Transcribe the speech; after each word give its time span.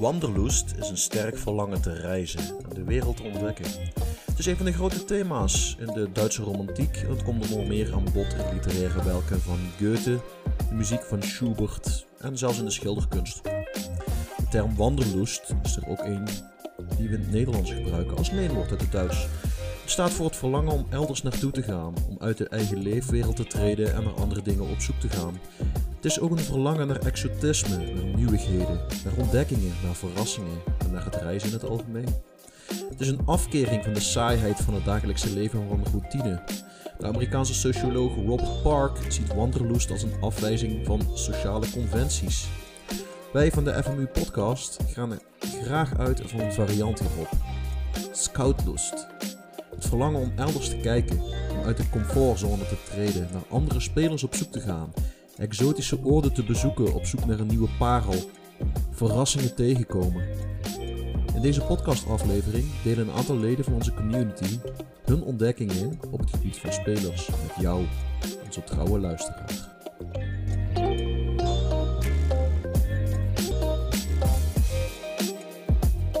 Wanderlust 0.00 0.74
is 0.78 0.88
een 0.88 0.96
sterk 0.96 1.38
verlangen 1.38 1.82
te 1.82 1.92
reizen 1.92 2.40
en 2.40 2.74
de 2.74 2.84
wereld 2.84 3.16
te 3.16 3.22
ontdekken. 3.22 3.64
Het 4.26 4.38
is 4.38 4.46
een 4.46 4.56
van 4.56 4.66
de 4.66 4.72
grote 4.72 5.04
thema's 5.04 5.76
in 5.78 5.86
de 5.86 6.12
Duitse 6.12 6.42
romantiek 6.42 6.96
en 6.96 7.10
het 7.10 7.22
komt 7.22 7.50
onder 7.50 7.66
meer 7.66 7.94
aan 7.94 8.04
bod 8.04 8.34
in 8.34 8.54
literaire 8.54 9.04
werken 9.04 9.40
van 9.40 9.58
Goethe, 9.78 10.20
de 10.68 10.74
muziek 10.74 11.02
van 11.02 11.22
Schubert 11.22 12.06
en 12.18 12.38
zelfs 12.38 12.58
in 12.58 12.64
de 12.64 12.70
schilderkunst. 12.70 13.42
De 13.42 14.48
term 14.50 14.76
wanderlust 14.76 15.54
is 15.62 15.76
er 15.76 15.88
ook 15.88 16.00
een 16.00 16.24
die 16.96 17.08
we 17.08 17.14
in 17.14 17.20
het 17.20 17.30
Nederlands 17.30 17.72
gebruiken 17.72 18.16
als 18.16 18.30
leenwoord 18.30 18.70
uit 18.70 18.80
het 18.80 18.92
Duits. 18.92 19.26
Staat 19.92 20.12
voor 20.12 20.26
het 20.26 20.36
verlangen 20.36 20.72
om 20.72 20.86
elders 20.90 21.22
naartoe 21.22 21.50
te 21.50 21.62
gaan, 21.62 21.94
om 22.08 22.16
uit 22.20 22.38
de 22.38 22.48
eigen 22.48 22.78
leefwereld 22.78 23.36
te 23.36 23.46
treden 23.46 23.94
en 23.94 24.04
naar 24.04 24.14
andere 24.14 24.42
dingen 24.42 24.68
op 24.68 24.80
zoek 24.80 25.00
te 25.00 25.08
gaan. 25.08 25.40
Het 25.96 26.04
is 26.04 26.20
ook 26.20 26.30
een 26.30 26.38
verlangen 26.38 26.86
naar 26.86 27.00
exotisme, 27.00 27.76
naar 27.76 28.04
nieuwigheden, 28.04 28.80
naar 29.04 29.16
ontdekkingen, 29.18 29.72
naar 29.84 29.94
verrassingen 29.94 30.58
en 30.78 30.92
naar 30.92 31.04
het 31.04 31.16
reizen 31.16 31.48
in 31.48 31.54
het 31.54 31.64
algemeen. 31.64 32.08
Het 32.88 33.00
is 33.00 33.08
een 33.08 33.26
afkering 33.26 33.84
van 33.84 33.92
de 33.92 34.00
saaiheid 34.00 34.60
van 34.60 34.74
het 34.74 34.84
dagelijkse 34.84 35.32
leven 35.32 35.60
en 35.60 35.68
van 35.68 35.82
de 35.82 35.90
routine. 35.90 36.42
De 36.98 37.06
Amerikaanse 37.06 37.54
socioloog 37.54 38.14
Robert 38.14 38.62
Park 38.62 38.98
ziet 39.08 39.34
wanderlust 39.34 39.90
als 39.90 40.02
een 40.02 40.20
afwijzing 40.20 40.86
van 40.86 41.00
sociale 41.14 41.70
conventies. 41.70 42.46
Wij 43.32 43.50
van 43.50 43.64
de 43.64 43.82
FMU 43.82 44.06
podcast 44.06 44.76
gaan 44.86 45.12
er 45.12 45.20
graag 45.64 45.98
uit 45.98 46.22
van 46.24 46.40
een 46.40 46.52
variant 46.52 46.98
hierop. 46.98 47.30
Scoutlust. 48.12 49.06
Verlangen 49.92 50.20
om 50.20 50.32
elders 50.36 50.68
te 50.68 50.76
kijken, 50.76 51.20
om 51.50 51.64
uit 51.64 51.76
de 51.76 51.88
comfortzone 51.90 52.66
te 52.66 52.76
treden, 52.90 53.28
naar 53.32 53.42
andere 53.48 53.80
spelers 53.80 54.22
op 54.22 54.34
zoek 54.34 54.52
te 54.52 54.60
gaan, 54.60 54.92
exotische 55.36 56.04
oorden 56.04 56.32
te 56.32 56.44
bezoeken 56.44 56.94
op 56.94 57.06
zoek 57.06 57.24
naar 57.26 57.38
een 57.38 57.46
nieuwe 57.46 57.68
parel, 57.78 58.14
verrassingen 58.90 59.54
tegenkomen. 59.54 60.24
In 61.34 61.42
deze 61.42 61.60
podcastaflevering 61.60 62.64
delen 62.84 63.08
een 63.08 63.14
aantal 63.14 63.38
leden 63.38 63.64
van 63.64 63.74
onze 63.74 63.94
community 63.94 64.58
hun 65.04 65.22
ontdekkingen 65.22 65.98
op 66.10 66.20
het 66.20 66.30
gebied 66.30 66.56
van 66.56 66.72
spelers 66.72 67.28
met 67.28 67.54
jou, 67.60 67.84
onze 68.44 68.64
trouwe 68.64 68.98
luisteraar. 68.98 69.70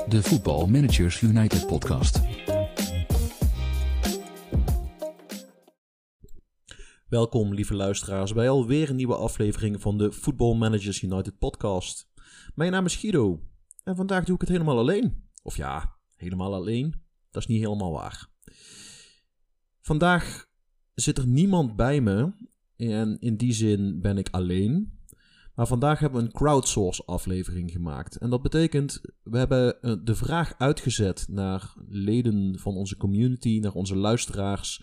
De 0.08 0.22
Voetbal 0.22 0.66
Managers 0.66 1.20
United 1.20 1.66
podcast. 1.66 2.20
Welkom, 7.12 7.54
lieve 7.54 7.74
luisteraars, 7.74 8.32
bij 8.32 8.48
alweer 8.48 8.90
een 8.90 8.96
nieuwe 8.96 9.16
aflevering 9.16 9.80
van 9.80 9.98
de 9.98 10.12
Football 10.12 10.56
Managers 10.56 11.02
United 11.02 11.38
podcast. 11.38 12.10
Mijn 12.54 12.72
naam 12.72 12.84
is 12.84 12.96
Guido 12.96 13.42
en 13.84 13.96
vandaag 13.96 14.24
doe 14.24 14.34
ik 14.34 14.40
het 14.40 14.50
helemaal 14.50 14.78
alleen. 14.78 15.28
Of 15.42 15.56
ja, 15.56 15.96
helemaal 16.14 16.54
alleen. 16.54 17.02
Dat 17.30 17.42
is 17.42 17.48
niet 17.48 17.62
helemaal 17.62 17.92
waar. 17.92 18.28
Vandaag 19.80 20.48
zit 20.94 21.18
er 21.18 21.26
niemand 21.26 21.76
bij 21.76 22.00
me 22.00 22.32
en 22.76 23.18
in 23.20 23.36
die 23.36 23.52
zin 23.52 24.00
ben 24.00 24.18
ik 24.18 24.28
alleen. 24.30 24.98
Maar 25.54 25.66
vandaag 25.66 25.98
hebben 25.98 26.20
we 26.20 26.26
een 26.26 26.32
crowdsource 26.32 27.04
aflevering 27.04 27.70
gemaakt. 27.70 28.16
En 28.16 28.30
dat 28.30 28.42
betekent, 28.42 29.00
we 29.22 29.38
hebben 29.38 29.82
eh, 29.82 29.94
de 30.04 30.14
vraag 30.14 30.54
uitgezet 30.58 31.26
naar 31.28 31.74
leden 31.88 32.58
van 32.58 32.74
onze 32.74 32.96
community, 32.96 33.58
naar 33.58 33.72
onze 33.72 33.96
luisteraars. 33.96 34.82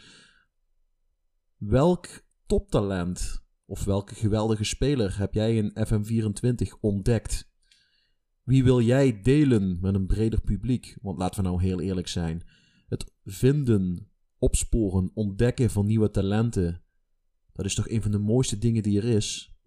Welk 1.59 2.07
toptalent 2.45 3.43
of 3.65 3.83
welke 3.83 4.15
geweldige 4.15 4.63
speler 4.63 5.17
heb 5.17 5.33
jij 5.33 5.55
in 5.55 5.73
FM24 5.87 6.79
ontdekt? 6.79 7.51
Wie 8.43 8.63
wil 8.63 8.81
jij 8.81 9.21
delen 9.21 9.77
met 9.81 9.95
een 9.95 10.07
breder 10.07 10.41
publiek? 10.41 10.97
Want 11.01 11.17
laten 11.17 11.43
we 11.43 11.49
nou 11.49 11.61
heel 11.61 11.79
eerlijk 11.79 12.07
zijn. 12.07 12.43
Het 12.87 13.13
vinden, 13.25 14.09
opsporen, 14.37 15.11
ontdekken 15.13 15.69
van 15.69 15.85
nieuwe 15.85 16.11
talenten. 16.11 16.83
Dat 17.53 17.65
is 17.65 17.75
toch 17.75 17.89
een 17.89 18.01
van 18.01 18.11
de 18.11 18.19
mooiste 18.19 18.57
dingen 18.57 18.83
die 18.83 18.97
er 18.97 19.07
is. 19.07 19.57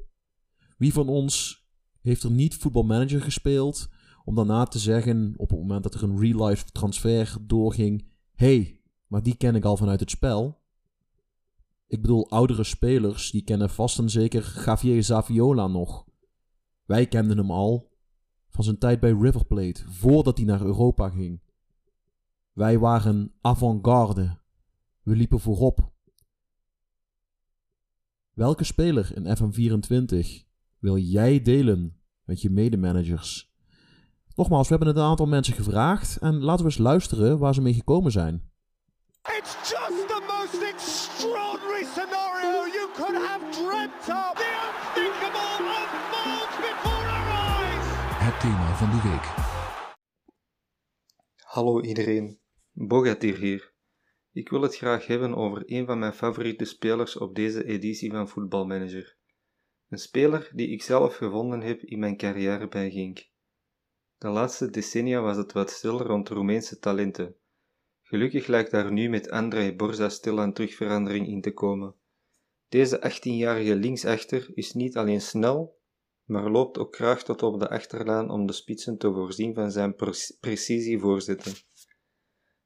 Wie 0.76 0.92
van 0.92 1.08
ons 1.08 1.64
heeft 2.00 2.22
er 2.22 2.30
niet 2.30 2.54
voetbalmanager 2.54 3.22
gespeeld 3.22 3.88
om 4.24 4.34
daarna 4.34 4.64
te 4.64 4.78
zeggen 4.78 5.34
op 5.36 5.50
het 5.50 5.58
moment 5.58 5.82
dat 5.82 5.94
er 5.94 6.02
een 6.02 6.20
real 6.20 6.46
life 6.46 6.64
transfer 6.64 7.36
doorging: 7.40 8.08
hey, 8.34 8.80
maar 9.06 9.22
die 9.22 9.36
ken 9.36 9.54
ik 9.54 9.64
al 9.64 9.76
vanuit 9.76 10.00
het 10.00 10.10
spel. 10.10 10.61
Ik 11.92 12.00
bedoel, 12.00 12.30
oudere 12.30 12.64
spelers 12.64 13.30
die 13.30 13.44
kennen 13.44 13.70
vast 13.70 13.98
en 13.98 14.10
zeker 14.10 14.62
Javier 14.64 15.02
Zaviola 15.02 15.66
nog. 15.66 16.04
Wij 16.84 17.06
kenden 17.06 17.36
hem 17.36 17.50
al 17.50 17.90
van 18.48 18.64
zijn 18.64 18.78
tijd 18.78 19.00
bij 19.00 19.10
River 19.10 19.44
Plate, 19.44 19.82
voordat 19.88 20.36
hij 20.36 20.46
naar 20.46 20.60
Europa 20.60 21.08
ging. 21.08 21.40
Wij 22.52 22.78
waren 22.78 23.32
avant-garde. 23.40 24.38
We 25.02 25.16
liepen 25.16 25.40
voorop. 25.40 25.92
Welke 28.32 28.64
speler 28.64 29.16
in 29.16 29.36
FM24 29.36 30.46
wil 30.78 30.96
jij 30.96 31.42
delen 31.42 32.00
met 32.24 32.40
je 32.40 32.50
medemanagers? 32.50 33.54
Nogmaals, 34.34 34.68
we 34.68 34.74
hebben 34.74 34.94
het 34.94 35.02
een 35.02 35.10
aantal 35.10 35.26
mensen 35.26 35.54
gevraagd 35.54 36.16
en 36.16 36.34
laten 36.40 36.64
we 36.64 36.70
eens 36.70 36.80
luisteren 36.80 37.38
waar 37.38 37.54
ze 37.54 37.60
mee 37.60 37.74
gekomen 37.74 38.12
zijn. 38.12 38.50
De 48.92 49.08
week. 49.08 49.24
Hallo 51.36 51.80
iedereen, 51.80 52.38
Bogatir 52.72 53.36
hier. 53.36 53.72
Ik 54.32 54.48
wil 54.48 54.62
het 54.62 54.76
graag 54.76 55.06
hebben 55.06 55.34
over 55.34 55.62
een 55.66 55.86
van 55.86 55.98
mijn 55.98 56.12
favoriete 56.12 56.64
spelers 56.64 57.16
op 57.16 57.34
deze 57.34 57.64
editie 57.64 58.10
van 58.10 58.28
Football 58.28 58.66
Manager. 58.66 59.16
Een 59.88 59.98
speler 59.98 60.50
die 60.54 60.68
ik 60.68 60.82
zelf 60.82 61.16
gevonden 61.16 61.60
heb 61.60 61.82
in 61.82 61.98
mijn 61.98 62.16
carrière 62.16 62.68
bij 62.68 62.90
Genk. 62.90 63.28
De 64.18 64.28
laatste 64.28 64.70
decennia 64.70 65.20
was 65.20 65.36
het 65.36 65.52
wat 65.52 65.70
stil 65.70 66.02
rond 66.02 66.28
Roemeense 66.28 66.78
talenten. 66.78 67.36
Gelukkig 68.02 68.46
lijkt 68.46 68.70
daar 68.70 68.92
nu 68.92 69.08
met 69.08 69.30
Andrei 69.30 69.76
Borza 69.76 70.08
stilaan 70.08 70.52
terug 70.52 70.74
verandering 70.74 71.26
in 71.26 71.40
te 71.40 71.52
komen. 71.52 71.94
Deze 72.68 72.98
18-jarige 73.10 73.74
linksachter 73.74 74.50
is 74.54 74.72
niet 74.72 74.96
alleen 74.96 75.20
snel, 75.20 75.80
maar 76.32 76.50
loopt 76.50 76.78
ook 76.78 76.94
graag 76.94 77.22
tot 77.22 77.42
op 77.42 77.58
de 77.58 77.68
achterlaan 77.68 78.30
om 78.30 78.46
de 78.46 78.52
spitsen 78.52 78.98
te 78.98 79.12
voorzien 79.12 79.54
van 79.54 79.70
zijn 79.70 79.94
pre- 79.94 80.36
precisievoorzetten. 80.40 81.52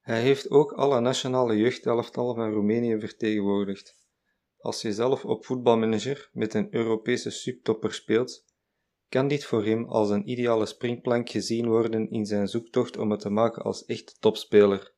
Hij 0.00 0.20
heeft 0.20 0.50
ook 0.50 0.72
alle 0.72 1.00
nationale 1.00 1.56
jeugdelftallen 1.56 2.34
van 2.34 2.52
Roemenië 2.52 3.00
vertegenwoordigd. 3.00 3.96
Als 4.58 4.82
je 4.82 4.92
zelf 4.92 5.24
op 5.24 5.44
voetbalmanager 5.44 6.30
met 6.32 6.54
een 6.54 6.74
Europese 6.74 7.30
subtopper 7.30 7.92
speelt, 7.92 8.44
kan 9.08 9.28
dit 9.28 9.44
voor 9.44 9.64
hem 9.64 9.84
als 9.84 10.10
een 10.10 10.30
ideale 10.30 10.66
springplank 10.66 11.30
gezien 11.30 11.68
worden 11.68 12.10
in 12.10 12.26
zijn 12.26 12.48
zoektocht 12.48 12.96
om 12.96 13.10
het 13.10 13.20
te 13.20 13.30
maken 13.30 13.62
als 13.62 13.84
echte 13.84 14.14
topspeler. 14.18 14.94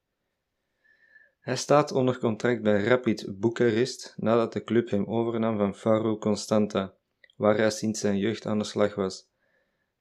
Hij 1.39 1.57
staat 1.57 1.93
onder 1.93 2.19
contract 2.19 2.62
bij 2.62 2.84
Rapid 2.84 3.39
Boekarest 3.39 4.15
nadat 4.17 4.53
de 4.53 4.65
club 4.65 4.91
hem 4.91 5.07
overnam 5.07 5.57
van 5.57 5.75
Faro 5.75 6.19
Constanta, 6.19 6.97
waar 7.38 7.56
hij 7.56 7.71
sinds 7.71 8.00
zijn 8.00 8.19
jeugd 8.19 8.47
aan 8.47 8.59
de 8.59 8.65
slag 8.65 8.94
was. 8.94 9.28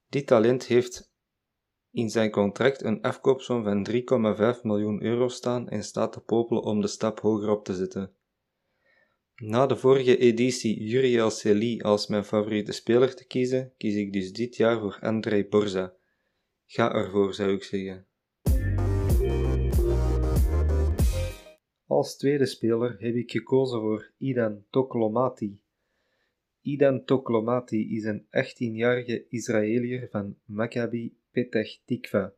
Dit 0.08 0.26
talent 0.26 0.66
heeft 0.66 1.12
in 1.90 2.10
zijn 2.10 2.30
contract 2.30 2.82
een 2.82 3.02
afkoopsom 3.02 3.64
van 3.64 3.88
3,5 4.56 4.62
miljoen 4.62 5.02
euro 5.02 5.28
staan 5.28 5.68
en 5.68 5.82
staat 5.82 6.12
te 6.12 6.20
popelen 6.20 6.62
om 6.62 6.80
de 6.80 6.86
stap 6.86 7.20
hoger 7.20 7.50
op 7.50 7.64
te 7.64 7.74
zetten. 7.74 8.12
Na 9.34 9.66
de 9.66 9.76
vorige 9.76 10.16
editie 10.16 10.82
Juriel 10.82 11.30
Celi 11.30 11.80
als 11.80 12.06
mijn 12.06 12.24
favoriete 12.24 12.72
speler 12.72 13.14
te 13.14 13.26
kiezen, 13.26 13.72
kies 13.76 13.94
ik 13.94 14.12
dus 14.12 14.32
dit 14.32 14.56
jaar 14.56 14.80
voor 14.80 14.98
Andrei 15.00 15.48
Borza. 15.48 15.94
Ga 16.66 16.92
ervoor, 16.92 17.34
zou 17.34 17.52
ik 17.52 17.62
zeggen. 17.62 18.06
Als 21.86 22.16
tweede 22.16 22.46
speler 22.46 22.96
heb 22.98 23.14
ik 23.14 23.30
gekozen 23.30 23.80
voor 23.80 24.12
Idan 24.18 24.64
Toklomati. 24.70 25.60
Idan 26.60 27.04
Toklomati 27.04 27.96
is 27.96 28.04
een 28.04 28.26
18-jarige 28.26 29.26
Israëliër 29.28 30.08
van 30.10 30.36
Maccabi 30.44 31.16
Petah 31.30 31.68
Tikva. 31.84 32.34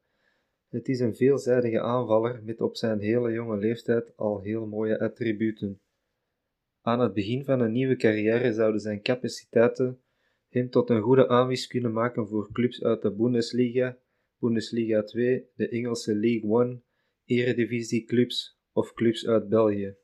Het 0.69 0.89
is 0.89 1.01
een 1.01 1.17
veelzijdige 1.17 1.81
aanvaller 1.81 2.43
met 2.45 2.61
op 2.61 2.77
zijn 2.77 3.01
hele 3.01 3.33
jonge 3.33 3.57
leeftijd 3.57 4.17
al 4.17 4.41
heel 4.41 4.67
mooie 4.67 4.99
attributen. 4.99 5.81
Aan 6.81 7.01
het 7.01 7.15
begin 7.15 7.45
van 7.45 7.61
een 7.61 7.73
nieuwe 7.73 7.97
carrière 7.97 8.53
zouden 8.53 8.81
zijn 8.81 9.03
capaciteiten 9.03 10.01
hem 10.49 10.71
tot 10.71 10.91
een 10.91 11.03
goede 11.03 11.29
aanwis 11.29 11.67
kunnen 11.67 11.93
maken 11.93 12.29
voor 12.29 12.53
clubs 12.53 12.83
uit 12.83 13.03
de 13.03 13.13
Bundesliga, 13.13 13.99
Bundesliga 14.39 15.03
2, 15.03 15.49
de 15.55 15.69
Engelse 15.69 16.15
League 16.15 16.51
One, 16.51 16.81
Eredivisie 17.25 18.05
clubs 18.05 18.61
of 18.73 18.95
clubs 18.95 19.27
uit 19.27 19.49
België. 19.49 19.97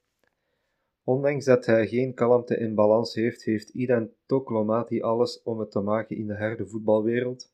Ondanks 1.08 1.44
dat 1.44 1.66
hij 1.66 1.86
geen 1.86 2.14
kalmte 2.14 2.56
en 2.56 2.74
balans 2.74 3.14
heeft, 3.14 3.44
heeft 3.44 3.68
Idan 3.68 4.10
Toklomati 4.26 5.00
alles 5.00 5.42
om 5.42 5.58
het 5.58 5.70
te 5.70 5.80
maken 5.80 6.16
in 6.16 6.26
de 6.26 6.36
harde 6.36 6.66
voetbalwereld. 6.66 7.52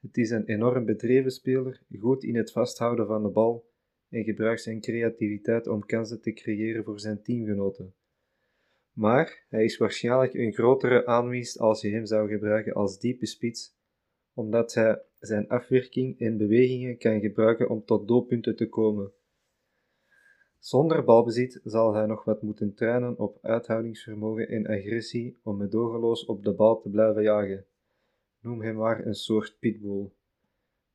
Het 0.00 0.16
is 0.16 0.30
een 0.30 0.44
enorm 0.44 0.84
bedreven 0.84 1.30
speler, 1.30 1.82
goed 1.98 2.24
in 2.24 2.36
het 2.36 2.52
vasthouden 2.52 3.06
van 3.06 3.22
de 3.22 3.28
bal 3.28 3.66
en 4.08 4.24
gebruikt 4.24 4.62
zijn 4.62 4.80
creativiteit 4.80 5.66
om 5.66 5.86
kansen 5.86 6.20
te 6.20 6.32
creëren 6.32 6.84
voor 6.84 7.00
zijn 7.00 7.22
teamgenoten. 7.22 7.94
Maar 8.92 9.44
hij 9.48 9.64
is 9.64 9.76
waarschijnlijk 9.76 10.34
een 10.34 10.52
grotere 10.52 11.06
aanwinst 11.06 11.58
als 11.58 11.80
je 11.80 11.90
hem 11.90 12.06
zou 12.06 12.28
gebruiken 12.28 12.72
als 12.72 12.98
diepe 12.98 13.26
spits, 13.26 13.76
omdat 14.34 14.74
hij 14.74 15.02
zijn 15.18 15.48
afwerking 15.48 16.18
en 16.20 16.36
bewegingen 16.36 16.98
kan 16.98 17.20
gebruiken 17.20 17.68
om 17.68 17.84
tot 17.84 18.08
doelpunten 18.08 18.56
te 18.56 18.68
komen. 18.68 19.12
Zonder 20.58 21.04
balbezit 21.04 21.60
zal 21.64 21.94
hij 21.94 22.06
nog 22.06 22.24
wat 22.24 22.42
moeten 22.42 22.74
trainen 22.74 23.18
op 23.18 23.38
uithoudingsvermogen 23.42 24.48
en 24.48 24.66
agressie 24.66 25.38
om 25.42 25.56
medogeloos 25.56 26.24
op 26.24 26.44
de 26.44 26.52
bal 26.52 26.80
te 26.80 26.88
blijven 26.88 27.22
jagen. 27.22 27.66
Noem 28.40 28.62
hem 28.62 28.76
maar 28.76 29.06
een 29.06 29.14
soort 29.14 29.56
pitbull. 29.58 30.10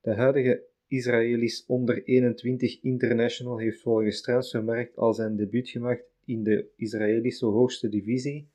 De 0.02 0.14
huidige 0.14 0.64
Israëlisch 0.88 1.66
onder 1.66 2.04
21 2.04 2.82
international 2.82 3.58
heeft 3.58 3.82
volgens 3.82 4.22
Transfermarkt 4.22 4.98
al 4.98 5.14
zijn 5.14 5.36
debuut 5.36 5.70
gemaakt 5.70 6.04
in 6.26 6.44
de 6.44 6.68
Israëlische 6.76 7.46
hoogste 7.46 7.90
divisie 7.90 8.50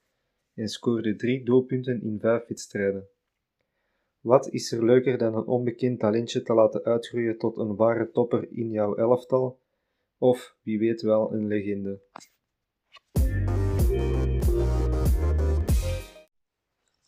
en 0.55 0.69
scoorde 0.69 1.17
drie 1.17 1.45
doelpunten 1.45 2.03
in 2.03 2.19
vijf 2.21 2.47
wedstrijden. 2.47 3.09
Wat 4.21 4.49
is 4.49 4.73
er 4.73 4.85
leuker 4.85 5.19
dan 5.19 5.35
een 5.35 5.47
onbekend 5.47 6.01
talentje 6.01 6.43
te 6.43 6.55
laten 6.55 6.85
uitgroeien 6.85 7.39
tot 7.39 7.57
een 7.57 7.77
ware 7.77 8.11
topper 8.11 8.49
in 8.51 8.71
jouw 8.71 8.95
elftal? 8.95 9.59
Of 10.19 10.57
wie 10.63 10.79
weet 10.79 11.03
wel 11.03 11.33
een 11.33 11.47
legende. 11.47 12.03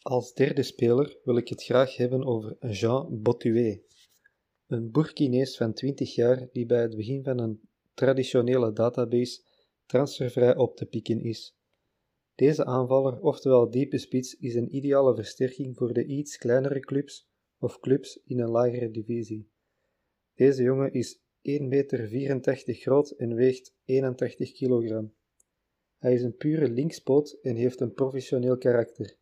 Als 0.03 0.35
derde 0.35 0.63
speler 0.63 1.19
wil 1.25 1.37
ik 1.37 1.49
het 1.49 1.63
graag 1.63 1.97
hebben 1.97 2.25
over 2.25 2.71
Jean 2.71 3.23
Bottué, 3.23 3.83
een 4.67 4.91
Burkinees 4.91 5.57
van 5.57 5.73
20 5.73 6.15
jaar 6.15 6.49
die 6.53 6.67
bij 6.67 6.83
het 6.83 6.97
begin 6.97 7.25
van 7.25 7.39
een 7.39 7.61
traditionele 7.95 8.73
database 8.73 9.43
transfervrij 9.87 10.57
op 10.57 10.77
te 10.77 10.87
pikken 10.87 11.21
is. 11.21 11.57
Deze 12.35 12.65
aanvaller, 12.65 13.21
oftewel 13.21 13.71
diepe 13.71 13.99
spits, 13.99 14.35
is 14.35 14.55
een 14.55 14.75
ideale 14.75 15.15
versterking 15.15 15.77
voor 15.77 15.93
de 15.93 16.05
iets 16.05 16.37
kleinere 16.37 16.81
clubs 16.81 17.29
of 17.59 17.81
clubs 17.81 18.21
in 18.25 18.41
een 18.41 18.51
lagere 18.51 18.91
divisie. 18.91 19.51
Deze 20.35 20.63
jongen 20.63 20.93
is 20.93 21.21
1,84 21.49 21.67
meter 21.69 22.09
groot 22.65 23.11
en 23.11 23.35
weegt 23.35 23.75
81 23.85 24.53
kilogram. 24.53 25.15
Hij 25.99 26.15
is 26.15 26.23
een 26.23 26.37
pure 26.37 26.71
linkspoot 26.71 27.39
en 27.43 27.57
heeft 27.57 27.81
een 27.81 27.95
professioneel 27.95 28.59
karakter. 28.59 29.17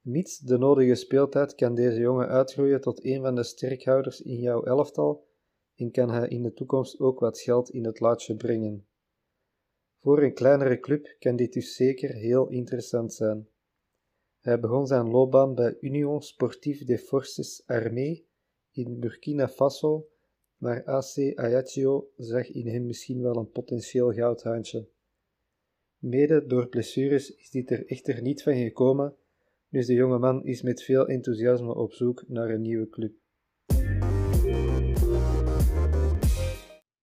Mits 0.00 0.38
de 0.38 0.58
nodige 0.58 0.94
speeltijd 0.94 1.54
kan 1.54 1.74
deze 1.74 2.00
jongen 2.00 2.28
uitgroeien 2.28 2.80
tot 2.80 3.04
een 3.04 3.20
van 3.20 3.34
de 3.34 3.42
sterkhouders 3.42 4.20
in 4.20 4.40
jouw 4.40 4.62
elftal 4.62 5.26
en 5.74 5.90
kan 5.90 6.10
hij 6.10 6.28
in 6.28 6.42
de 6.42 6.52
toekomst 6.52 6.98
ook 6.98 7.20
wat 7.20 7.40
geld 7.40 7.70
in 7.70 7.84
het 7.84 8.00
laadje 8.00 8.36
brengen. 8.36 8.86
Voor 10.00 10.22
een 10.22 10.34
kleinere 10.34 10.80
club 10.80 11.16
kan 11.18 11.36
dit 11.36 11.52
dus 11.52 11.74
zeker 11.74 12.14
heel 12.14 12.48
interessant 12.48 13.14
zijn. 13.14 13.48
Hij 14.40 14.60
begon 14.60 14.86
zijn 14.86 15.10
loopbaan 15.10 15.54
bij 15.54 15.76
Union 15.80 16.22
Sportive 16.22 16.84
des 16.84 17.02
Forces 17.02 17.62
Armées 17.66 18.22
in 18.70 19.00
Burkina 19.00 19.48
Faso, 19.48 20.08
maar 20.56 20.84
AC 20.84 21.34
Ajaccio 21.34 22.10
zag 22.16 22.50
in 22.50 22.66
hem 22.66 22.86
misschien 22.86 23.22
wel 23.22 23.36
een 23.36 23.50
potentieel 23.50 24.12
goudhaantje. 24.12 24.88
Mede 25.98 26.46
door 26.46 26.68
blessures 26.68 27.34
is 27.34 27.50
dit 27.50 27.70
er 27.70 27.86
echter 27.86 28.22
niet 28.22 28.42
van 28.42 28.54
gekomen, 28.54 29.16
dus 29.68 29.86
de 29.86 29.94
jonge 29.94 30.18
man 30.18 30.44
is 30.44 30.62
met 30.62 30.82
veel 30.82 31.06
enthousiasme 31.06 31.74
op 31.74 31.92
zoek 31.92 32.24
naar 32.28 32.50
een 32.50 32.60
nieuwe 32.60 32.88
club. 32.88 33.14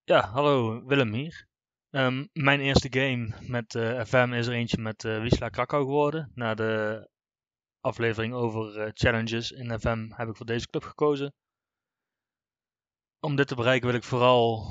Ja, 0.04 0.20
hallo 0.20 0.84
Willem 0.86 1.12
hier. 1.12 1.46
Ehm, 1.90 2.26
mijn 2.32 2.60
eerste 2.60 2.88
game 2.90 3.32
met 3.48 3.74
uh, 3.74 4.04
FM 4.04 4.32
is 4.32 4.46
er 4.46 4.52
eentje 4.52 4.78
met 4.78 5.04
uh, 5.04 5.20
Wisla 5.20 5.48
Krakau 5.48 5.84
geworden. 5.84 6.30
Na 6.34 6.54
de 6.54 7.08
aflevering 7.80 8.34
over 8.34 8.78
uh, 8.78 8.90
challenges 8.92 9.50
in 9.50 9.80
FM 9.80 10.10
heb 10.10 10.28
ik 10.28 10.36
voor 10.36 10.46
deze 10.46 10.66
club 10.66 10.82
gekozen. 10.82 11.32
Om 13.24 13.36
dit 13.36 13.48
te 13.48 13.54
bereiken 13.54 13.86
wil 13.86 13.96
ik 13.96 14.04
vooral 14.04 14.66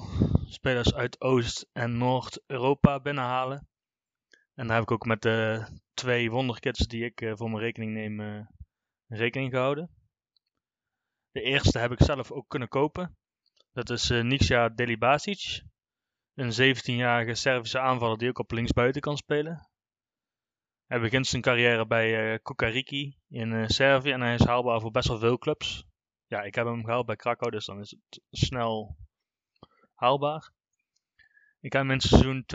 spelers 0.45 0.93
uit 0.93 1.21
Oost- 1.21 1.69
en 1.71 1.97
Noord-Europa 1.97 2.99
binnenhalen. 2.99 3.67
En 4.53 4.67
daar 4.67 4.75
heb 4.75 4.83
ik 4.83 4.91
ook 4.91 5.05
met 5.05 5.21
de 5.21 5.67
twee 5.93 6.31
wonderkits 6.31 6.87
die 6.87 7.03
ik 7.03 7.31
voor 7.35 7.49
mijn 7.49 7.63
rekening 7.63 7.93
neem 7.93 8.47
rekening 9.07 9.51
gehouden. 9.51 9.89
De 11.31 11.41
eerste 11.41 11.79
heb 11.79 11.91
ik 11.91 12.03
zelf 12.03 12.31
ook 12.31 12.49
kunnen 12.49 12.67
kopen. 12.67 13.17
Dat 13.71 13.89
is 13.89 14.09
uh, 14.09 14.67
Delibasic. 14.75 15.63
Een 16.33 16.75
17-jarige 16.75 17.33
Servische 17.33 17.79
aanvaller 17.79 18.17
die 18.17 18.29
ook 18.29 18.39
op 18.39 18.51
linksbuiten 18.51 19.01
kan 19.01 19.17
spelen. 19.17 19.69
Hij 20.85 20.99
begint 20.99 21.27
zijn 21.27 21.41
carrière 21.41 21.87
bij 21.87 22.39
Kukariki 22.39 23.17
in 23.29 23.69
Servië 23.69 24.11
en 24.11 24.21
hij 24.21 24.33
is 24.33 24.45
haalbaar 24.45 24.81
voor 24.81 24.91
best 24.91 25.07
wel 25.07 25.19
veel 25.19 25.37
clubs. 25.37 25.91
Ja, 26.33 26.41
ik 26.41 26.55
heb 26.55 26.65
hem 26.65 26.83
gehaald 26.85 27.05
bij 27.05 27.15
Krakau, 27.15 27.51
dus 27.51 27.65
dan 27.65 27.79
is 27.79 27.91
het 27.91 28.21
snel 28.31 28.97
haalbaar. 29.95 30.51
Ik 31.59 31.73
heb 31.73 31.81
hem 31.81 31.91
in 31.91 31.97
het 31.97 32.05
seizoen 32.05 32.45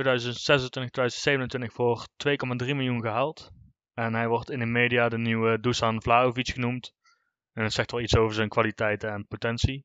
2026-2027 1.69 1.73
voor 1.73 2.07
2,3 2.27 2.37
miljoen 2.59 3.01
gehaald. 3.01 3.51
En 3.95 4.15
hij 4.15 4.29
wordt 4.29 4.51
in 4.51 4.59
de 4.59 4.67
media 4.67 5.09
de 5.09 5.19
nieuwe 5.19 5.61
Dusan 5.61 6.03
Vlahovic 6.03 6.49
genoemd. 6.49 6.95
En 7.53 7.63
dat 7.63 7.73
zegt 7.73 7.91
wel 7.91 8.01
iets 8.01 8.17
over 8.17 8.35
zijn 8.35 8.49
kwaliteiten 8.49 9.11
en 9.11 9.27
potentie. 9.27 9.85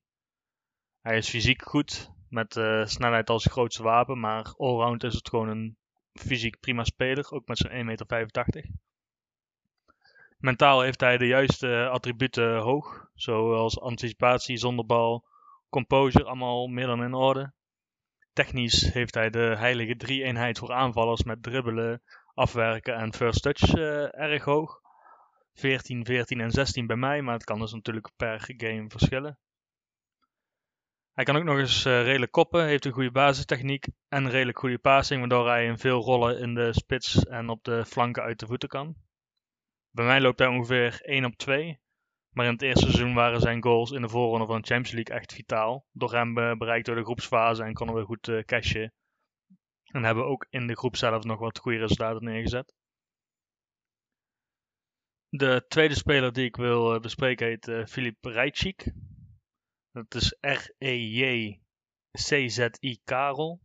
Hij 1.02 1.18
is 1.18 1.30
fysiek 1.30 1.62
goed, 1.62 2.12
met 2.30 2.56
uh, 2.56 2.86
snelheid 2.86 3.30
als 3.30 3.46
grootste 3.46 3.84
wapen, 3.84 4.20
maar 4.20 4.54
allround 4.58 5.04
is 5.04 5.14
het 5.14 5.30
gewoon 5.30 5.50
een 5.50 5.78
fysiek 6.14 6.60
prima 6.60 6.84
speler, 6.84 7.32
ook 7.32 7.48
met 7.48 7.58
zijn 7.58 7.72
1,85 7.80 7.86
meter. 7.86 8.06
Mentaal 10.44 10.82
heeft 10.82 11.00
hij 11.00 11.18
de 11.18 11.28
juiste 11.28 11.88
attributen 11.92 12.58
hoog, 12.58 13.10
zoals 13.14 13.80
anticipatie, 13.80 14.58
zonder 14.58 14.86
bal, 14.86 15.26
composure, 15.70 16.26
allemaal 16.26 16.68
meer 16.68 16.86
dan 16.86 17.04
in 17.04 17.14
orde. 17.14 17.54
Technisch 18.34 18.94
heeft 18.94 19.14
hij 19.14 19.30
de 19.30 19.56
heilige 19.58 19.96
drie-eenheid 19.96 20.58
voor 20.58 20.74
aanvallers 20.74 21.24
met 21.24 21.44
dribbelen, 21.44 22.02
afwerken 22.34 22.96
en 22.96 23.14
first 23.14 23.42
touch 23.42 23.76
uh, 23.76 24.20
erg 24.20 24.44
hoog. 24.44 24.80
14, 25.54 26.06
14 26.06 26.40
en 26.40 26.52
16 26.52 26.88
bij 26.88 26.96
mij, 26.96 27.22
maar 27.22 27.34
het 27.34 27.44
kan 27.44 27.60
dus 27.60 27.74
natuurlijk 27.74 28.12
per 28.16 28.54
game 28.58 28.90
verschillen. 28.90 29.38
Hij 31.14 31.24
kan 31.24 31.36
ook 31.36 31.44
nog 31.44 31.58
eens 31.58 31.86
uh, 31.86 32.04
redelijk 32.04 32.32
koppen, 32.32 32.66
heeft 32.66 32.86
een 32.86 32.92
goede 32.92 33.12
basistechniek 33.12 33.88
en 34.08 34.30
redelijk 34.30 34.60
goede 34.60 34.80
passing, 34.80 35.20
waardoor 35.20 35.48
hij 35.48 35.66
in 35.66 35.78
veel 35.78 36.02
rollen 36.02 36.40
in 36.40 36.54
de 36.54 36.74
spits 36.74 37.26
en 37.26 37.50
op 37.50 37.64
de 37.64 37.86
flanken 37.86 38.24
uit 38.24 38.40
de 38.40 38.46
voeten 38.46 38.70
kan. 38.70 38.96
Bij 39.96 40.06
mij 40.06 40.22
loopt 40.22 40.40
hij 40.40 40.48
ongeveer 40.48 41.02
1 41.02 41.26
op 41.26 41.36
2, 41.36 41.80
maar 42.30 42.46
in 42.46 42.52
het 42.52 42.62
eerste 42.62 42.86
seizoen 42.86 43.14
waren 43.14 43.40
zijn 43.40 43.64
goals 43.64 43.92
in 43.92 44.02
de 44.02 44.10
voorronde 44.10 44.46
van 44.46 44.62
de 44.62 44.68
Champions 44.68 44.92
League 44.92 45.16
echt 45.16 45.34
vitaal. 45.34 45.86
Door 45.92 46.14
hem 46.14 46.38
uh, 46.38 46.54
bereikt 46.56 46.86
door 46.86 46.96
de 46.96 47.04
groepsfase 47.04 47.64
en 47.64 47.74
konden 47.74 47.96
we 47.96 48.04
goed 48.04 48.28
uh, 48.28 48.44
cashen. 48.44 48.94
En 49.84 50.04
hebben 50.04 50.26
ook 50.26 50.48
in 50.50 50.68
de 50.68 50.76
groep 50.76 50.96
zelf 50.96 51.24
nog 51.24 51.40
wat 51.40 51.60
goede 51.60 51.78
resultaten 51.78 52.24
neergezet. 52.24 52.74
De 55.30 55.66
tweede 55.68 55.96
speler 55.96 56.34
die 56.34 56.46
ik 56.46 56.56
wil 56.56 57.00
bespreken 57.00 57.48
heet 57.48 57.72
Filip 57.90 58.26
Rijtschik. 58.26 58.94
Dat 59.92 60.16
is 60.16 60.38
R-E-J-C-Z-I 60.40 61.60
Karel. 63.04 63.62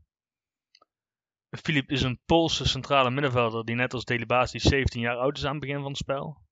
Filip 1.51 1.91
is 1.91 2.03
een 2.03 2.21
Poolse 2.27 2.69
centrale 2.69 3.11
middenvelder 3.11 3.65
die 3.65 3.75
net 3.75 3.95
als 3.95 4.05
Delibasi 4.05 4.59
17 4.59 5.01
jaar 5.01 5.17
oud 5.17 5.37
is 5.37 5.45
aan 5.45 5.51
het 5.51 5.61
begin 5.61 5.81
van 5.81 5.89
het 5.89 5.97
spel. 5.97 6.43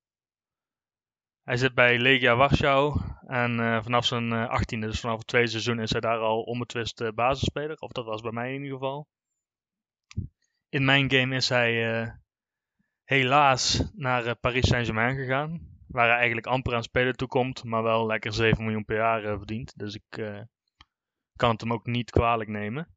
Hij 1.42 1.56
zit 1.56 1.74
bij 1.74 1.98
Legia 1.98 2.36
Warschau 2.36 3.00
en 3.26 3.58
uh, 3.58 3.82
vanaf 3.82 4.04
zijn 4.04 4.32
uh, 4.32 4.60
18e, 4.60 4.78
dus 4.78 5.00
vanaf 5.00 5.18
het 5.18 5.26
tweede 5.26 5.48
seizoen, 5.48 5.80
is 5.80 5.90
hij 5.90 6.00
daar 6.00 6.18
al 6.18 6.42
onbetwist 6.42 7.14
basisspeler. 7.14 7.76
Of 7.76 7.92
dat 7.92 8.04
was 8.04 8.20
bij 8.20 8.32
mij 8.32 8.54
in 8.54 8.62
ieder 8.62 8.78
geval. 8.78 9.08
In 10.68 10.84
mijn 10.84 11.10
game 11.10 11.34
is 11.34 11.48
hij 11.48 12.02
uh, 12.02 12.10
helaas 13.04 13.90
naar 13.94 14.36
Paris 14.36 14.66
Saint-Germain 14.66 15.16
gegaan 15.16 15.74
waar 15.86 16.06
hij 16.08 16.16
eigenlijk 16.16 16.46
amper 16.46 16.74
aan 16.74 16.82
spelen 16.82 17.16
toekomt, 17.16 17.64
maar 17.64 17.82
wel 17.82 18.06
lekker 18.06 18.32
7 18.32 18.64
miljoen 18.64 18.84
per 18.84 18.96
jaar 18.96 19.20
verdient. 19.22 19.78
Dus 19.78 19.94
ik 19.94 20.08
kan 21.36 21.50
het 21.50 21.60
hem 21.60 21.72
ook 21.72 21.86
niet 21.86 22.10
kwalijk 22.10 22.48
nemen. 22.48 22.95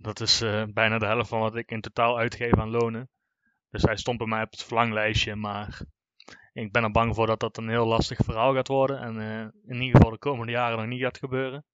Dat 0.00 0.20
is 0.20 0.42
uh, 0.42 0.64
bijna 0.72 0.98
de 0.98 1.06
helft 1.06 1.28
van 1.28 1.40
wat 1.40 1.56
ik 1.56 1.70
in 1.70 1.80
totaal 1.80 2.18
uitgeef 2.18 2.58
aan 2.58 2.70
lonen. 2.70 3.08
Dus 3.70 3.82
hij 3.82 3.96
stond 3.96 4.18
bij 4.18 4.26
mij 4.26 4.42
op 4.42 4.50
het 4.50 4.62
verlanglijstje, 4.62 5.34
maar 5.34 5.80
ik 6.52 6.72
ben 6.72 6.82
er 6.82 6.90
bang 6.90 7.14
voor 7.14 7.26
dat 7.26 7.40
dat 7.40 7.56
een 7.56 7.68
heel 7.68 7.86
lastig 7.86 8.18
verhaal 8.24 8.54
gaat 8.54 8.68
worden. 8.68 9.00
En 9.00 9.20
in 9.66 9.80
ieder 9.80 9.96
geval 9.96 10.10
de 10.10 10.18
komende 10.18 10.52
jaren 10.52 10.78
nog 10.78 10.86
niet 10.86 11.00
gaat 11.02 11.18
gebeuren. 11.18 11.64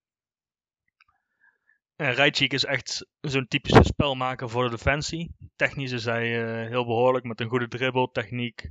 En 1.96 2.32
is 2.32 2.64
echt 2.64 3.06
zo'n 3.20 3.46
typische 3.46 3.82
spelmaker 3.82 4.48
voor 4.48 4.64
de 4.64 4.70
defensie. 4.70 5.34
Technisch 5.56 5.92
is 5.92 6.04
hij 6.04 6.42
uh, 6.42 6.68
heel 6.68 6.84
behoorlijk 6.84 7.24
met 7.24 7.40
een 7.40 7.48
goede 7.48 7.68
dribbel, 7.68 8.10
techniek, 8.10 8.70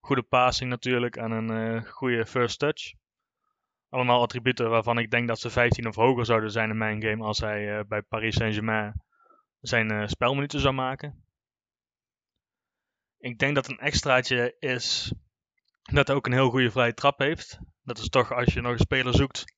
goede 0.00 0.22
passing 0.22 0.70
natuurlijk 0.70 1.16
en 1.16 1.30
een 1.30 1.86
goede 1.86 2.26
first 2.26 2.58
touch. 2.58 2.94
Allemaal 3.88 4.22
attributen 4.22 4.70
waarvan 4.70 4.98
ik 4.98 5.10
denk 5.10 5.28
dat 5.28 5.40
ze 5.40 5.50
15 5.50 5.86
of 5.88 5.94
hoger 5.94 6.26
zouden 6.26 6.50
zijn 6.50 6.70
in 6.70 6.78
mijn 6.78 7.02
game 7.02 7.24
als 7.24 7.38
hij 7.38 7.78
uh, 7.78 7.84
bij 7.88 8.02
Paris 8.02 8.34
Saint-Germain 8.34 9.02
zijn 9.60 10.08
spelminuten 10.08 10.60
zou 10.60 10.74
maken. 10.74 11.24
Ik 13.18 13.38
denk 13.38 13.54
dat 13.54 13.68
een 13.68 13.78
extraatje 13.78 14.56
is 14.58 15.12
dat 15.82 16.06
hij 16.06 16.16
ook 16.16 16.26
een 16.26 16.32
heel 16.32 16.50
goede 16.50 16.70
vrije 16.70 16.94
trap 16.94 17.18
heeft. 17.18 17.58
Dat 17.82 17.98
is 17.98 18.08
toch 18.08 18.32
als 18.32 18.52
je 18.52 18.60
nog 18.60 18.72
een 18.72 18.78
speler 18.78 19.14
zoekt 19.14 19.56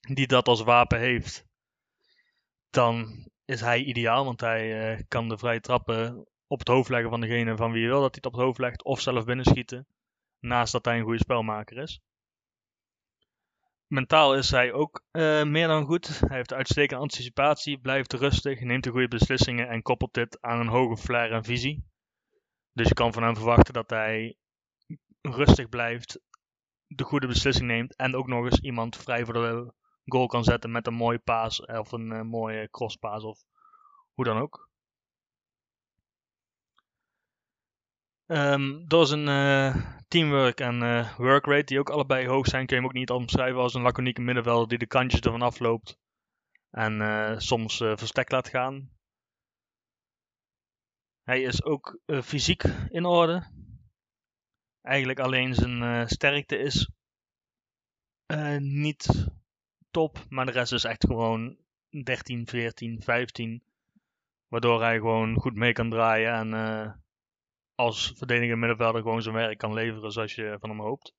die 0.00 0.26
dat 0.26 0.48
als 0.48 0.62
wapen 0.62 0.98
heeft, 0.98 1.44
dan 2.70 3.26
is 3.44 3.60
hij 3.60 3.82
ideaal. 3.82 4.24
Want 4.24 4.40
hij 4.40 4.92
uh, 4.92 5.00
kan 5.08 5.28
de 5.28 5.38
vrije 5.38 5.60
trappen 5.60 6.26
op 6.46 6.58
het 6.58 6.68
hoofd 6.68 6.88
leggen 6.88 7.10
van 7.10 7.20
degene 7.20 7.56
van 7.56 7.72
wie 7.72 7.82
je 7.82 7.88
wil 7.88 8.00
dat 8.00 8.14
hij 8.14 8.20
het 8.22 8.26
op 8.26 8.32
het 8.32 8.42
hoofd 8.42 8.58
legt. 8.58 8.84
Of 8.84 9.00
zelf 9.00 9.24
binnenschieten. 9.24 9.86
Naast 10.38 10.72
dat 10.72 10.84
hij 10.84 10.96
een 10.96 11.04
goede 11.04 11.18
spelmaker 11.18 11.76
is. 11.76 12.00
Mentaal 13.88 14.34
is 14.34 14.50
hij 14.50 14.72
ook 14.72 15.04
uh, 15.12 15.44
meer 15.44 15.66
dan 15.66 15.84
goed. 15.84 16.20
Hij 16.20 16.36
heeft 16.36 16.52
uitstekende 16.52 17.02
anticipatie, 17.02 17.78
blijft 17.78 18.12
rustig, 18.12 18.60
neemt 18.60 18.84
de 18.84 18.90
goede 18.90 19.08
beslissingen 19.08 19.68
en 19.68 19.82
koppelt 19.82 20.14
dit 20.14 20.40
aan 20.40 20.60
een 20.60 20.68
hoge 20.68 20.96
flair 20.96 21.32
en 21.32 21.44
visie. 21.44 21.84
Dus 22.72 22.88
je 22.88 22.94
kan 22.94 23.12
van 23.12 23.22
hem 23.22 23.36
verwachten 23.36 23.74
dat 23.74 23.90
hij 23.90 24.36
rustig 25.20 25.68
blijft, 25.68 26.20
de 26.86 27.04
goede 27.04 27.26
beslissing 27.26 27.66
neemt 27.66 27.96
en 27.96 28.16
ook 28.16 28.26
nog 28.26 28.44
eens 28.44 28.60
iemand 28.60 28.96
vrij 28.96 29.24
voor 29.24 29.34
de 29.34 29.72
goal 30.04 30.26
kan 30.26 30.44
zetten 30.44 30.70
met 30.70 30.86
een 30.86 30.94
mooie 30.94 31.18
paas 31.18 31.66
of 31.66 31.92
een 31.92 32.10
uh, 32.12 32.22
mooie 32.22 32.70
crosspaas 32.70 33.22
of 33.24 33.44
hoe 34.14 34.24
dan 34.24 34.38
ook. 34.38 34.68
Um, 38.26 38.88
door 38.88 39.06
zijn 39.06 39.28
teamwork 40.08 40.60
en 40.60 40.82
uh, 40.82 41.16
workrate, 41.16 41.64
die 41.64 41.78
ook 41.78 41.90
allebei 41.90 42.26
hoog 42.26 42.46
zijn, 42.46 42.66
kun 42.66 42.76
je 42.76 42.82
hem 42.82 42.90
ook 42.90 42.96
niet 42.96 43.10
omschrijven 43.10 43.60
als 43.60 43.74
een 43.74 43.82
laconieke 43.82 44.20
middenvelder 44.20 44.68
die 44.68 44.78
de 44.78 44.86
kantjes 44.86 45.20
ervan 45.20 45.42
afloopt 45.42 45.98
en 46.70 47.40
soms 47.40 47.76
verstek 47.76 48.30
laat 48.30 48.48
gaan. 48.48 48.90
Hij 51.22 51.42
is 51.42 51.62
ook 51.62 52.00
fysiek 52.22 52.62
in 52.88 53.04
orde. 53.04 53.46
Eigenlijk 54.82 55.18
alleen 55.18 55.54
zijn 55.54 56.08
sterkte 56.08 56.58
is 56.58 56.90
niet 58.58 59.28
top. 59.90 60.24
Maar 60.28 60.46
de 60.46 60.52
rest 60.52 60.72
is 60.72 60.84
echt 60.84 61.06
gewoon 61.06 61.56
13, 62.04 62.46
14, 62.46 63.02
15. 63.02 63.62
Waardoor 64.48 64.82
hij 64.82 64.96
gewoon 64.96 65.40
goed 65.40 65.54
mee 65.54 65.72
kan 65.72 65.90
draaien. 65.90 66.32
En 66.32 66.48
uh, 66.52 66.92
als 67.78 68.12
verdediger 68.16 68.58
middenvelder 68.58 69.02
gewoon 69.02 69.22
zijn 69.22 69.34
werk 69.34 69.58
kan 69.58 69.72
leveren 69.72 70.12
zoals 70.12 70.34
je 70.34 70.56
van 70.60 70.68
hem 70.68 70.80
hoopt. 70.80 71.14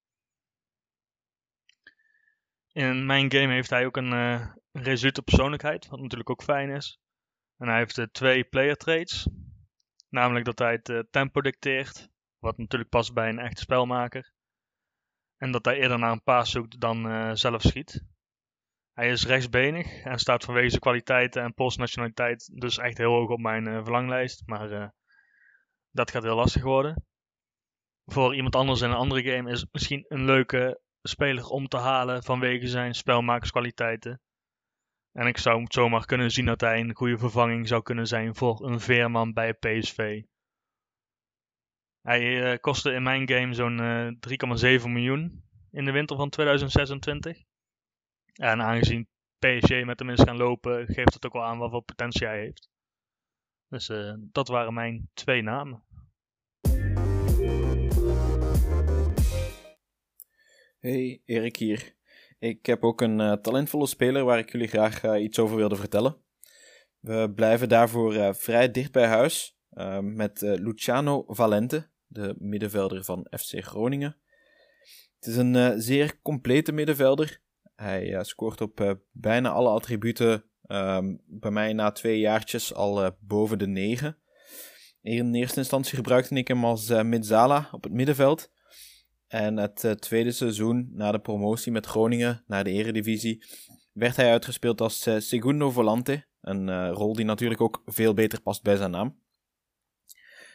In 2.71 3.05
mijn 3.05 3.31
game 3.31 3.53
heeft 3.53 3.69
hij 3.69 3.85
ook 3.85 3.97
een 3.97 4.11
uh, 4.11 4.47
resolute 4.71 5.21
persoonlijkheid. 5.21 5.87
Wat 5.87 5.99
natuurlijk 5.99 6.29
ook 6.29 6.43
fijn 6.43 6.69
is. 6.69 6.99
En 7.57 7.67
hij 7.67 7.77
heeft 7.77 7.97
uh, 7.97 8.05
twee 8.05 8.43
player 8.43 8.75
traits. 8.75 9.29
Namelijk 10.09 10.45
dat 10.45 10.59
hij 10.59 10.79
het 10.83 11.07
tempo 11.11 11.41
dicteert. 11.41 12.09
Wat 12.37 12.57
natuurlijk 12.57 12.89
past 12.89 13.13
bij 13.13 13.29
een 13.29 13.39
echte 13.39 13.61
spelmaker. 13.61 14.31
En 15.37 15.51
dat 15.51 15.65
hij 15.65 15.77
eerder 15.77 15.99
naar 15.99 16.11
een 16.11 16.23
paas 16.23 16.51
zoekt 16.51 16.79
dan 16.79 17.37
zelf 17.37 17.61
schiet. 17.61 18.03
Hij 18.93 19.09
is 19.09 19.25
rechtsbenig 19.25 20.03
en 20.03 20.19
staat 20.19 20.43
vanwege 20.43 20.69
zijn 20.69 20.81
kwaliteiten 20.81 21.43
en 21.43 21.53
postnationaliteit 21.53 22.59
dus 22.59 22.77
echt 22.77 22.97
heel 22.97 23.11
hoog 23.11 23.29
op 23.29 23.39
mijn 23.39 23.83
verlanglijst. 23.83 24.47
Maar 24.47 24.93
dat 25.91 26.11
gaat 26.11 26.23
heel 26.23 26.35
lastig 26.35 26.63
worden. 26.63 27.05
Voor 28.05 28.35
iemand 28.35 28.55
anders 28.55 28.81
in 28.81 28.89
een 28.89 28.95
andere 28.95 29.23
game 29.23 29.51
is 29.51 29.61
het 29.61 29.69
misschien 29.73 30.05
een 30.07 30.25
leuke 30.25 30.81
speler 31.01 31.45
om 31.45 31.67
te 31.67 31.77
halen 31.77 32.23
vanwege 32.23 32.67
zijn 32.67 32.93
spelmakerskwaliteiten. 32.93 34.21
En 35.11 35.27
ik 35.27 35.37
zou 35.37 35.63
het 35.63 35.73
zomaar 35.73 36.05
kunnen 36.05 36.31
zien 36.31 36.45
dat 36.45 36.61
hij 36.61 36.79
een 36.79 36.95
goede 36.95 37.17
vervanging 37.17 37.67
zou 37.67 37.81
kunnen 37.81 38.07
zijn 38.07 38.35
voor 38.35 38.65
een 38.65 38.79
Veerman 38.79 39.33
bij 39.33 39.53
PSV. 39.53 40.21
Hij 42.01 42.51
uh, 42.51 42.57
kostte 42.59 42.91
in 42.91 43.03
mijn 43.03 43.29
game 43.29 43.53
zo'n 43.53 43.79
3,7 44.79 44.89
miljoen 44.89 45.43
in 45.71 45.85
de 45.85 45.91
winter 45.91 46.15
van 46.15 46.29
2026. 46.29 47.43
En 48.33 48.61
aangezien 48.61 49.07
PSG 49.39 49.83
met 49.83 49.99
hem 49.99 50.09
is 50.09 50.21
gaan 50.21 50.37
lopen, 50.37 50.85
geeft 50.85 51.13
het 51.13 51.25
ook 51.25 51.33
wel 51.33 51.43
aan 51.43 51.57
wat 51.57 51.71
voor 51.71 51.81
potentie 51.81 52.27
hij 52.27 52.39
heeft. 52.39 52.69
Dus 53.69 53.89
uh, 53.89 54.13
dat 54.17 54.47
waren 54.47 54.73
mijn 54.73 55.09
twee 55.13 55.41
namen. 55.41 55.83
Hey, 60.79 61.21
Erik 61.25 61.55
hier. 61.55 61.95
Ik 62.39 62.65
heb 62.65 62.83
ook 62.83 63.01
een 63.01 63.19
uh, 63.19 63.33
talentvolle 63.33 63.87
speler 63.87 64.23
waar 64.23 64.39
ik 64.39 64.51
jullie 64.51 64.67
graag 64.67 65.03
uh, 65.03 65.23
iets 65.23 65.39
over 65.39 65.55
wilde 65.55 65.75
vertellen. 65.75 66.17
We 66.99 67.31
blijven 67.35 67.69
daarvoor 67.69 68.35
vrij 68.35 68.71
dicht 68.71 68.91
bij 68.91 69.07
huis 69.07 69.57
met 70.01 70.41
Luciano 70.41 71.23
Valente, 71.27 71.89
de 72.07 72.35
middenvelder 72.37 73.03
van 73.03 73.27
FC 73.39 73.63
Groningen. 73.63 74.17
Het 75.19 75.25
is 75.27 75.35
een 75.35 75.81
zeer 75.81 76.21
complete 76.21 76.71
middenvelder 76.71 77.41
hij 77.75 78.23
scoort 78.23 78.61
op 78.61 78.97
bijna 79.11 79.49
alle 79.49 79.69
attributen. 79.69 80.48
Um, 80.71 81.21
bij 81.25 81.51
mij 81.51 81.73
na 81.73 81.91
twee 81.91 82.19
jaartjes 82.19 82.73
al 82.73 83.03
uh, 83.03 83.09
boven 83.19 83.59
de 83.59 83.67
9. 83.67 84.17
In 85.01 85.33
eerste 85.33 85.59
instantie 85.59 85.95
gebruikte 85.95 86.35
ik 86.35 86.47
hem 86.47 86.65
als 86.65 86.89
Midzala 86.89 87.69
op 87.71 87.83
het 87.83 87.93
middenveld. 87.93 88.51
En 89.27 89.57
het 89.57 89.95
tweede 89.99 90.31
seizoen 90.31 90.89
na 90.93 91.11
de 91.11 91.19
promotie 91.19 91.71
met 91.71 91.85
Groningen 91.85 92.43
naar 92.47 92.63
de 92.63 92.69
Eredivisie 92.69 93.43
werd 93.93 94.15
hij 94.15 94.31
uitgespeeld 94.31 94.81
als 94.81 95.09
Segundo 95.17 95.71
Volante. 95.71 96.25
Een 96.41 96.91
rol 96.91 97.13
die 97.13 97.25
natuurlijk 97.25 97.61
ook 97.61 97.81
veel 97.85 98.13
beter 98.13 98.41
past 98.41 98.63
bij 98.63 98.75
zijn 98.75 98.91
naam. 98.91 99.19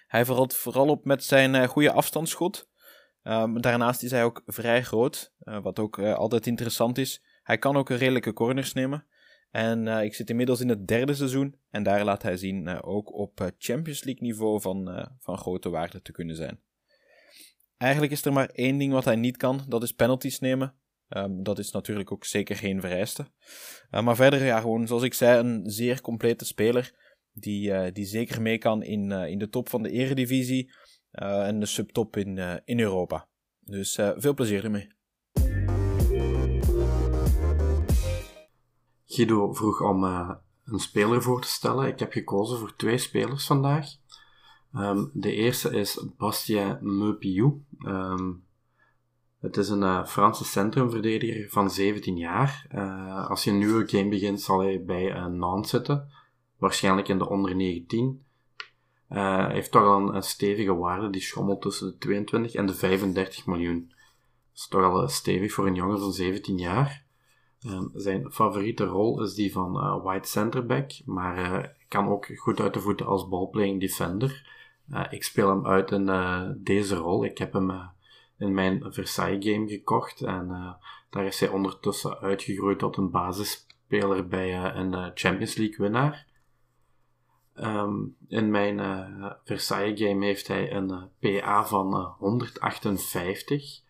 Hij 0.07 0.25
valt 0.25 0.55
vooral 0.55 0.89
op 0.89 1.05
met 1.05 1.25
zijn 1.25 1.69
goede 1.69 1.93
afstandsschot. 1.93 2.69
Um, 3.23 3.61
daarnaast 3.61 4.03
is 4.03 4.11
hij 4.11 4.25
ook 4.25 4.43
vrij 4.47 4.83
groot, 4.83 5.33
wat 5.39 5.79
ook 5.79 5.99
altijd 5.99 6.47
interessant 6.47 6.99
is. 6.99 7.23
Hij 7.43 7.59
kan 7.59 7.77
ook 7.77 7.91
redelijke 7.91 8.33
corners 8.33 8.73
nemen. 8.73 9.07
En 9.55 9.87
uh, 9.87 10.03
ik 10.03 10.15
zit 10.15 10.31
inmiddels 10.31 10.61
in 10.61 10.69
het 10.69 10.89
derde 10.89 11.15
seizoen 11.15 11.57
en 11.71 11.83
daar 11.83 12.05
laat 12.05 12.23
hij 12.23 12.37
zien 12.37 12.83
ook 12.83 13.13
op 13.13 13.53
Champions 13.59 14.05
League 14.05 14.23
niveau 14.23 14.61
van, 14.61 15.09
van 15.21 15.39
grote 15.39 15.69
waarde 15.69 16.03
te 16.03 16.13
kunnen 16.13 16.37
zijn. 16.37 16.61
Eigenlijk 17.77 18.13
is 18.13 18.25
er 18.25 18.33
maar 18.33 18.49
één 18.49 18.79
ding 18.79 18.93
wat 18.93 19.05
hij 19.05 19.17
niet 19.17 19.37
kan, 19.37 19.65
dat 19.69 19.83
is 19.83 19.93
penalties 19.93 20.39
nemen. 20.39 20.75
Um, 21.09 21.43
dat 21.43 21.59
is 21.59 21.71
natuurlijk 21.71 22.13
ook 22.13 22.25
zeker 22.25 22.57
geen 22.57 22.81
vereiste. 22.81 23.27
maar 23.91 24.17
verder, 24.17 24.45
ja, 24.45 24.61
gewoon 24.61 24.87
zoals 24.87 25.03
ik 25.03 25.15
zei, 25.15 25.39
een 25.39 25.71
zeer 25.71 26.01
complete 26.01 26.45
speler 26.45 26.95
die, 27.33 27.93
die 27.93 28.05
zeker 28.05 28.43
mee 28.43 28.59
kan 28.59 28.83
in, 28.83 29.11
in 29.11 29.39
de 29.39 29.49
top 29.49 29.69
van 29.69 29.83
de 29.83 29.91
eredivisie 29.91 30.73
en 31.11 31.61
de 31.61 31.67
subtop 31.67 32.17
in, 32.17 32.61
in 32.65 32.81
Europa. 32.81 33.29
Dus 33.61 33.95
veel 34.17 34.35
plezier 34.35 34.65
ermee. 34.65 34.94
Guido 39.07 39.53
vroeg 39.53 39.81
om 39.81 40.05
een 40.65 40.79
speler 40.79 41.23
voor 41.23 41.41
te 41.41 41.49
stellen. 41.49 41.87
Ik 41.87 41.99
heb 41.99 42.13
gekozen 42.13 42.59
voor 42.59 42.77
twee 42.77 42.99
spelers 42.99 43.47
vandaag. 43.47 43.87
Um, 44.77 45.11
de 45.13 45.33
eerste 45.33 45.71
is 45.71 46.05
Bastien 46.17 46.79
Meupiou. 46.81 47.63
Um, 47.87 48.45
het 49.41 49.57
is 49.57 49.69
een 49.69 50.07
Franse 50.07 50.45
centrumverdediger 50.45 51.49
van 51.51 51.71
17 51.71 52.17
jaar. 52.17 52.67
als 53.29 53.45
je 53.45 53.51
een 53.51 53.59
nieuwe 53.59 53.89
game 53.89 54.09
begint, 54.09 54.41
zal 54.41 54.61
hij 54.61 54.85
bij 54.85 55.29
Nantes 55.29 55.71
zitten. 55.71 56.09
Waarschijnlijk 56.59 57.09
in 57.09 57.19
de 57.19 57.29
onder 57.29 57.57
19. 57.57 58.25
Uh, 59.11 59.49
heeft 59.49 59.71
toch 59.71 59.83
al 59.83 60.15
een, 60.15 60.23
stevige 60.23 60.75
waarde, 60.75 61.11
die 61.11 61.21
schommelt 61.21 61.63
tussen 61.63 61.87
de 61.87 61.99
22 61.99 62.55
en 62.55 62.67
de 62.67 62.75
35 62.75 63.47
miljoen. 63.47 63.89
Dat 63.89 63.97
is 64.55 64.69
toch 64.69 64.83
al 64.83 65.09
stevig 65.09 65.53
voor 65.53 65.67
een 65.67 65.75
jongen 65.75 65.99
van 65.99 66.13
17 66.13 66.59
jaar. 66.59 67.04
Zijn 67.95 68.33
favoriete 68.33 68.85
rol 68.85 69.23
is 69.23 69.35
die 69.35 69.53
van 69.53 69.77
uh, 69.77 70.05
wide 70.05 70.27
centerback, 70.27 70.91
maar 71.05 71.39
uh, 71.39 71.65
kan 71.89 72.09
ook 72.09 72.27
goed 72.37 72.61
uit 72.61 72.75
de 72.75 72.81
voeten 72.81 73.07
als 73.07 73.29
ballplaying 73.29 73.81
defender. 73.81 74.51
ik 75.11 75.25
speel 75.25 75.49
hem 75.49 75.67
uit 75.67 75.91
in 75.91 76.07
deze 76.59 76.95
rol. 76.95 77.25
Ik 77.25 77.39
heb 77.39 77.53
hem 77.53 77.73
in 78.39 78.55
mijn 78.55 78.93
Versailles 78.93 79.47
game 79.47 79.69
gekocht 79.69 80.21
en 80.21 80.77
daar 81.11 81.25
is 81.25 81.41
hij 81.41 81.49
ondertussen 81.49 82.19
uitgegroeid 82.19 82.79
tot 82.79 82.97
een 82.97 83.11
basisspeler 83.11 84.27
bij 84.27 84.75
een 84.75 85.11
Champions 85.15 85.57
League 85.57 85.77
winnaar. 85.79 86.27
Um, 87.57 88.17
in 88.29 88.51
mijn 88.51 88.81
Versailles 89.45 90.01
game 90.01 90.25
heeft 90.25 90.49
hij 90.49 90.73
een 90.73 90.91
eh, 91.21 91.41
PA 91.43 91.67
van 91.67 91.95
uh, 91.95 92.07
158. 92.19 93.83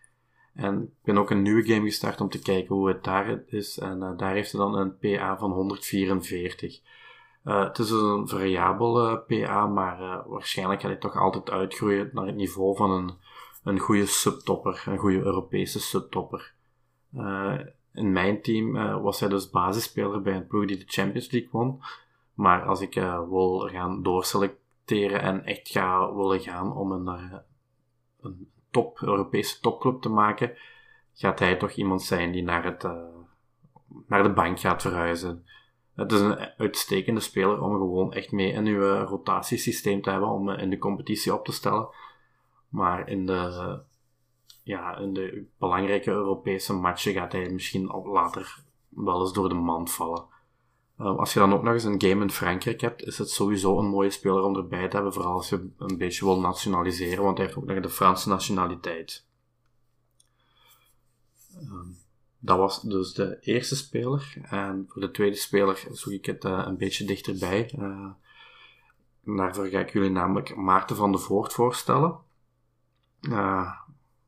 En 0.55 0.81
ik 0.81 1.03
ben 1.03 1.17
ook 1.17 1.29
een 1.29 1.41
nieuwe 1.41 1.65
game 1.65 1.85
gestart 1.85 2.21
om 2.21 2.29
te 2.29 2.41
kijken 2.41 2.75
hoe 2.75 2.87
het 2.87 3.03
daar 3.03 3.43
is. 3.45 3.77
En 3.77 4.01
uh, 4.01 4.17
daar 4.17 4.33
heeft 4.33 4.51
hij 4.51 4.61
dan 4.61 4.75
een 4.75 4.97
PA 4.97 5.37
van 5.37 5.51
144. 5.51 6.79
Uh, 7.43 7.63
het 7.63 7.79
is 7.79 7.87
dus 7.87 8.01
een 8.01 8.27
variabele 8.27 9.19
PA, 9.19 9.67
maar 9.67 10.29
waarschijnlijk 10.29 10.81
gaat 10.81 10.89
hij 10.89 10.99
toch 10.99 11.17
altijd 11.17 11.49
uitgroeien 11.49 12.09
naar 12.13 12.25
het 12.25 12.35
niveau 12.35 12.75
van 12.75 12.91
een, 12.91 13.13
een 13.63 13.79
goede 13.79 14.05
subtopper, 14.05 14.83
een 14.85 14.97
goede 14.97 15.21
Europese 15.21 15.79
subtopper. 15.79 16.53
in 17.93 18.11
mijn 18.11 18.41
team 18.41 18.71
was 19.01 19.19
hij 19.19 19.29
dus 19.29 19.49
basisspeler 19.49 20.21
bij 20.21 20.35
een 20.35 20.47
ploeg 20.47 20.65
die 20.65 20.77
de 20.77 20.85
Champions 20.87 21.31
League 21.31 21.49
won. 21.51 21.81
Maar 22.33 22.65
als 22.65 22.81
ik 22.81 22.93
wil 23.29 23.69
gaan 23.71 24.03
doorselecteren 24.03 25.21
en 25.21 25.45
echt 25.45 25.69
ga 25.69 26.15
willen 26.15 26.39
gaan 26.39 26.73
om 26.73 26.91
een, 26.91 27.07
een 28.21 28.49
top, 28.75 29.01
Europese 29.01 29.59
topclub 29.59 30.01
te 30.01 30.09
maken, 30.09 30.57
gaat 31.13 31.39
hij 31.39 31.55
toch 31.55 31.71
iemand 31.71 32.03
zijn 32.03 32.31
die 32.31 32.43
naar, 32.43 32.63
het, 32.63 32.83
uh, 32.83 32.91
naar 34.07 34.23
de 34.23 34.33
bank 34.33 34.59
gaat 34.59 34.81
verhuizen. 34.81 35.45
Het 35.95 36.11
is 36.11 36.19
een 36.19 36.37
uitstekende 36.57 37.19
speler 37.19 37.61
om 37.61 37.71
gewoon 37.71 38.13
echt 38.13 38.31
mee 38.31 38.51
in 38.51 38.65
uw 38.65 39.03
rotatiesysteem 39.03 40.01
te 40.01 40.09
hebben 40.09 40.29
om 40.29 40.49
in 40.49 40.69
de 40.69 40.77
competitie 40.77 41.33
op 41.33 41.45
te 41.45 41.51
stellen. 41.51 41.87
Maar 42.69 43.09
in 43.09 43.25
de, 43.25 43.79
ja, 44.63 44.97
in 44.97 45.13
de 45.13 45.45
belangrijke 45.57 46.11
Europese 46.11 46.73
matchen 46.73 47.13
gaat 47.13 47.31
hij 47.31 47.49
misschien 47.49 47.85
later 48.03 48.63
wel 48.89 49.21
eens 49.21 49.33
door 49.33 49.49
de 49.49 49.55
mand 49.55 49.91
vallen. 49.91 50.25
Uh, 50.99 51.17
als 51.17 51.33
je 51.33 51.39
dan 51.39 51.53
ook 51.53 51.63
nog 51.63 51.73
eens 51.73 51.83
een 51.83 52.01
game 52.01 52.21
in 52.21 52.31
Frankrijk 52.31 52.81
hebt, 52.81 53.03
is 53.03 53.17
het 53.17 53.29
sowieso 53.29 53.79
een 53.79 53.89
mooie 53.89 54.09
speler 54.09 54.43
om 54.43 54.55
erbij 54.55 54.87
te 54.87 54.95
hebben, 54.95 55.13
vooral 55.13 55.33
als 55.33 55.49
je 55.49 55.69
een 55.77 55.97
beetje 55.97 56.25
wil 56.25 56.39
nationaliseren, 56.39 57.23
want 57.23 57.37
hij 57.37 57.45
heeft 57.45 57.57
ook 57.57 57.65
nog 57.65 57.79
de 57.79 57.89
Franse 57.89 58.29
nationaliteit. 58.29 59.25
Uh, 61.61 61.71
dat 62.39 62.57
was 62.57 62.81
dus 62.81 63.13
de 63.13 63.37
eerste 63.41 63.75
speler. 63.75 64.33
En 64.41 64.85
voor 64.87 65.01
de 65.01 65.11
tweede 65.11 65.35
speler 65.35 65.87
zoek 65.91 66.13
ik 66.13 66.25
het 66.25 66.43
uh, 66.43 66.63
een 66.65 66.77
beetje 66.77 67.05
dichterbij. 67.05 67.73
Uh, 67.79 68.07
daarvoor 69.23 69.67
ga 69.67 69.79
ik 69.79 69.93
jullie 69.93 70.09
namelijk 70.09 70.55
Maarten 70.55 70.95
van 70.95 71.11
de 71.11 71.17
Voort 71.17 71.53
voorstellen. 71.53 72.17
Uh, 73.21 73.71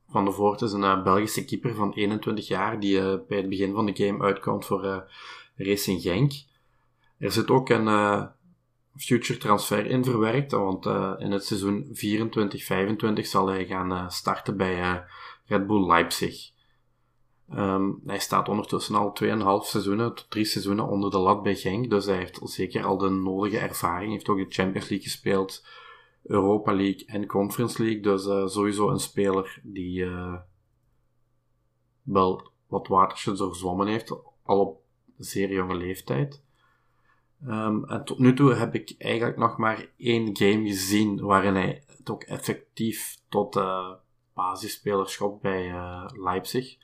van 0.10 0.26
de 0.26 0.32
Voort 0.32 0.62
is 0.62 0.72
een 0.72 1.04
Belgische 1.04 1.46
keeper 1.46 1.76
van 1.76 1.94
21 1.94 2.48
jaar 2.48 2.80
die 2.80 3.00
bij 3.28 3.38
het 3.38 3.50
begin 3.50 3.74
van 3.74 3.86
de 3.86 3.96
game 3.96 4.24
uitkomt 4.24 4.66
voor 4.66 5.08
Racing 5.56 6.02
Genk. 6.02 6.32
Er 7.18 7.32
zit 7.32 7.50
ook 7.50 7.70
een 7.70 7.88
uh, 7.88 8.26
future 8.96 9.40
transfer 9.40 9.86
in 9.86 10.04
verwerkt, 10.04 10.52
want 10.52 10.86
uh, 10.86 11.14
in 11.18 11.32
het 11.32 11.46
seizoen 11.46 11.86
24-25 13.20 13.22
zal 13.22 13.48
hij 13.48 13.66
gaan 13.66 13.92
uh, 13.92 14.10
starten 14.10 14.58
bij 14.58 15.04
Red 15.46 15.68
Bull 15.68 15.88
Leipzig. 15.88 16.52
Um, 17.54 18.02
hij 18.06 18.20
staat 18.20 18.50
ondertussen 18.50 18.96
al 18.96 19.18
2,5 19.64 19.68
seizoenen 19.68 20.16
tot 20.16 20.30
3 20.30 20.46
seizoenen 20.46 20.88
onder 20.88 21.12
de 21.12 21.18
lat 21.18 21.44
bij 21.44 21.56
Genk, 21.56 21.90
dus 21.90 22.06
hij 22.06 22.18
heeft 22.18 22.40
zeker 22.44 22.86
al 22.86 22.98
de 22.98 23.10
nodige 23.10 23.58
ervaring. 23.58 24.04
Hij 24.04 24.12
heeft 24.12 24.30
ook 24.30 24.38
de 24.38 24.46
Champions 24.50 24.90
League 24.90 25.08
gespeeld, 25.08 25.66
Europa 26.24 26.74
League 26.74 27.06
en 27.06 27.26
Conference 27.26 27.84
League, 27.84 28.02
dus 28.02 28.24
sowieso 28.54 28.90
een 28.90 29.00
speler 29.00 29.60
die 29.64 30.06
wel 32.02 32.52
wat 32.68 32.88
watersjes 32.88 33.38
doorzwommen 33.38 33.88
heeft, 33.88 34.12
al 34.44 34.60
op 34.60 34.82
zeer 35.18 35.52
jonge 35.52 35.76
leeftijd. 35.76 36.42
Um, 37.46 37.86
en 37.86 38.04
tot 38.06 38.20
nu 38.20 38.34
toe 38.34 38.54
heb 38.54 38.76
ik 38.76 38.96
eigenlijk 38.98 39.38
nog 39.38 39.58
maar 39.58 39.90
één 39.98 40.38
game 40.38 40.68
gezien 40.68 41.20
waarin 41.22 41.56
hij 41.56 41.84
het 41.98 42.10
ook 42.10 42.24
effectief 42.24 43.18
tot 43.30 43.56
uh, 43.56 43.92
basisspeler 44.34 45.10
schopt 45.10 45.42
bij 45.42 45.68
uh, 45.68 46.06
Leipzig. 46.14 46.78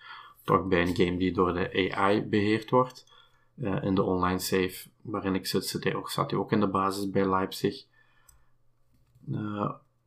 Toch 0.43 0.67
bij 0.67 0.81
een 0.81 0.95
game 0.95 1.17
die 1.17 1.33
door 1.33 1.53
de 1.53 1.91
AI 1.93 2.21
beheerd 2.21 2.69
wordt. 2.69 3.11
Uh, 3.57 3.83
in 3.83 3.95
de 3.95 4.03
online 4.03 4.39
save 4.39 4.89
waarin 5.01 5.35
ik 5.35 5.45
zit, 5.45 5.65
zit 5.65 5.83
hij 5.83 5.95
ook, 5.95 6.09
zat 6.09 6.31
hij 6.31 6.39
ook 6.39 6.51
in 6.51 6.59
de 6.59 6.69
basis 6.69 7.09
bij 7.09 7.29
Leipzig. 7.29 7.85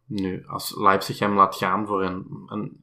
nu, 0.06 0.46
als 0.46 0.76
Leipzig 0.76 1.18
hem 1.18 1.34
laat 1.34 1.56
gaan 1.56 1.86
voor 1.86 2.02
een, 2.02 2.44
een 2.46 2.80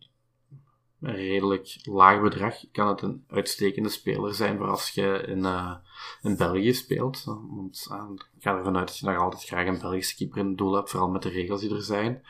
een 1.03 1.15
redelijk 1.15 1.79
laag 1.83 2.21
bedrag, 2.21 2.55
kan 2.71 2.87
het 2.87 3.01
een 3.01 3.23
uitstekende 3.27 3.89
speler 3.89 4.33
zijn 4.33 4.57
voor 4.57 4.69
als 4.69 4.89
je 4.89 5.23
in, 5.27 5.39
uh, 5.39 5.75
in 6.21 6.37
België 6.37 6.73
speelt. 6.73 7.23
Want 7.25 7.87
uh, 7.91 8.03
ik 8.35 8.43
ga 8.43 8.57
ervan 8.57 8.77
uit 8.77 8.87
dat 8.87 8.97
je 8.97 9.05
nog 9.05 9.17
altijd 9.17 9.43
graag 9.43 9.67
een 9.67 9.79
Belgische 9.79 10.15
keeper 10.15 10.37
in 10.37 10.47
het 10.47 10.57
doel 10.57 10.73
hebt, 10.73 10.89
vooral 10.89 11.09
met 11.09 11.21
de 11.21 11.29
regels 11.29 11.61
die 11.61 11.75
er 11.75 11.81
zijn. 11.81 12.23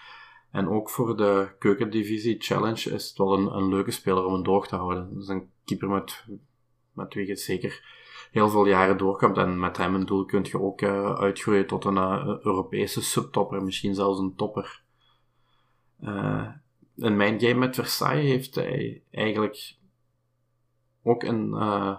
En 0.51 0.69
ook 0.69 0.89
voor 0.89 1.17
de 1.17 1.55
keukendivisie 1.59 2.35
challenge 2.39 2.91
is 2.91 3.07
het 3.07 3.17
wel 3.17 3.33
een, 3.33 3.55
een 3.55 3.69
leuke 3.69 3.91
speler 3.91 4.25
om 4.25 4.33
een 4.33 4.43
door 4.43 4.67
te 4.67 4.75
houden. 4.75 5.13
Dus 5.13 5.27
een 5.27 5.49
keeper 5.65 5.89
met, 5.89 6.25
met 6.91 7.13
wie 7.13 7.27
je 7.27 7.35
zeker 7.35 8.01
heel 8.31 8.49
veel 8.49 8.65
jaren 8.65 8.97
doorkomt. 8.97 9.37
En 9.37 9.59
met 9.59 9.77
hem 9.77 9.95
in 9.95 10.05
doel 10.05 10.25
kun 10.25 10.43
je 10.43 10.61
ook 10.61 10.81
uh, 10.81 11.13
uitgroeien 11.13 11.67
tot 11.67 11.85
een 11.85 11.97
Europese 12.43 13.01
subtopper, 13.01 13.63
misschien 13.63 13.95
zelfs 13.95 14.19
een 14.19 14.35
topper. 14.35 14.83
In 16.95 17.15
mijn 17.15 17.39
game 17.39 17.53
met 17.53 17.75
Versailles 17.75 18.29
heeft 18.29 18.55
hij 18.55 19.03
eigenlijk 19.11 19.77
ook 21.03 21.23
een 21.23 21.53
eh, 21.53 21.97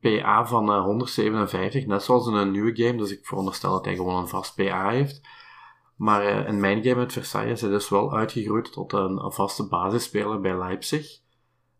PA 0.00 0.46
van 0.46 0.70
uh, 0.70 0.82
157, 0.82 1.86
net 1.86 2.02
zoals 2.02 2.26
in 2.26 2.32
een 2.32 2.50
nieuwe 2.50 2.76
game, 2.76 2.96
dus 2.96 3.10
ik 3.10 3.26
veronderstel 3.26 3.70
dat 3.72 3.84
hij 3.84 3.94
gewoon 3.94 4.20
een 4.20 4.28
vast 4.28 4.54
PA 4.54 4.90
heeft. 4.90 5.20
Maar 5.96 6.46
in 6.46 6.60
mijn 6.60 6.82
game 6.82 6.94
met 6.94 7.12
Versailles 7.12 7.52
is 7.52 7.60
hij 7.60 7.70
dus 7.70 7.88
wel 7.88 8.14
uitgegroeid 8.14 8.72
tot 8.72 8.92
een, 8.92 9.32
vaste 9.32 9.68
basisspeler 9.68 10.40
bij 10.40 10.58
Leipzig. 10.58 11.06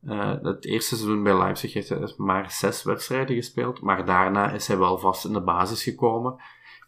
Het 0.06 0.64
eerste 0.64 0.96
seizoen 0.96 1.22
bij 1.22 1.38
Leipzig 1.38 1.72
heeft 1.72 1.88
hij 1.88 2.14
maar 2.16 2.50
zes 2.50 2.82
wedstrijden 2.82 3.36
gespeeld, 3.36 3.80
maar 3.80 4.04
daarna 4.04 4.50
is 4.50 4.66
hij 4.66 4.78
wel 4.78 4.98
vast 4.98 5.24
in 5.24 5.32
de 5.32 5.42
basis 5.42 5.82
gekomen 5.82 6.40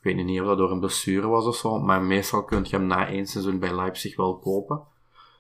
weet 0.07 0.25
niet 0.25 0.41
of 0.41 0.47
dat 0.47 0.59
door 0.59 0.71
een 0.71 0.81
blessure 0.81 1.27
was 1.27 1.45
of 1.45 1.57
zo, 1.57 1.79
maar 1.79 2.03
meestal 2.03 2.45
kun 2.45 2.65
je 2.69 2.77
hem 2.77 2.87
na 2.87 3.09
één 3.09 3.27
seizoen 3.27 3.59
bij 3.59 3.75
Leipzig 3.75 4.17
wel 4.17 4.39
kopen. 4.39 4.83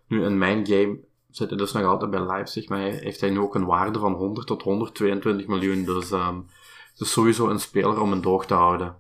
Nu, 0.07 0.25
in 0.25 0.39
mijn 0.39 0.67
game 0.67 0.99
zit 1.31 1.49
hij 1.49 1.59
dus 1.59 1.73
nog 1.73 1.85
altijd 1.85 2.11
bij 2.11 2.27
Leipzig, 2.27 2.69
maar 2.69 2.81
heeft 2.81 3.21
hij 3.21 3.31
nu 3.31 3.39
ook 3.39 3.55
een 3.55 3.67
waarde 3.67 3.99
van 3.99 4.13
100 4.13 4.47
tot 4.47 4.63
122 4.63 5.47
miljoen. 5.47 5.85
Dus 5.85 6.11
um, 6.11 6.47
het 6.91 7.01
is 7.01 7.13
sowieso 7.13 7.49
een 7.49 7.61
speler 7.61 8.01
om 8.01 8.13
een 8.13 8.21
doog 8.21 8.47
te 8.47 8.55
houden. 8.55 8.99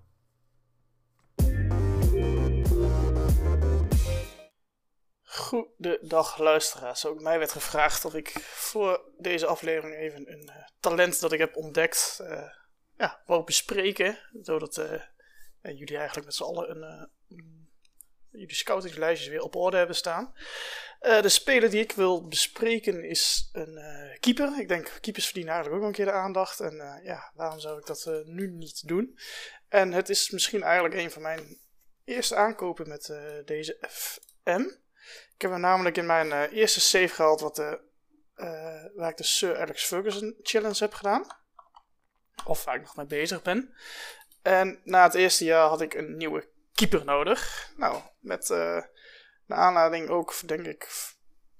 Goedendag 5.22 6.38
luisteraars. 6.38 7.06
Ook 7.06 7.20
mij 7.20 7.38
werd 7.38 7.52
gevraagd 7.52 8.04
of 8.04 8.14
ik 8.14 8.28
voor 8.40 9.00
deze 9.18 9.46
aflevering 9.46 9.94
even 9.94 10.32
een 10.32 10.42
uh, 10.48 10.54
talent 10.80 11.20
dat 11.20 11.32
ik 11.32 11.38
heb 11.38 11.56
ontdekt 11.56 12.18
uh, 12.22 12.42
ja, 12.96 13.22
wou 13.26 13.44
bespreken. 13.44 14.18
Zodat 14.42 14.76
uh, 14.78 15.02
en 15.66 15.76
jullie 15.76 15.96
eigenlijk 15.96 16.26
met 16.26 16.34
z'n 16.34 16.42
allen 16.42 16.70
een, 16.70 17.08
uh, 17.30 17.38
jullie 18.30 18.54
scoutingslijstjes 18.54 19.28
weer 19.28 19.42
op 19.42 19.56
orde 19.56 19.76
hebben 19.76 19.96
staan. 19.96 20.34
Uh, 21.02 21.22
de 21.22 21.28
speler 21.28 21.70
die 21.70 21.82
ik 21.82 21.92
wil 21.92 22.28
bespreken 22.28 23.04
is 23.04 23.48
een 23.52 23.76
uh, 23.76 24.18
keeper. 24.20 24.60
Ik 24.60 24.68
denk, 24.68 24.98
keepers 25.00 25.24
verdienen 25.24 25.52
eigenlijk 25.52 25.82
ook 25.82 25.88
een 25.88 25.96
keer 25.96 26.04
de 26.04 26.12
aandacht. 26.12 26.60
En 26.60 27.00
ja, 27.02 27.30
waarom 27.34 27.60
zou 27.60 27.78
ik 27.78 27.86
dat 27.86 28.22
nu 28.24 28.50
niet 28.50 28.88
doen? 28.88 29.18
En 29.68 29.92
het 29.92 30.08
is 30.08 30.30
misschien 30.30 30.62
eigenlijk 30.62 30.94
een 30.94 31.10
van 31.10 31.22
mijn 31.22 31.58
eerste 32.04 32.36
aankopen 32.36 32.88
met 32.88 33.14
deze 33.44 33.78
FM. 33.88 34.64
Ik 35.34 35.42
heb 35.42 35.50
hem 35.50 35.60
namelijk 35.60 35.96
in 35.96 36.06
mijn 36.06 36.50
eerste 36.50 36.80
save 36.80 37.14
gehaald 37.14 37.40
wat 37.40 37.56
waar 38.94 39.10
ik 39.10 39.16
de 39.16 39.24
Sir 39.24 39.60
Alex 39.60 39.84
Ferguson 39.84 40.36
Challenge 40.42 40.78
heb 40.78 40.94
gedaan. 40.94 41.26
Of 42.44 42.64
waar 42.64 42.74
ik 42.74 42.82
nog 42.82 42.96
mee 42.96 43.06
bezig 43.06 43.42
ben. 43.42 43.74
En 44.46 44.80
na 44.84 45.02
het 45.02 45.14
eerste 45.14 45.44
jaar 45.44 45.68
had 45.68 45.80
ik 45.80 45.94
een 45.94 46.16
nieuwe 46.16 46.48
keeper 46.72 47.04
nodig. 47.04 47.70
Nou, 47.76 48.02
met 48.20 48.50
uh, 48.50 48.82
naar 49.46 49.58
aanleiding 49.58 50.08
ook, 50.08 50.48
denk 50.48 50.66
ik, 50.66 50.88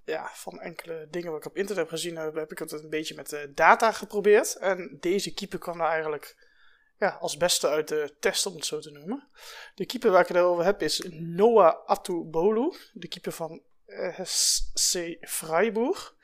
ja, 0.05 0.31
van 0.33 0.61
enkele 0.61 1.07
dingen 1.11 1.31
wat 1.31 1.40
ik 1.40 1.46
op 1.46 1.57
internet 1.57 1.85
heb 1.85 1.92
gezien 1.92 2.16
heb, 2.16 2.35
heb 2.35 2.51
ik 2.51 2.59
het 2.59 2.72
een 2.72 2.90
beetje 2.90 3.14
met 3.14 3.29
de 3.29 3.53
data 3.55 3.92
geprobeerd. 3.92 4.57
En 4.57 4.96
deze 5.01 5.35
keeper 5.35 5.59
kwam 5.59 5.79
daar 5.79 5.90
eigenlijk 5.90 6.37
ja, 6.99 7.09
als 7.09 7.37
beste 7.37 7.68
uit 7.68 7.88
de 7.88 8.16
test, 8.20 8.46
om 8.46 8.55
het 8.55 8.66
zo 8.66 8.79
te 8.79 8.90
noemen. 8.90 9.29
De 9.75 9.87
keeper 9.87 10.11
waar 10.11 10.22
ik 10.22 10.29
het 10.29 10.37
over 10.37 10.64
heb 10.64 10.83
is 10.83 11.07
Noah 11.11 11.87
Atubolu, 11.87 12.72
de 12.92 13.09
keeper 13.09 13.33
van 13.33 13.62
SC 14.22 15.16
Freiburg. 15.20 16.14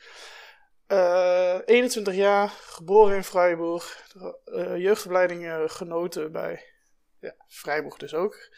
Uh, 0.93 1.59
21 1.65 2.15
jaar, 2.15 2.49
geboren 2.49 3.17
in 3.17 3.25
Freiburg. 3.25 4.07
Uh, 4.47 4.77
jeugdopleiding 4.77 5.45
uh, 5.45 5.63
genoten 5.67 6.33
bij 6.33 6.65
ja, 7.21 7.35
Freiburg 7.49 7.97
dus 7.97 8.15
ook. 8.15 8.49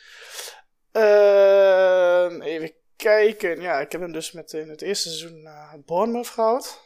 Uh, 0.93 2.47
even 2.47 2.73
kijken. 2.97 3.61
Ja, 3.61 3.81
ik 3.81 3.93
heb 3.93 4.01
hem 4.01 4.13
dus 4.13 4.33
met 4.33 4.53
in 4.53 4.69
het 4.69 4.83
eerste 4.83 5.09
seizoen 5.09 5.43
naar 5.43 5.81
Bournemouth 5.85 6.29
gehaald. 6.29 6.81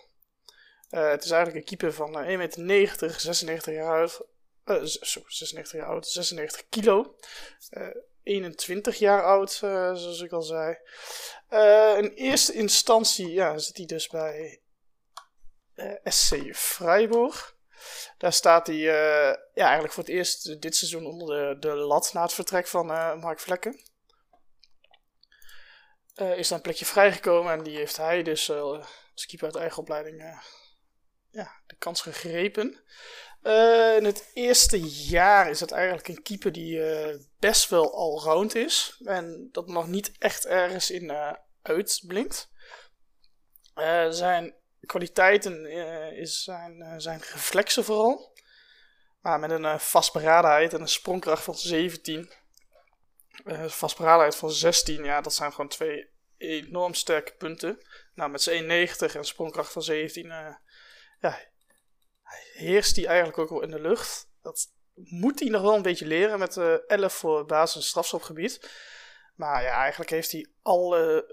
het 0.88 1.24
is 1.24 1.30
eigenlijk 1.30 1.70
een 1.70 1.78
keeper 1.78 1.92
van 1.92 2.48
1,90 2.56 2.64
meter, 2.64 3.20
96 3.20 3.74
jaar 3.74 3.98
oud. 3.98 4.26
zo, 5.00 5.20
96 5.26 5.80
jaar 5.80 5.88
oud, 5.88 6.08
96 6.08 6.68
kilo. 6.68 7.16
21 8.28 8.98
jaar 8.98 9.24
oud, 9.24 9.60
eh, 9.62 9.94
zoals 9.94 10.20
ik 10.20 10.32
al 10.32 10.42
zei. 10.42 10.76
Eh, 11.48 11.94
in 11.98 12.08
eerste 12.08 12.52
instantie 12.52 13.30
ja, 13.30 13.58
zit 13.58 13.76
hij 13.76 13.86
dus 13.86 14.08
bij 14.08 14.44
eh, 14.44 14.58
SC 16.04 16.54
Freiburg. 16.54 17.56
Daar 18.18 18.32
staat 18.32 18.66
hij 18.66 18.76
ja, 18.76 19.36
eigenlijk 19.54 19.92
voor 19.92 20.02
het 20.02 20.12
eerst 20.12 20.62
dit 20.62 20.76
seizoen 20.76 21.06
onder 21.06 21.26
de, 21.28 21.68
de 21.68 21.74
lat 21.74 22.12
na 22.12 22.22
het 22.22 22.32
vertrek 22.32 22.66
van 22.66 22.86
Mark 23.20 23.40
Vlekken. 23.40 23.80
is 26.14 26.48
daar 26.48 26.58
een 26.58 26.64
plekje 26.64 26.84
vrijgekomen 26.84 27.52
en 27.52 27.62
die 27.62 27.76
heeft 27.76 27.96
hij 27.96 28.22
dus 28.22 28.50
als 28.50 29.26
keeper 29.26 29.46
uit 29.46 29.56
eigen 29.56 29.78
opleiding 29.78 30.40
ja, 31.30 31.60
de 31.66 31.76
kans 31.76 32.00
gegrepen. 32.00 32.82
In 33.96 34.04
het 34.04 34.30
eerste 34.34 34.80
jaar 35.08 35.50
is 35.50 35.60
het 35.60 35.70
eigenlijk 35.70 36.08
een 36.08 36.22
keeper 36.22 36.52
die 36.52 36.80
best 37.38 37.68
wel 37.68 37.94
allround 37.94 38.54
is. 38.54 39.00
En 39.04 39.48
dat 39.52 39.66
nog 39.66 39.86
niet 39.86 40.12
echt 40.18 40.46
ergens 40.46 40.90
in 40.90 41.36
uitblinkt. 41.62 42.48
zijn 44.10 44.54
kwaliteiten 44.86 45.66
is 46.16 46.42
zijn, 46.42 47.00
zijn 47.00 47.20
reflexen 47.20 47.84
vooral. 47.84 48.36
Maar 49.20 49.38
met 49.38 49.50
een 49.50 49.80
vastberadenheid 49.80 50.72
en 50.72 50.80
een 50.80 50.88
sprongkracht 50.88 51.44
van 51.44 51.54
17. 51.54 52.32
vastberadenheid 53.66 54.36
van 54.36 54.50
16, 54.50 55.04
ja, 55.04 55.20
dat 55.20 55.34
zijn 55.34 55.50
gewoon 55.50 55.68
twee 55.68 56.10
enorm 56.36 56.94
sterke 56.94 57.34
punten. 57.34 57.86
Nou, 58.14 58.30
met 58.30 58.42
zijn 58.42 58.88
1,90 58.88 59.16
en 59.16 59.24
sprongkracht 59.24 59.72
van 59.72 59.82
17, 59.82 60.26
ja, 61.20 61.38
heerst 62.52 62.96
hij 62.96 63.06
eigenlijk 63.06 63.38
ook 63.38 63.48
wel 63.48 63.62
in 63.62 63.70
de 63.70 63.80
lucht. 63.80 64.28
Dat 64.42 64.72
moet 64.94 65.40
hij 65.40 65.48
nog 65.48 65.62
wel 65.62 65.74
een 65.74 65.82
beetje 65.82 66.06
leren 66.06 66.38
met 66.38 66.56
uh, 66.56 66.74
11 66.86 67.14
voor 67.14 67.44
basis- 67.44 67.76
en 67.76 67.82
strafschopgebied. 67.82 68.70
Maar 69.34 69.62
ja, 69.62 69.70
eigenlijk 69.70 70.10
heeft 70.10 70.32
hij 70.32 70.50
alle 70.62 71.26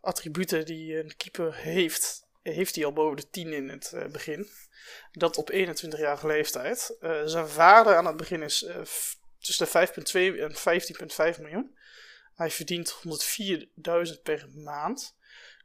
attributen 0.00 0.66
die 0.66 0.98
een 0.98 1.16
keeper 1.16 1.54
heeft, 1.54 2.27
heeft 2.52 2.74
hij 2.74 2.84
al 2.84 2.92
boven 2.92 3.16
de 3.16 3.30
10 3.30 3.52
in 3.52 3.68
het 3.68 3.92
uh, 3.94 4.06
begin. 4.06 4.48
Dat 5.12 5.36
op 5.36 5.52
21-jarige 5.52 6.26
leeftijd. 6.26 6.96
Uh, 7.00 7.22
zijn 7.24 7.54
waarde 7.54 7.94
aan 7.94 8.06
het 8.06 8.16
begin 8.16 8.42
is 8.42 8.66
tussen 9.40 9.66
de 9.72 9.88
5,2 10.32 10.40
en 10.40 11.34
15,5 11.34 11.40
miljoen. 11.40 11.76
Hij 12.34 12.50
verdient 12.50 12.96
104.000 14.16 14.22
per 14.22 14.48
maand. 14.54 15.16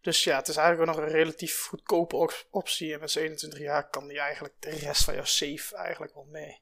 Dus 0.01 0.23
ja, 0.23 0.37
het 0.37 0.47
is 0.47 0.55
eigenlijk 0.55 0.89
wel 0.89 0.95
nog 0.95 1.05
een 1.05 1.17
relatief 1.17 1.65
goedkope 1.65 2.29
optie. 2.49 2.93
En 2.93 2.99
met 2.99 3.15
21 3.15 3.59
jaar 3.59 3.89
kan 3.89 4.07
die 4.07 4.19
eigenlijk 4.19 4.53
de 4.59 4.69
rest 4.69 5.03
van 5.03 5.13
jouw 5.13 5.23
save 5.23 5.75
eigenlijk 5.75 6.13
wel 6.13 6.27
mee. 6.31 6.61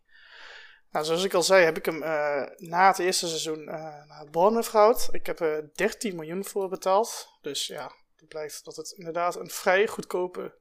Nou, 0.91 1.05
zoals 1.05 1.23
ik 1.23 1.33
al 1.33 1.43
zei, 1.43 1.63
heb 1.63 1.77
ik 1.77 1.85
hem 1.85 1.99
na 2.57 2.87
het 2.87 2.99
eerste 2.99 3.27
seizoen 3.27 3.63
naar 3.63 4.27
Bournemouth. 4.31 5.07
Ik 5.11 5.25
heb 5.25 5.39
er 5.39 5.63
uh, 5.63 5.69
13 5.73 6.15
miljoen 6.15 6.45
voor 6.45 6.69
betaald. 6.69 7.37
Dus 7.41 7.67
ja, 7.67 7.91
blijkt 8.27 8.63
dat 8.63 8.75
het 8.75 8.91
inderdaad 8.91 9.35
een 9.35 9.49
vrij 9.49 9.87
goedkope 9.87 10.57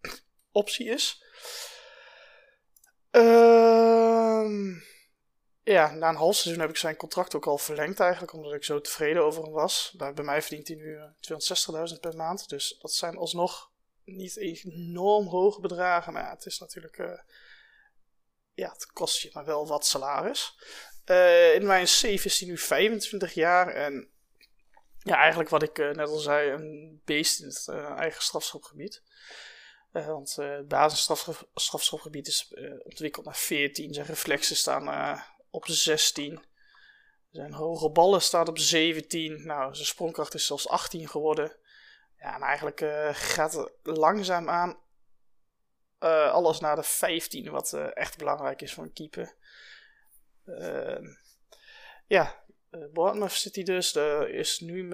optie 0.52 0.86
is. 0.86 1.24
Ehm 3.10 4.74
ja, 5.64 5.94
na 5.94 6.08
een 6.08 6.16
half 6.16 6.36
seizoen 6.36 6.62
heb 6.62 6.70
ik 6.70 6.76
zijn 6.76 6.96
contract 6.96 7.34
ook 7.34 7.46
al 7.46 7.58
verlengd 7.58 8.00
eigenlijk, 8.00 8.32
omdat 8.32 8.52
ik 8.52 8.64
zo 8.64 8.80
tevreden 8.80 9.22
over 9.22 9.42
hem 9.42 9.52
was. 9.52 9.94
Bij 9.96 10.24
mij 10.24 10.42
verdient 10.42 10.68
hij 10.68 10.76
nu 10.76 10.98
260.000 10.98 11.92
eh, 11.92 12.00
per 12.00 12.16
maand, 12.16 12.48
dus 12.48 12.78
dat 12.80 12.92
zijn 12.92 13.16
alsnog 13.16 13.72
niet 14.04 14.36
enorm 14.36 15.26
hoge 15.26 15.60
bedragen. 15.60 16.12
Maar 16.12 16.30
het 16.30 16.46
is 16.46 16.58
natuurlijk, 16.58 16.98
uh, 16.98 17.18
ja, 18.54 18.72
het 18.72 18.86
kost 18.86 19.20
je 19.20 19.30
maar 19.32 19.44
wel 19.44 19.66
wat 19.66 19.86
salaris. 19.86 20.58
Uh, 21.06 21.54
in 21.54 21.66
mijn 21.66 21.88
save 21.88 22.24
is 22.24 22.40
hij 22.40 22.48
nu 22.48 22.58
25 22.58 23.34
jaar 23.34 23.68
en 23.68 24.13
ja, 25.04 25.16
eigenlijk 25.16 25.50
wat 25.50 25.62
ik 25.62 25.76
net 25.76 26.08
al 26.08 26.18
zei, 26.18 26.50
een 26.50 27.00
beest 27.04 27.40
in 27.40 27.46
het 27.46 27.68
eigen 27.96 28.22
strafschopgebied. 28.22 29.02
want 29.92 30.34
het 30.36 30.68
basisstrafschopgebied 30.68 32.26
is 32.26 32.54
ontwikkeld 32.84 33.24
naar 33.24 33.36
14. 33.36 33.94
Zijn 33.94 34.06
reflexen 34.06 34.56
staan 34.56 35.22
op 35.50 35.66
16. 35.66 36.44
Zijn 37.30 37.52
hoge 37.52 37.90
ballen 37.90 38.22
staat 38.22 38.48
op 38.48 38.58
17. 38.58 39.46
Nou, 39.46 39.74
zijn 39.74 39.86
sprongkracht 39.86 40.34
is 40.34 40.46
zelfs 40.46 40.68
18 40.68 41.08
geworden. 41.08 41.56
Ja, 42.18 42.34
en 42.34 42.42
eigenlijk 42.42 42.84
gaat 43.12 43.70
langzaam 43.82 44.48
aan 44.48 44.78
alles 46.32 46.60
naar 46.60 46.76
de 46.76 46.82
15, 46.82 47.50
wat 47.50 47.72
echt 47.72 48.18
belangrijk 48.18 48.62
is 48.62 48.74
voor 48.74 48.84
een 48.84 48.92
keeper. 48.92 49.34
Ehm, 50.46 51.06
ja, 52.06 52.43
Bournemouth 52.92 53.32
zit 53.32 53.54
hij 53.54 53.64
dus. 53.64 53.94
Er 53.94 54.28
is 54.28 54.60
nu, 54.60 54.92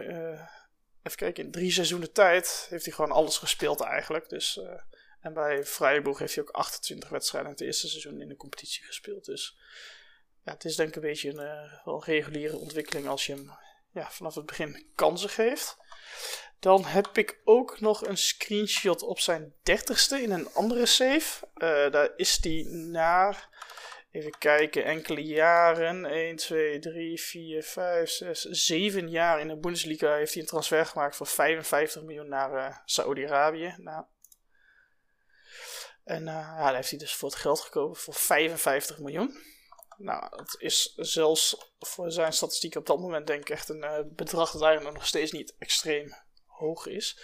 even 1.03 1.17
kijken, 1.17 1.45
in 1.45 1.51
drie 1.51 1.73
seizoenen 1.73 2.13
tijd 2.13 2.67
heeft 2.69 2.85
hij 2.85 2.95
gewoon 2.95 3.13
alles 3.13 3.39
gespeeld 3.39 3.81
eigenlijk. 3.81 4.29
Dus, 4.29 4.61
en 5.21 5.33
bij 5.35 5.65
Freiburg 5.65 6.19
heeft 6.19 6.35
hij 6.35 6.45
ook 6.45 6.51
28 6.51 7.09
wedstrijden 7.09 7.51
in 7.51 7.57
het 7.57 7.67
eerste 7.67 7.89
seizoen 7.89 8.21
in 8.21 8.29
de 8.29 8.37
competitie 8.37 8.85
gespeeld. 8.85 9.25
Dus 9.25 9.59
ja, 10.45 10.53
het 10.53 10.65
is 10.65 10.77
denk 10.77 10.89
ik 10.89 10.95
een 10.95 11.03
beetje 11.03 11.29
een 11.29 11.81
wel 11.85 12.05
reguliere 12.05 12.57
ontwikkeling 12.57 13.09
als 13.09 13.27
je 13.27 13.35
hem 13.35 13.51
ja, 13.93 14.11
vanaf 14.11 14.35
het 14.35 14.47
begin 14.47 14.87
kansen 14.95 15.31
geeft. 15.31 15.77
Dan 16.59 16.85
heb 16.85 17.19
ik 17.19 17.41
ook 17.45 17.81
nog 17.81 18.07
een 18.07 18.19
screenshot 18.19 19.03
op 19.03 19.21
zijn 19.21 19.55
dertigste 19.63 20.23
in 20.23 20.31
een 20.31 20.53
andere 20.53 20.87
save. 20.87 21.49
Daar 21.91 22.13
is 22.17 22.37
die 22.37 22.69
naar, 22.69 23.49
even 24.11 24.39
kijken, 24.39 24.85
enkele 24.85 25.23
jaren. 25.23 26.05
1, 26.05 26.37
2, 26.37 26.79
3, 26.79 27.21
4, 27.21 27.63
5, 27.63 28.11
6, 28.11 28.43
7 28.43 29.09
jaar 29.11 29.41
in 29.41 29.49
de 29.49 29.57
Bundesliga 29.57 30.15
heeft 30.15 30.33
hij 30.33 30.43
een 30.43 30.49
transfer 30.49 30.87
gemaakt 30.87 31.17
voor 31.17 31.27
55 31.27 32.03
miljoen 32.03 32.29
naar 32.29 32.55
uh, 32.55 32.77
Saudi-Arabië. 32.85 33.75
Nou, 33.77 34.05
en 36.05 36.23
uh, 36.23 36.33
ja, 36.33 36.65
daar 36.65 36.75
heeft 36.75 36.91
hij 36.91 36.99
dus 36.99 37.15
voor 37.15 37.29
het 37.29 37.39
geld 37.39 37.61
gekomen 37.61 37.97
voor 37.97 38.15
55 38.15 38.99
miljoen. 38.99 39.39
Nou, 39.97 40.37
het 40.37 40.57
is 40.59 40.95
zelfs 40.97 41.73
voor 41.79 42.11
zijn 42.11 42.33
statistiek 42.33 42.75
op 42.75 42.87
dat 42.87 42.99
moment 42.99 43.27
denk 43.27 43.41
ik 43.41 43.51
echt 43.51 43.69
een 43.69 43.85
uh, 43.85 43.99
bedrag 44.07 44.51
dat 44.51 44.63
eigenlijk 44.63 44.97
nog 44.97 45.07
steeds 45.07 45.33
niet 45.33 45.55
extreem 45.59 46.15
hoog 46.47 46.87
is. 46.87 47.23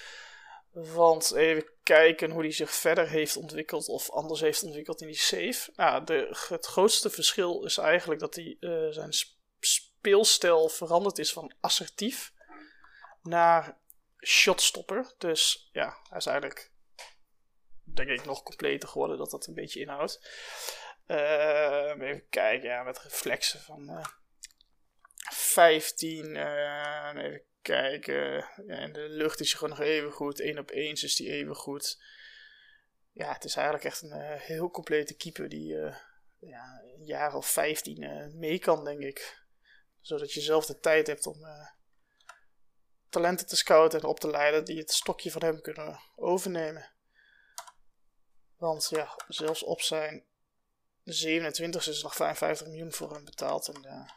Want 0.70 1.32
even 1.34 1.75
kijken 1.86 2.30
hoe 2.30 2.42
hij 2.42 2.52
zich 2.52 2.70
verder 2.70 3.08
heeft 3.08 3.36
ontwikkeld 3.36 3.88
of 3.88 4.10
anders 4.10 4.40
heeft 4.40 4.62
ontwikkeld 4.62 5.00
in 5.00 5.06
die 5.06 5.16
save. 5.16 5.72
Nou, 5.76 6.04
de, 6.04 6.46
het 6.48 6.66
grootste 6.66 7.10
verschil 7.10 7.64
is 7.64 7.78
eigenlijk 7.78 8.20
dat 8.20 8.34
hij, 8.34 8.56
uh, 8.60 8.90
zijn 8.90 9.12
speelstijl 9.60 10.68
veranderd 10.68 11.18
is 11.18 11.32
van 11.32 11.54
assertief 11.60 12.32
naar 13.22 13.78
shotstopper. 14.20 15.14
Dus 15.18 15.68
ja, 15.72 15.96
hij 16.08 16.18
is 16.18 16.26
eigenlijk 16.26 16.72
denk 17.84 18.08
ik 18.08 18.24
nog 18.24 18.42
completer 18.42 18.88
geworden 18.88 19.18
dat 19.18 19.30
dat 19.30 19.46
een 19.46 19.54
beetje 19.54 19.80
inhoudt. 19.80 20.30
Uh, 21.06 21.90
even 22.00 22.28
kijken, 22.28 22.68
ja, 22.68 22.82
met 22.82 22.98
reflexen 22.98 23.60
van 23.60 23.90
uh, 23.90 24.04
15. 25.56 26.34
Uh, 26.34 27.12
even 27.14 27.42
kijken. 27.62 28.48
In 28.66 28.92
de 28.92 29.08
lucht 29.08 29.40
is 29.40 29.54
gewoon 29.54 29.68
nog 29.68 29.80
even 29.80 30.12
goed. 30.12 30.40
1 30.40 30.58
op 30.58 30.70
1 30.70 30.92
is 30.92 31.16
die 31.16 31.30
even 31.30 31.54
goed. 31.54 32.02
Ja, 33.12 33.32
het 33.32 33.44
is 33.44 33.54
eigenlijk 33.54 33.86
echt 33.86 34.02
een 34.02 34.18
uh, 34.18 34.40
heel 34.40 34.70
complete 34.70 35.14
keeper 35.14 35.48
die 35.48 35.72
uh, 35.72 35.96
ja, 36.38 36.82
een 36.96 37.04
jaar 37.04 37.34
of 37.34 37.46
15 37.46 38.02
uh, 38.02 38.26
mee 38.34 38.58
kan, 38.58 38.84
denk 38.84 39.00
ik. 39.00 39.44
Zodat 40.00 40.32
je 40.32 40.40
zelf 40.40 40.66
de 40.66 40.78
tijd 40.78 41.06
hebt 41.06 41.26
om 41.26 41.38
talenten 43.08 43.46
te 43.46 43.56
scouten 43.56 44.00
en 44.00 44.06
op 44.06 44.20
te 44.20 44.30
leiden 44.30 44.64
die 44.64 44.78
het 44.78 44.92
stokje 44.92 45.30
van 45.30 45.42
hem 45.42 45.60
kunnen 45.60 46.00
overnemen. 46.16 46.90
Want 48.56 48.88
ja, 48.90 49.18
zelfs 49.28 49.62
op 49.62 49.80
zijn 49.80 50.24
de 51.02 51.12
27 51.12 51.88
is 51.88 52.02
nog 52.02 52.14
55 52.14 52.66
miljoen 52.66 52.92
voor 52.92 53.12
hem 53.12 53.24
betaald. 53.24 53.68
En 53.68 53.82
uh, 53.84 54.10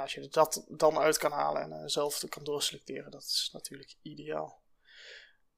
als 0.00 0.14
je 0.14 0.28
dat 0.28 0.64
dan 0.68 0.98
uit 0.98 1.18
kan 1.18 1.32
halen 1.32 1.62
en 1.62 1.70
uh, 1.70 1.86
zelf 1.86 2.24
kan 2.28 2.44
doorselecteren, 2.44 3.10
dat 3.10 3.22
is 3.22 3.50
natuurlijk 3.52 3.94
ideaal. 4.02 4.62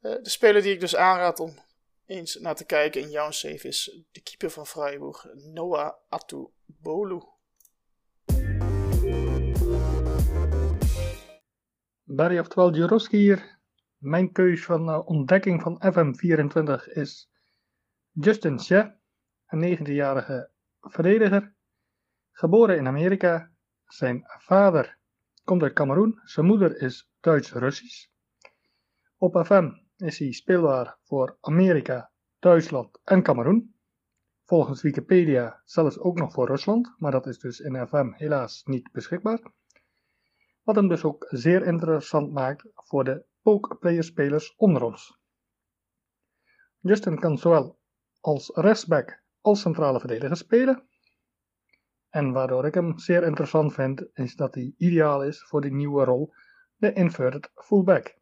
Uh, 0.00 0.22
de 0.22 0.30
speler 0.30 0.62
die 0.62 0.72
ik 0.72 0.80
dus 0.80 0.96
aanraad 0.96 1.40
om 1.40 1.58
eens 2.06 2.34
naar 2.34 2.54
te 2.54 2.64
kijken 2.64 3.00
in 3.00 3.10
jouw 3.10 3.30
save 3.30 3.68
is 3.68 4.00
de 4.12 4.22
keeper 4.22 4.50
van 4.50 4.66
Freiburg, 4.66 5.26
Noah 5.34 5.92
Atubolu. 6.08 7.22
Barry 12.02 12.38
oftewel 12.38 12.74
Juroski 12.74 13.16
hier. 13.16 13.58
Mijn 13.96 14.32
keus 14.32 14.64
van 14.64 15.06
ontdekking 15.06 15.62
van 15.62 15.82
FM24 15.84 16.92
is 16.92 17.30
Justin 18.10 18.60
Shea 18.60 18.98
een 19.46 19.78
19-jarige 19.78 20.50
verdediger, 20.80 21.54
geboren 22.32 22.76
in 22.76 22.86
Amerika. 22.86 23.50
Zijn 23.86 24.24
vader 24.26 24.98
komt 25.44 25.62
uit 25.62 25.72
Cameroen, 25.72 26.20
zijn 26.24 26.46
moeder 26.46 26.80
is 26.80 27.10
Duits-Russisch. 27.20 28.08
Op 29.16 29.42
FM 29.46 29.70
is 29.96 30.18
hij 30.18 30.32
speelbaar 30.32 30.98
voor 31.02 31.36
Amerika, 31.40 32.10
Duitsland 32.38 33.00
en 33.04 33.22
Cameroen. 33.22 33.74
Volgens 34.44 34.82
Wikipedia 34.82 35.62
zelfs 35.64 35.98
ook 35.98 36.18
nog 36.18 36.32
voor 36.32 36.46
Rusland, 36.46 36.94
maar 36.98 37.10
dat 37.10 37.26
is 37.26 37.38
dus 37.38 37.60
in 37.60 37.86
FM 37.86 38.12
helaas 38.12 38.62
niet 38.64 38.92
beschikbaar. 38.92 39.40
Wat 40.62 40.76
hem 40.76 40.88
dus 40.88 41.04
ook 41.04 41.26
zeer 41.28 41.66
interessant 41.66 42.32
maakt 42.32 42.68
voor 42.74 43.04
de 43.04 43.24
pokeplayer-spelers 43.42 44.54
onder 44.56 44.82
ons. 44.82 45.18
Justin 46.80 47.18
kan 47.18 47.38
zowel 47.38 47.78
als 48.20 48.50
rechtsback 48.54 49.22
als 49.40 49.60
centrale 49.60 50.00
verdediger 50.00 50.36
spelen. 50.36 50.88
En 52.08 52.32
waardoor 52.32 52.66
ik 52.66 52.74
hem 52.74 52.98
zeer 52.98 53.22
interessant 53.22 53.74
vind, 53.74 54.06
is 54.12 54.34
dat 54.34 54.54
hij 54.54 54.74
ideaal 54.76 55.24
is 55.24 55.42
voor 55.42 55.60
die 55.60 55.72
nieuwe 55.72 56.04
rol, 56.04 56.32
de 56.76 56.92
inverted 56.92 57.50
fullback. 57.54 58.18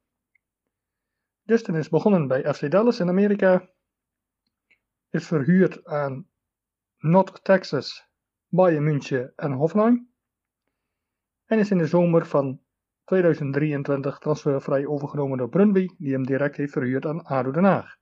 Justin 1.42 1.74
is 1.74 1.88
begonnen 1.88 2.28
bij 2.28 2.54
FC 2.54 2.70
Dallas 2.70 3.00
in 3.00 3.08
Amerika, 3.08 3.70
is 5.10 5.26
verhuurd 5.26 5.84
aan 5.84 6.28
North 6.98 7.44
Texas, 7.44 8.08
Bayern 8.48 8.84
München 8.84 9.32
en 9.36 9.52
Hoffenheim 9.52 10.12
en 11.44 11.58
is 11.58 11.70
in 11.70 11.78
de 11.78 11.86
zomer 11.86 12.26
van 12.26 12.60
2023 13.04 14.18
transfervrij 14.18 14.86
overgenomen 14.86 15.38
door 15.38 15.48
Brunby, 15.48 15.88
die 15.98 16.12
hem 16.12 16.26
direct 16.26 16.56
heeft 16.56 16.72
verhuurd 16.72 17.06
aan 17.06 17.24
ADO 17.24 17.50
Den 17.50 17.64
Haag. 17.64 17.96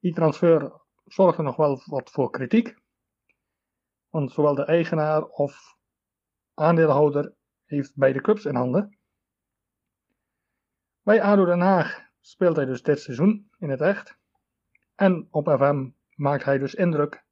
Die 0.00 0.14
transfer 0.14 0.72
zorgde 1.04 1.42
nog 1.42 1.56
wel 1.56 1.82
wat 1.84 2.10
voor 2.10 2.30
kritiek, 2.30 2.76
want 4.18 4.32
zowel 4.32 4.54
de 4.54 4.64
eigenaar 4.64 5.24
of 5.24 5.76
aandeelhouder 6.54 7.34
heeft 7.64 7.96
beide 7.96 8.20
clubs 8.20 8.44
in 8.44 8.54
handen. 8.54 8.98
Bij 11.02 11.22
ADO 11.22 11.44
Den 11.44 11.60
Haag 11.60 12.10
speelt 12.20 12.56
hij 12.56 12.64
dus 12.64 12.82
dit 12.82 13.00
seizoen 13.00 13.50
in 13.58 13.70
het 13.70 13.80
echt. 13.80 14.18
En 14.94 15.28
op 15.30 15.48
FM 15.48 15.90
maakt 16.14 16.44
hij 16.44 16.58
dus 16.58 16.74
indruk 16.74 17.24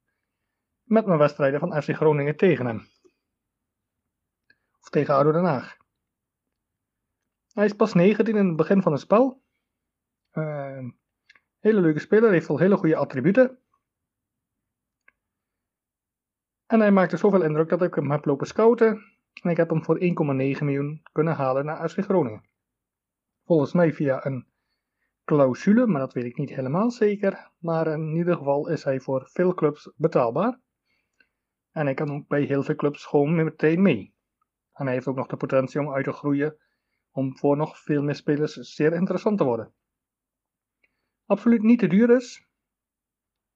met 0.83 1.05
mijn 1.05 1.19
wedstrijden 1.19 1.59
van 1.59 1.81
FC 1.81 1.89
Groningen 1.95 2.37
tegen 2.37 2.65
hem. 2.65 2.87
Of 4.79 4.89
tegen 4.89 5.15
ADO 5.15 5.31
Den 5.31 5.45
Haag. 5.45 5.77
Hij 7.53 7.65
is 7.65 7.73
pas 7.73 7.93
19 7.93 8.35
in 8.35 8.47
het 8.47 8.55
begin 8.55 8.81
van 8.81 8.91
het 8.91 9.01
spel. 9.01 9.43
Uh, 10.31 10.89
hele 11.59 11.81
leuke 11.81 11.99
speler, 11.99 12.31
heeft 12.31 12.49
al 12.49 12.57
hele 12.57 12.77
goede 12.77 12.95
attributen. 12.95 13.61
En 16.67 16.79
hij 16.79 16.91
maakte 16.91 17.17
zoveel 17.17 17.43
indruk 17.43 17.69
dat 17.69 17.81
ik 17.81 17.95
hem 17.95 18.11
heb 18.11 18.25
lopen 18.25 18.47
scouten. 18.47 18.87
En 19.41 19.49
ik 19.49 19.57
heb 19.57 19.69
hem 19.69 19.83
voor 19.83 19.99
1,9 19.99 20.05
miljoen 20.63 21.01
kunnen 21.11 21.35
halen 21.35 21.65
naar 21.65 21.89
FC 21.89 21.99
Groningen. 21.99 22.49
Volgens 23.45 23.73
mij 23.73 23.93
via 23.93 24.25
een 24.25 24.47
clausule, 25.25 25.87
maar 25.87 25.99
dat 25.99 26.13
weet 26.13 26.25
ik 26.25 26.37
niet 26.37 26.49
helemaal 26.49 26.91
zeker. 26.91 27.51
Maar 27.57 27.87
in 27.87 28.15
ieder 28.15 28.37
geval 28.37 28.69
is 28.69 28.83
hij 28.83 28.99
voor 28.99 29.29
veel 29.31 29.53
clubs 29.53 29.91
betaalbaar. 29.95 30.59
En 31.71 31.85
hij 31.85 31.93
kan 31.93 32.11
ook 32.11 32.27
bij 32.27 32.41
heel 32.41 32.63
veel 32.63 32.75
clubs 32.75 33.05
gewoon 33.05 33.35
meteen 33.35 33.81
mee. 33.81 34.15
En 34.73 34.85
hij 34.85 34.93
heeft 34.93 35.07
ook 35.07 35.15
nog 35.15 35.27
de 35.27 35.37
potentie 35.37 35.79
om 35.79 35.93
uit 35.93 36.03
te 36.03 36.11
groeien, 36.11 36.57
om 37.11 37.37
voor 37.37 37.57
nog 37.57 37.79
veel 37.79 38.03
meer 38.03 38.15
spelers 38.15 38.53
zeer 38.53 38.93
interessant 38.93 39.37
te 39.37 39.43
worden. 39.43 39.73
Absoluut 41.25 41.61
niet 41.61 41.79
te 41.79 41.87
duur 41.87 42.09
is. 42.09 42.47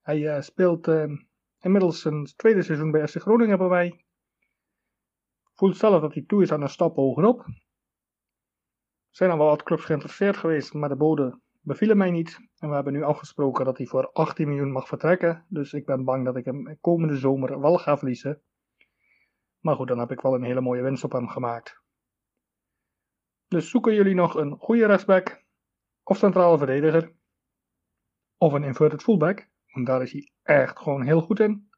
Hij 0.02 0.20
uh, 0.20 0.42
speelt 0.42 0.88
uh, 0.88 1.14
inmiddels 1.62 2.06
een 2.06 2.26
tweede 2.36 2.62
seizoen 2.62 2.92
bij 2.92 3.08
FC 3.08 3.22
Groningen 3.22 3.58
bij 3.58 3.68
wij. 3.68 4.06
Voelt 5.54 5.78
zelf 5.78 6.02
dat 6.02 6.14
hij 6.14 6.24
toe 6.28 6.42
is 6.42 6.52
aan 6.52 6.62
een 6.62 6.70
stap 6.70 6.96
hogerop. 6.96 7.40
Er 7.46 9.18
zijn 9.18 9.32
al 9.32 9.38
wel 9.38 9.48
wat 9.48 9.64
clubs 9.64 9.86
geïnteresseerd 9.86 10.38
geweest, 10.38 10.74
maar 10.74 10.90
de 10.90 10.96
bode 10.96 11.40
bevielen 11.62 11.98
mij 11.98 12.12
niet. 12.12 12.40
En 12.58 12.70
we 12.70 12.76
hebben 12.76 12.94
nu 12.94 13.04
afgesproken 13.04 13.66
dat 13.66 13.78
hij 13.78 13.88
voor 13.88 14.12
18 14.12 14.48
miljoen 14.48 14.72
mag 14.72 14.88
vertrekken. 14.88 15.46
Dus 15.48 15.74
ik 15.74 15.86
ben 15.86 16.04
bang 16.04 16.26
dat 16.26 16.36
ik 16.36 16.46
hem 16.46 16.78
komende 16.82 17.18
zomer 17.18 17.60
wel 17.60 17.78
ga 17.78 17.98
verliezen. 17.98 18.42
Maar 19.60 19.76
goed, 19.76 19.88
dan 19.88 20.00
heb 20.00 20.12
ik 20.12 20.22
wel 20.22 20.34
een 20.34 20.44
hele 20.44 20.62
mooie 20.62 20.82
winst 20.82 21.04
op 21.04 21.12
hem 21.12 21.28
gemaakt. 21.28 21.82
Dus 23.48 23.70
zoeken 23.70 23.94
jullie 23.94 24.16
nog 24.16 24.36
een 24.36 24.58
goede 24.58 24.86
rechtsback 24.86 25.44
of 26.04 26.18
centrale 26.18 26.58
verdediger 26.58 27.14
of 28.38 28.54
een 28.54 28.64
inverted 28.64 29.04
fullback, 29.04 29.50
want 29.72 29.86
daar 29.86 30.02
is 30.02 30.12
hij 30.12 30.32
echt 30.44 30.80
gewoon 30.80 31.04
heel 31.06 31.22
goed 31.22 31.40
in. 31.40 31.70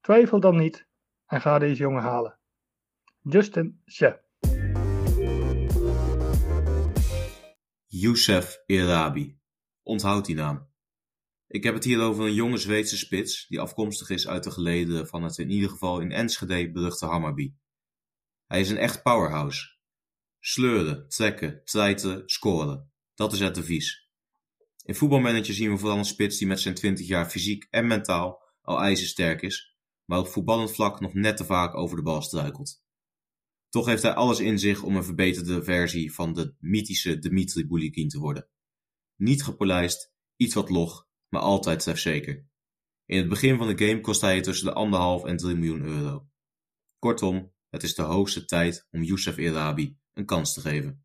Twijfel 0.00 0.40
dan 0.40 0.56
niet 0.56 0.86
en 1.26 1.40
ga 1.40 1.58
deze 1.58 1.82
jongen 1.82 2.02
halen. 2.02 2.38
Justin 3.22 3.82
Shep. 3.90 4.24
Youssef 7.86 8.62
Irabi. 8.66 9.40
Onthoud 9.82 10.26
die 10.26 10.34
naam. 10.34 10.70
Ik 11.46 11.64
heb 11.64 11.74
het 11.74 11.84
hier 11.84 12.00
over 12.00 12.24
een 12.24 12.34
jonge 12.34 12.56
Zweedse 12.56 12.96
spits 12.96 13.46
die 13.46 13.60
afkomstig 13.60 14.10
is 14.10 14.28
uit 14.28 14.44
de 14.44 14.50
geleden 14.50 15.06
van 15.06 15.22
het 15.22 15.38
in 15.38 15.50
ieder 15.50 15.70
geval 15.70 16.00
in 16.00 16.12
Enschede 16.12 16.72
beruchte 16.72 17.06
Hammarby. 17.06 17.54
Hij 18.46 18.60
is 18.60 18.70
een 18.70 18.76
echt 18.76 19.02
powerhouse. 19.02 19.76
Sleuren, 20.40 21.08
trekken, 21.08 21.64
treiten, 21.64 22.22
scoren. 22.26 22.92
Dat 23.14 23.32
is 23.32 23.40
het 23.40 23.54
devies. 23.54 24.10
In 24.84 24.94
voetbalmanager 24.94 25.54
zien 25.54 25.70
we 25.70 25.78
vooral 25.78 25.98
een 25.98 26.04
spits 26.04 26.38
die 26.38 26.46
met 26.46 26.60
zijn 26.60 26.74
20 26.74 27.06
jaar 27.06 27.30
fysiek 27.30 27.66
en 27.70 27.86
mentaal 27.86 28.42
al 28.60 28.80
ijzersterk 28.80 29.42
is, 29.42 29.76
maar 30.04 30.18
op 30.18 30.28
voetballend 30.28 30.72
vlak 30.72 31.00
nog 31.00 31.14
net 31.14 31.36
te 31.36 31.44
vaak 31.44 31.74
over 31.74 31.96
de 31.96 32.02
bal 32.02 32.22
struikelt. 32.22 32.82
Toch 33.68 33.86
heeft 33.86 34.02
hij 34.02 34.14
alles 34.14 34.40
in 34.40 34.58
zich 34.58 34.82
om 34.82 34.96
een 34.96 35.04
verbeterde 35.04 35.62
versie 35.62 36.14
van 36.14 36.32
de 36.32 36.54
mythische 36.58 37.18
Dmitri 37.18 37.66
Bulikin 37.66 38.08
te 38.08 38.18
worden. 38.18 38.48
Niet 39.16 39.42
gepolijst, 39.42 40.12
iets 40.36 40.54
wat 40.54 40.70
log, 40.70 41.08
maar 41.28 41.40
altijd 41.40 41.80
trefzeker. 41.80 42.46
In 43.04 43.18
het 43.18 43.28
begin 43.28 43.56
van 43.56 43.74
de 43.74 43.86
game 43.86 44.00
kost 44.00 44.20
hij 44.20 44.40
tussen 44.40 44.66
de 44.66 44.72
anderhalf 44.72 45.24
en 45.24 45.36
3 45.36 45.54
miljoen 45.54 45.82
euro. 45.82 46.28
Kortom, 46.98 47.52
het 47.68 47.82
is 47.82 47.94
de 47.94 48.02
hoogste 48.02 48.44
tijd 48.44 48.86
om 48.90 49.02
Youssef 49.02 49.38
Irabi 49.38 49.98
een 50.12 50.26
kans 50.26 50.54
te 50.54 50.60
geven. 50.60 51.04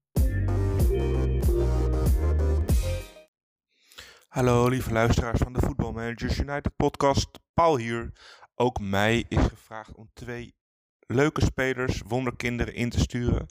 Hallo 4.27 4.67
lieve 4.67 4.91
luisteraars 4.91 5.39
van 5.39 5.53
de 5.53 5.59
Football 5.59 5.91
Managers 5.91 6.39
United 6.39 6.75
podcast. 6.75 7.27
Paul 7.53 7.77
hier. 7.77 8.11
Ook 8.55 8.79
mij 8.79 9.25
is 9.29 9.43
gevraagd 9.45 9.95
om 9.95 10.09
twee 10.13 10.55
leuke 10.99 11.41
spelers, 11.45 12.01
wonderkinderen 12.05 12.73
in 12.73 12.89
te 12.89 12.99
sturen. 12.99 13.47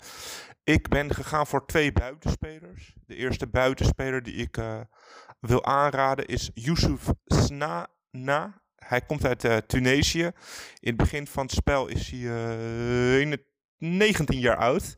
Ik 0.65 0.89
ben 0.89 1.15
gegaan 1.15 1.47
voor 1.47 1.67
twee 1.67 1.93
buitenspelers. 1.93 2.95
De 3.07 3.15
eerste 3.15 3.47
buitenspeler 3.47 4.23
die 4.23 4.35
ik 4.35 4.57
uh, 4.57 4.81
wil 5.41 5.65
aanraden 5.65 6.27
is 6.27 6.51
Yusuf 6.55 7.11
Snana. 7.25 8.63
Hij 8.75 9.01
komt 9.01 9.25
uit 9.25 9.45
uh, 9.45 9.57
Tunesië. 9.57 10.25
In 10.81 10.89
het 10.89 10.97
begin 10.97 11.27
van 11.27 11.43
het 11.43 11.55
spel 11.55 11.87
is 11.87 12.11
hij 12.11 12.21
uh, 13.21 13.37
19 13.79 14.39
jaar 14.39 14.57
oud. 14.57 14.97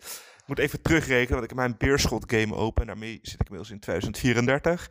Moet 0.48 0.58
even 0.58 0.82
terugrekenen, 0.82 1.30
want 1.30 1.42
ik 1.42 1.48
heb 1.48 1.58
mijn 1.58 1.76
Beerschot 1.78 2.32
game 2.32 2.54
open. 2.54 2.86
Daarmee 2.86 3.18
zit 3.22 3.40
ik 3.40 3.48
inmiddels 3.48 3.70
in 3.70 3.80
2034. 3.80 4.90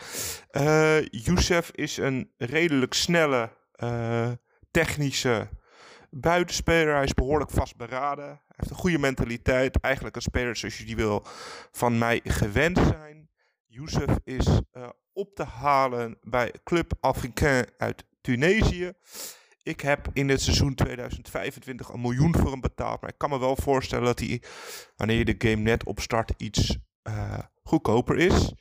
Uh, 0.51 1.01
Youssef 1.05 1.71
is 1.71 1.97
een 1.97 2.31
redelijk 2.37 2.93
snelle, 2.93 3.49
technische 4.71 5.49
buitenspeler. 6.09 6.93
Hij 6.93 7.03
is 7.03 7.13
behoorlijk 7.13 7.51
vastberaden. 7.51 8.25
Hij 8.25 8.39
heeft 8.47 8.69
een 8.69 8.75
goede 8.75 8.97
mentaliteit. 8.97 9.79
Eigenlijk 9.79 10.15
een 10.15 10.21
speler 10.21 10.55
zoals 10.55 10.77
je 10.77 10.85
die 10.85 10.95
wil 10.95 11.25
van 11.71 11.97
mij 11.97 12.21
gewend 12.23 12.77
zijn. 12.77 13.29
Youssef 13.65 14.17
is 14.23 14.47
uh, 14.47 14.89
op 15.13 15.35
te 15.35 15.43
halen 15.43 16.17
bij 16.21 16.53
Club 16.63 16.93
Africain 16.99 17.65
uit 17.77 18.05
Tunesië. 18.21 18.93
Ik 19.67 19.81
heb 19.81 20.07
in 20.13 20.29
het 20.29 20.41
seizoen 20.41 20.75
2025 20.75 21.89
een 21.89 22.01
miljoen 22.01 22.35
voor 22.35 22.51
hem 22.51 22.61
betaald. 22.61 23.01
Maar 23.01 23.09
ik 23.09 23.17
kan 23.17 23.29
me 23.29 23.39
wel 23.39 23.55
voorstellen 23.55 24.05
dat 24.05 24.19
hij, 24.19 24.41
wanneer 24.95 25.17
je 25.17 25.35
de 25.35 25.49
game 25.49 25.61
net 25.61 25.83
opstart, 25.83 26.33
iets 26.37 26.77
uh, 27.03 27.39
goedkoper 27.63 28.17
is. 28.17 28.51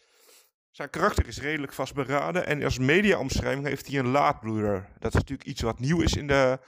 Zijn 0.70 0.90
karakter 0.90 1.26
is 1.26 1.40
redelijk 1.40 1.72
vastberaden. 1.72 2.46
En 2.46 2.62
als 2.62 2.78
mediaomschrijving 2.78 3.66
heeft 3.66 3.86
hij 3.86 3.98
een 3.98 4.08
laadbloeder. 4.08 4.88
Dat 4.98 5.14
is 5.14 5.20
natuurlijk 5.20 5.48
iets 5.48 5.62
wat 5.62 5.78
nieuw 5.78 6.00
is 6.00 6.16
in 6.16 6.26
de 6.26 6.58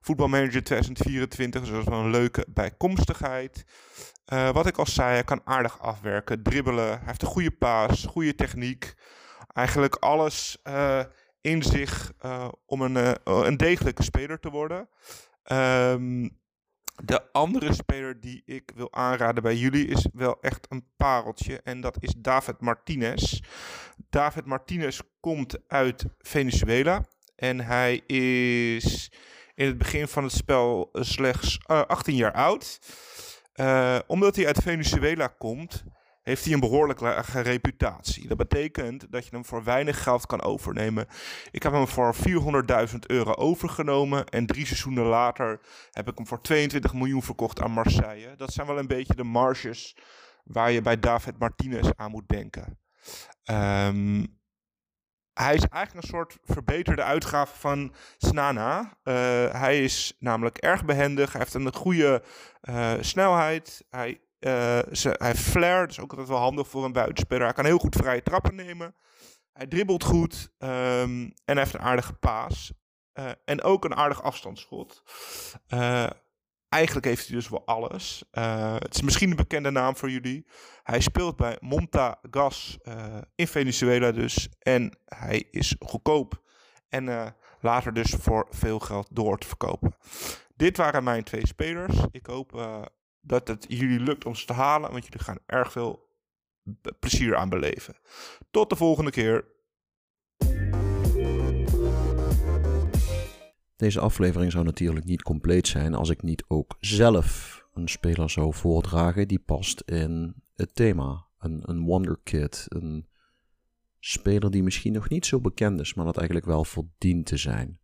voetbalmanager 0.00 0.64
2024. 0.64 1.60
Dus 1.60 1.70
dat 1.70 1.80
is 1.80 1.88
wel 1.88 1.98
een 1.98 2.10
leuke 2.10 2.46
bijkomstigheid. 2.48 3.64
Uh, 4.32 4.50
wat 4.50 4.66
ik 4.66 4.76
al 4.76 4.86
zei, 4.86 5.12
hij 5.12 5.24
kan 5.24 5.40
aardig 5.44 5.80
afwerken, 5.80 6.42
dribbelen. 6.42 6.88
Hij 6.88 7.06
heeft 7.06 7.22
een 7.22 7.28
goede 7.28 7.50
paas, 7.50 8.04
goede 8.04 8.34
techniek. 8.34 8.94
Eigenlijk 9.52 9.94
alles 9.94 10.58
uh, 10.64 11.00
in 11.42 11.62
zich 11.62 12.12
uh, 12.24 12.48
om 12.66 12.80
een, 12.80 13.16
een 13.24 13.56
degelijke 13.56 14.02
speler 14.02 14.40
te 14.40 14.50
worden. 14.50 14.88
Um, 15.44 16.40
de 17.04 17.32
andere 17.32 17.72
speler 17.72 18.20
die 18.20 18.42
ik 18.44 18.72
wil 18.74 18.92
aanraden 18.92 19.42
bij 19.42 19.56
jullie 19.56 19.86
is 19.86 20.06
wel 20.12 20.40
echt 20.40 20.66
een 20.68 20.86
pareltje. 20.96 21.60
En 21.62 21.80
dat 21.80 21.96
is 22.00 22.14
David 22.16 22.60
Martinez. 22.60 23.40
David 24.10 24.44
Martinez 24.44 25.00
komt 25.20 25.58
uit 25.68 26.04
Venezuela. 26.18 27.04
En 27.36 27.60
hij 27.60 27.94
is 28.06 29.12
in 29.54 29.66
het 29.66 29.78
begin 29.78 30.08
van 30.08 30.22
het 30.22 30.32
spel 30.32 30.88
slechts 30.92 31.58
uh, 31.70 31.80
18 31.80 32.14
jaar 32.14 32.32
oud. 32.32 32.78
Omdat 34.06 34.36
hij 34.36 34.46
uit 34.46 34.62
Venezuela 34.62 35.26
komt, 35.26 35.84
heeft 36.22 36.44
hij 36.44 36.52
een 36.54 36.60
behoorlijk 36.60 37.00
lage 37.00 37.40
reputatie. 37.40 38.28
Dat 38.28 38.36
betekent 38.36 39.12
dat 39.12 39.24
je 39.24 39.30
hem 39.30 39.44
voor 39.44 39.64
weinig 39.64 40.02
geld 40.02 40.26
kan 40.26 40.42
overnemen. 40.42 41.06
Ik 41.50 41.62
heb 41.62 41.72
hem 41.72 41.88
voor 41.88 42.14
400.000 42.88 42.98
euro 43.06 43.32
overgenomen 43.32 44.26
en 44.26 44.46
drie 44.46 44.66
seizoenen 44.66 45.04
later 45.04 45.60
heb 45.90 46.08
ik 46.08 46.16
hem 46.16 46.26
voor 46.26 46.40
22 46.40 46.94
miljoen 46.94 47.22
verkocht 47.22 47.60
aan 47.60 47.70
Marseille. 47.70 48.36
Dat 48.36 48.52
zijn 48.52 48.66
wel 48.66 48.78
een 48.78 48.86
beetje 48.86 49.14
de 49.14 49.24
marges 49.24 49.96
waar 50.44 50.70
je 50.70 50.80
bij 50.80 50.98
David 50.98 51.38
Martinez 51.38 51.90
aan 51.96 52.10
moet 52.10 52.28
denken. 52.28 52.78
Um, 53.50 54.40
hij 55.32 55.54
is 55.54 55.68
eigenlijk 55.68 55.94
een 55.94 56.10
soort 56.10 56.38
verbeterde 56.44 57.02
uitgave 57.02 57.58
van 57.58 57.94
Snana. 58.16 58.80
Uh, 58.80 59.14
hij 59.50 59.84
is 59.84 60.16
namelijk 60.18 60.56
erg 60.56 60.84
behendig. 60.84 61.32
Hij 61.32 61.40
heeft 61.40 61.54
een 61.54 61.74
goede 61.74 62.22
uh, 62.62 62.92
snelheid. 63.00 63.84
Hij, 63.90 64.20
ze, 64.92 65.14
hij 65.18 65.34
flair, 65.34 65.88
is 65.88 66.00
ook 66.00 66.10
altijd 66.10 66.28
wel 66.28 66.38
handig 66.38 66.68
voor 66.68 66.84
een 66.84 66.92
buitenspeler. 66.92 67.44
Hij 67.44 67.52
kan 67.52 67.64
heel 67.64 67.78
goed 67.78 67.96
vrije 67.96 68.22
trappen 68.22 68.54
nemen. 68.54 68.94
Hij 69.52 69.66
dribbelt 69.66 70.04
goed 70.04 70.52
um, 70.58 70.68
en 70.68 71.32
hij 71.44 71.56
heeft 71.56 71.74
een 71.74 71.80
aardige 71.80 72.12
paas. 72.12 72.72
en 73.44 73.62
ook 73.62 73.84
een 73.84 73.96
aardig 73.96 74.22
afstandsschot 74.22 75.02
eigenlijk 76.72 77.06
heeft 77.06 77.26
hij 77.26 77.36
dus 77.36 77.48
wel 77.48 77.66
alles. 77.66 78.24
Het 78.78 78.94
is 78.94 79.02
misschien 79.02 79.30
een 79.30 79.36
bekende 79.36 79.70
naam 79.70 79.96
voor 79.96 80.10
jullie. 80.10 80.46
Hij 80.82 81.00
speelt 81.00 81.36
bij 81.36 81.56
Monta 81.60 82.18
Gas 82.30 82.78
in 83.34 83.46
Venezuela 83.46 84.12
dus. 84.12 84.48
En 84.58 84.98
hij 85.04 85.44
is 85.50 85.76
goedkoop. 85.78 86.42
En 86.88 87.34
later 87.60 87.92
dus 87.92 88.10
voor 88.10 88.46
veel 88.50 88.78
geld 88.78 89.08
door 89.10 89.38
te 89.38 89.46
verkopen. 89.46 89.96
Dit 90.56 90.76
waren 90.76 91.04
mijn 91.04 91.24
twee 91.24 91.46
spelers. 91.46 91.96
Ik 92.10 92.26
hoop 92.26 92.80
dat 93.22 93.48
het 93.48 93.64
jullie 93.68 94.00
lukt 94.00 94.24
om 94.24 94.34
ze 94.34 94.46
te 94.46 94.52
halen. 94.52 94.90
Want 94.90 95.04
jullie 95.04 95.24
gaan 95.24 95.38
erg 95.46 95.72
veel 95.72 96.10
plezier 96.98 97.36
aan 97.36 97.48
beleven. 97.48 97.96
Tot 98.50 98.70
de 98.70 98.76
volgende 98.76 99.10
keer. 99.10 99.50
Deze 103.76 104.00
aflevering 104.00 104.52
zou 104.52 104.64
natuurlijk 104.64 105.06
niet 105.06 105.22
compleet 105.22 105.68
zijn 105.68 105.94
als 105.94 106.08
ik 106.08 106.22
niet 106.22 106.44
ook 106.48 106.76
zelf 106.80 107.60
een 107.74 107.88
speler 107.88 108.30
zou 108.30 108.54
voordragen 108.54 109.28
die 109.28 109.38
past 109.38 109.80
in 109.80 110.34
het 110.54 110.74
thema. 110.74 111.26
Een, 111.38 111.62
een 111.64 111.82
wonderkid, 111.82 112.66
een 112.68 113.08
speler 113.98 114.50
die 114.50 114.62
misschien 114.62 114.92
nog 114.92 115.08
niet 115.08 115.26
zo 115.26 115.40
bekend 115.40 115.80
is, 115.80 115.94
maar 115.94 116.04
dat 116.04 116.16
eigenlijk 116.16 116.46
wel 116.46 116.64
verdient 116.64 117.26
te 117.26 117.36
zijn. 117.36 117.80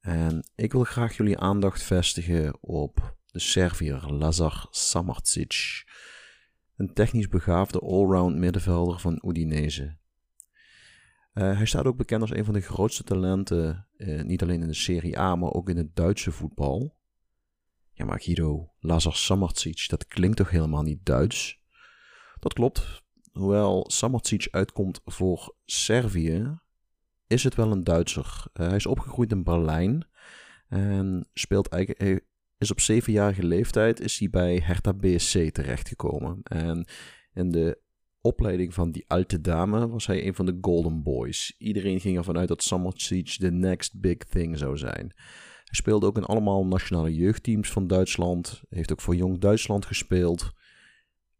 En 0.00 0.48
ik 0.54 0.72
wil 0.72 0.84
graag 0.84 1.16
jullie 1.16 1.38
aandacht 1.38 1.82
vestigen 1.82 2.62
op 2.62 3.16
de 3.36 3.42
Servier 3.42 4.06
Lazar 4.06 4.66
Samardzic, 4.70 5.84
een 6.76 6.92
technisch 6.92 7.28
begaafde 7.28 7.78
allround 7.78 8.36
middenvelder 8.36 9.00
van 9.00 9.22
Udinese. 9.26 9.96
Uh, 11.34 11.56
hij 11.56 11.66
staat 11.66 11.84
ook 11.84 11.96
bekend 11.96 12.20
als 12.20 12.30
een 12.30 12.44
van 12.44 12.54
de 12.54 12.60
grootste 12.60 13.02
talenten, 13.02 13.88
uh, 13.96 14.22
niet 14.22 14.42
alleen 14.42 14.62
in 14.62 14.66
de 14.66 14.74
Serie 14.74 15.18
A, 15.18 15.36
maar 15.36 15.52
ook 15.52 15.68
in 15.68 15.76
het 15.76 15.96
Duitse 15.96 16.32
voetbal. 16.32 16.96
Ja, 17.92 18.04
maar 18.04 18.20
Guido, 18.20 18.72
Lazar 18.78 19.14
Samardzic, 19.14 19.88
dat 19.88 20.06
klinkt 20.06 20.36
toch 20.36 20.50
helemaal 20.50 20.82
niet 20.82 21.06
Duits? 21.06 21.60
Dat 22.38 22.52
klopt. 22.52 23.02
Hoewel 23.32 23.84
Samardzic 23.90 24.48
uitkomt 24.50 25.00
voor 25.04 25.56
Servië, 25.64 26.58
is 27.26 27.44
het 27.44 27.54
wel 27.54 27.72
een 27.72 27.84
Duitser. 27.84 28.44
Uh, 28.52 28.66
hij 28.66 28.76
is 28.76 28.86
opgegroeid 28.86 29.30
in 29.30 29.42
Berlijn 29.42 30.08
en 30.68 31.28
speelt 31.32 31.68
eigenlijk, 31.68 32.24
is 32.58 32.70
op 32.70 32.80
zevenjarige 32.80 33.44
leeftijd 33.44 34.00
is 34.00 34.18
hij 34.18 34.30
bij 34.30 34.60
Hertha 34.64 34.94
BSC 34.94 35.50
terechtgekomen. 35.52 36.40
En 36.42 36.86
in 37.32 37.50
de 37.50 37.78
opleiding 38.20 38.74
van 38.74 38.90
die 38.90 39.04
alte 39.06 39.40
dame 39.40 39.88
was 39.88 40.06
hij 40.06 40.26
een 40.26 40.34
van 40.34 40.46
de 40.46 40.58
Golden 40.60 41.02
Boys. 41.02 41.54
Iedereen 41.58 42.00
ging 42.00 42.16
ervan 42.16 42.38
uit 42.38 42.48
dat 42.48 42.62
Samardzic 42.62 43.36
de 43.38 43.52
next 43.52 44.00
big 44.00 44.16
thing 44.16 44.58
zou 44.58 44.76
zijn. 44.76 45.12
Hij 45.64 45.74
speelde 45.74 46.06
ook 46.06 46.16
in 46.16 46.24
allemaal 46.24 46.66
nationale 46.66 47.14
jeugdteams 47.14 47.70
van 47.70 47.86
Duitsland. 47.86 48.62
Heeft 48.68 48.92
ook 48.92 49.00
voor 49.00 49.16
Jong 49.16 49.38
Duitsland 49.38 49.86
gespeeld. 49.86 50.52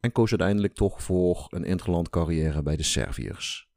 En 0.01 0.13
koos 0.13 0.31
uiteindelijk 0.31 0.75
toch 0.75 1.03
voor 1.03 1.47
een 1.49 1.65
interland 1.65 2.11
carrière 2.11 2.63
bij 2.63 2.77
de 2.77 2.83
Serviërs. 2.83 3.69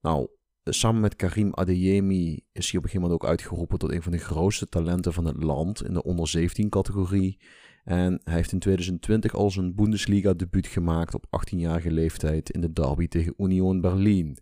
Nou, 0.00 0.28
samen 0.64 1.00
met 1.00 1.16
Karim 1.16 1.54
Adeyemi 1.54 2.40
is 2.52 2.70
hij 2.70 2.78
op 2.78 2.84
een 2.84 2.90
gegeven 2.90 3.00
moment 3.00 3.22
ook 3.22 3.28
uitgeroepen 3.28 3.78
tot 3.78 3.92
een 3.92 4.02
van 4.02 4.12
de 4.12 4.18
grootste 4.18 4.68
talenten 4.68 5.12
van 5.12 5.24
het 5.24 5.42
land 5.42 5.84
in 5.84 5.92
de 5.92 6.02
onder 6.02 6.28
17 6.28 6.68
categorie. 6.68 7.38
En 7.84 8.20
hij 8.24 8.34
heeft 8.34 8.52
in 8.52 8.58
2020 8.58 9.34
al 9.34 9.50
zijn 9.50 9.74
Bundesliga 9.74 10.32
debuut 10.32 10.66
gemaakt 10.66 11.14
op 11.14 11.24
18-jarige 11.26 11.90
leeftijd 11.90 12.50
in 12.50 12.60
de 12.60 12.72
derby 12.72 13.08
tegen 13.08 13.34
Union 13.36 13.80
Berlin. 13.80 14.38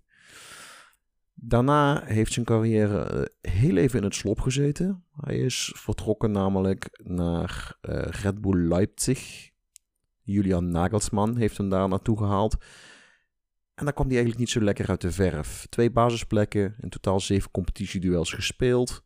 Daarna 1.34 2.02
heeft 2.04 2.32
zijn 2.32 2.44
carrière 2.44 3.02
eh, 3.02 3.52
heel 3.52 3.76
even 3.76 3.98
in 3.98 4.04
het 4.04 4.14
slop 4.14 4.40
gezeten. 4.40 5.04
Hij 5.16 5.38
is 5.38 5.72
vertrokken 5.76 6.30
namelijk 6.30 7.00
naar 7.02 7.76
uh, 7.82 8.00
Red 8.02 8.40
Bull 8.40 8.68
Leipzig. 8.68 9.50
Julian 10.22 10.68
Nagelsmann 10.68 11.36
heeft 11.36 11.56
hem 11.56 11.68
daar 11.68 11.88
naartoe 11.88 12.18
gehaald. 12.18 12.56
En 13.78 13.84
daar 13.84 13.94
kwam 13.94 14.06
hij 14.06 14.16
eigenlijk 14.16 14.38
niet 14.38 14.50
zo 14.50 14.60
lekker 14.60 14.88
uit 14.88 15.00
de 15.00 15.12
verf. 15.12 15.66
Twee 15.68 15.90
basisplekken, 15.90 16.76
in 16.80 16.88
totaal 16.88 17.20
zeven 17.20 17.50
competitieduels 17.50 18.32
gespeeld. 18.32 19.04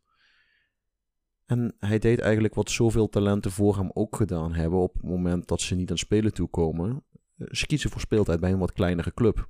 En 1.45 1.75
hij 1.79 1.99
deed 1.99 2.19
eigenlijk 2.19 2.53
wat 2.53 2.71
zoveel 2.71 3.09
talenten 3.09 3.51
voor 3.51 3.77
hem 3.77 3.91
ook 3.93 4.15
gedaan 4.15 4.53
hebben 4.53 4.79
op 4.79 4.93
het 4.93 5.03
moment 5.03 5.47
dat 5.47 5.61
ze 5.61 5.75
niet 5.75 5.91
aan 5.91 5.97
spelen 5.97 6.33
toekomen. 6.33 7.03
Ze 7.37 7.65
kiezen 7.65 7.89
voor 7.89 8.01
speeltijd 8.01 8.39
bij 8.39 8.51
een 8.51 8.59
wat 8.59 8.73
kleinere 8.73 9.13
club. 9.13 9.49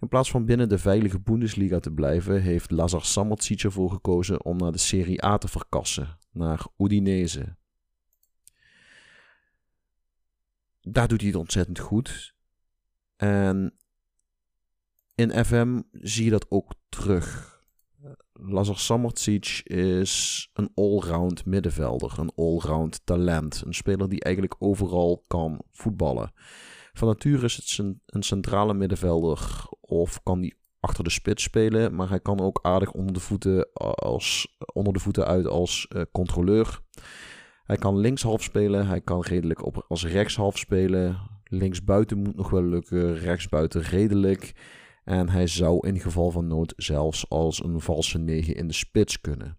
In 0.00 0.08
plaats 0.08 0.30
van 0.30 0.44
binnen 0.44 0.68
de 0.68 0.78
veilige 0.78 1.20
Bundesliga 1.20 1.80
te 1.80 1.92
blijven, 1.92 2.42
heeft 2.42 2.70
Lazar 2.70 3.04
Samardzic 3.04 3.62
ervoor 3.62 3.90
gekozen 3.90 4.44
om 4.44 4.56
naar 4.56 4.72
de 4.72 4.78
Serie 4.78 5.24
A 5.24 5.38
te 5.38 5.48
verkassen, 5.48 6.18
naar 6.30 6.66
Udinese. 6.76 7.56
Daar 10.80 11.08
doet 11.08 11.20
hij 11.20 11.30
het 11.30 11.38
ontzettend 11.38 11.78
goed. 11.78 12.34
En 13.16 13.78
in 15.18 15.44
FM 15.44 15.80
zie 15.92 16.24
je 16.24 16.30
dat 16.30 16.46
ook 16.48 16.72
terug. 16.88 17.56
Lazar 18.32 18.78
Samardzic 18.78 19.60
is 19.64 20.48
een 20.52 20.70
allround 20.74 21.46
middenvelder, 21.46 22.18
een 22.18 22.32
allround 22.36 23.00
talent. 23.06 23.62
Een 23.66 23.74
speler 23.74 24.08
die 24.08 24.20
eigenlijk 24.20 24.54
overal 24.58 25.24
kan 25.26 25.62
voetballen. 25.72 26.32
Van 26.92 27.08
nature 27.08 27.44
is 27.44 27.56
het 27.56 27.78
een 28.06 28.22
centrale 28.22 28.74
middenvelder 28.74 29.66
of 29.80 30.22
kan 30.22 30.40
die 30.40 30.56
achter 30.80 31.04
de 31.04 31.10
spits 31.10 31.42
spelen, 31.42 31.94
maar 31.94 32.08
hij 32.08 32.20
kan 32.20 32.40
ook 32.40 32.58
aardig 32.62 32.92
onder 32.92 33.14
de 33.14 33.20
voeten, 33.20 33.72
als, 33.72 34.56
onder 34.72 34.92
de 34.92 34.98
voeten 34.98 35.26
uit 35.26 35.46
als 35.46 35.86
uh, 35.88 36.02
controleur. 36.12 36.80
Hij 37.64 37.76
kan 37.76 37.98
linkshalf 37.98 38.42
spelen, 38.42 38.86
hij 38.86 39.00
kan 39.00 39.20
redelijk 39.20 39.64
op, 39.64 39.84
als 39.88 40.06
rechtshalf 40.06 40.58
spelen. 40.58 41.18
Linksbuiten 41.44 42.18
moet 42.18 42.36
nog 42.36 42.50
wel 42.50 42.64
lukken, 42.64 43.14
rechtsbuiten 43.14 43.82
redelijk. 43.82 44.54
En 45.08 45.28
hij 45.28 45.46
zou 45.46 45.86
in 45.86 46.00
geval 46.00 46.30
van 46.30 46.46
nood 46.46 46.72
zelfs 46.76 47.28
als 47.28 47.64
een 47.64 47.80
valse 47.80 48.18
9 48.18 48.54
in 48.54 48.66
de 48.66 48.72
spits 48.72 49.20
kunnen. 49.20 49.58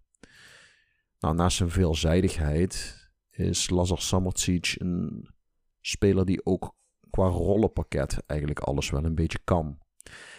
Nou, 1.20 1.36
naast 1.36 1.58
zijn 1.58 1.70
veelzijdigheid 1.70 2.98
is 3.30 3.70
Lazar 3.70 4.02
Samardzic 4.02 4.76
een 4.78 5.30
speler 5.82 6.26
die 6.26 6.46
ook 6.46 6.76
qua 7.10 7.28
rollenpakket 7.28 8.24
eigenlijk 8.26 8.60
alles 8.60 8.90
wel 8.90 9.04
een 9.04 9.16
beetje 9.16 9.40
kan. 9.44 9.78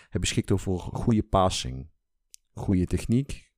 Hij 0.08 0.20
beschikt 0.20 0.50
over 0.50 0.78
goede 0.78 1.22
passing, 1.22 1.90
goede 2.52 2.86
techniek. 2.86 3.52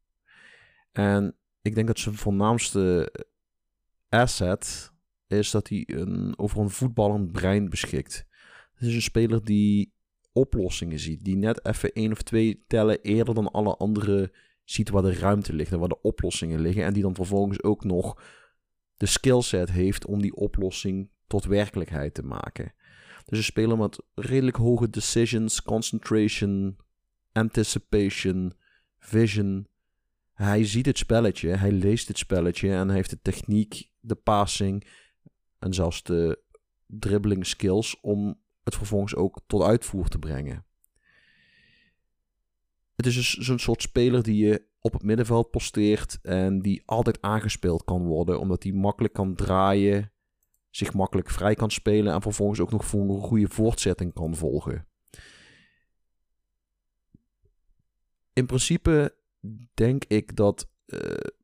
En 0.92 1.36
ik 1.62 1.74
denk 1.74 1.86
dat 1.86 1.98
zijn 1.98 2.14
voornaamste 2.14 3.12
asset 4.08 4.92
is 5.26 5.50
dat 5.50 5.68
hij 5.68 5.84
een, 5.86 6.38
over 6.38 6.60
een 6.60 6.70
voetballend 6.70 7.32
brein 7.32 7.68
beschikt. 7.68 8.26
Het 8.74 8.88
is 8.88 8.94
een 8.94 9.02
speler 9.02 9.44
die 9.44 9.92
oplossingen 10.32 10.98
ziet. 10.98 11.24
Die 11.24 11.36
net 11.36 11.66
even 11.66 11.92
één 11.92 12.12
of 12.12 12.22
twee 12.22 12.64
tellen 12.66 13.00
eerder 13.00 13.34
dan 13.34 13.50
alle 13.50 13.76
andere 13.76 14.32
ziet 14.64 14.90
waar 14.90 15.02
de 15.02 15.14
ruimte 15.14 15.52
ligt 15.52 15.72
en 15.72 15.78
waar 15.78 15.88
de 15.88 16.02
oplossingen 16.02 16.60
liggen. 16.60 16.84
En 16.84 16.92
die 16.92 17.02
dan 17.02 17.14
vervolgens 17.14 17.62
ook 17.62 17.84
nog 17.84 18.22
de 18.96 19.06
skillset 19.06 19.70
heeft 19.70 20.06
om 20.06 20.22
die 20.22 20.34
oplossing 20.34 21.10
tot 21.26 21.44
werkelijkheid 21.44 22.14
te 22.14 22.22
maken. 22.22 22.72
Dus 23.24 23.38
een 23.38 23.44
speler 23.44 23.78
met 23.78 24.02
redelijk 24.14 24.56
hoge 24.56 24.90
decisions, 24.90 25.62
concentration, 25.62 26.76
anticipation, 27.32 28.52
vision. 28.98 29.66
Hij 30.32 30.64
ziet 30.64 30.86
het 30.86 30.98
spelletje, 30.98 31.48
hij 31.48 31.72
leest 31.72 32.08
het 32.08 32.18
spelletje 32.18 32.70
en 32.70 32.86
hij 32.86 32.96
heeft 32.96 33.10
de 33.10 33.22
techniek, 33.22 33.90
de 34.00 34.14
passing 34.14 34.86
en 35.58 35.74
zelfs 35.74 36.02
de 36.02 36.42
dribbling 36.86 37.46
skills 37.46 38.00
om 38.00 38.40
het 38.64 38.74
vervolgens 38.74 39.14
ook 39.14 39.40
tot 39.46 39.62
uitvoer 39.62 40.08
te 40.08 40.18
brengen. 40.18 40.64
Het 42.96 43.06
is 43.06 43.14
dus 43.14 43.32
zo'n 43.32 43.58
soort 43.58 43.82
speler 43.82 44.22
die 44.22 44.46
je 44.46 44.66
op 44.80 44.92
het 44.92 45.02
middenveld 45.02 45.50
posteert 45.50 46.18
en 46.22 46.62
die 46.62 46.82
altijd 46.86 47.22
aangespeeld 47.22 47.84
kan 47.84 48.02
worden, 48.02 48.40
omdat 48.40 48.62
hij 48.62 48.72
makkelijk 48.72 49.14
kan 49.14 49.34
draaien, 49.34 50.12
zich 50.70 50.94
makkelijk 50.94 51.30
vrij 51.30 51.54
kan 51.54 51.70
spelen 51.70 52.12
en 52.12 52.22
vervolgens 52.22 52.60
ook 52.60 52.70
nog 52.70 52.84
voor 52.84 53.00
een 53.00 53.20
goede 53.20 53.48
voortzetting 53.48 54.12
kan 54.12 54.36
volgen. 54.36 54.86
In 58.32 58.46
principe 58.46 59.16
denk 59.74 60.04
ik 60.04 60.36
dat, 60.36 60.68
uh, 60.86 61.00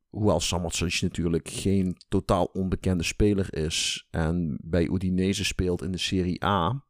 hoewel 0.08 0.40
Samardzic 0.40 1.00
natuurlijk 1.00 1.48
geen 1.48 1.96
totaal 2.08 2.44
onbekende 2.44 3.04
speler 3.04 3.54
is 3.54 4.06
en 4.10 4.58
bij 4.62 4.88
Udinese 4.88 5.44
speelt 5.44 5.82
in 5.82 5.92
de 5.92 5.98
Serie 5.98 6.44
A, 6.44 6.86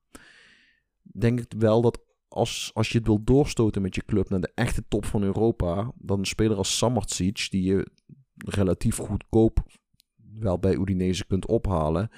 denk 1.12 1.40
ik 1.40 1.52
wel 1.58 1.82
dat 1.82 2.06
als, 2.28 2.70
als 2.74 2.88
je 2.88 2.98
het 2.98 3.06
wil 3.06 3.24
doorstoten 3.24 3.82
met 3.82 3.94
je 3.94 4.04
club 4.04 4.28
naar 4.28 4.40
de 4.40 4.52
echte 4.54 4.84
top 4.88 5.04
van 5.04 5.22
Europa, 5.22 5.92
dan 5.98 6.18
een 6.18 6.24
speler 6.24 6.56
als 6.56 6.78
Samardzic, 6.78 7.46
die 7.50 7.62
je 7.62 7.86
relatief 8.36 8.96
goedkoop 8.96 9.64
wel 10.38 10.58
bij 10.58 10.76
Udinese 10.76 11.26
kunt 11.26 11.46
ophalen, 11.46 12.10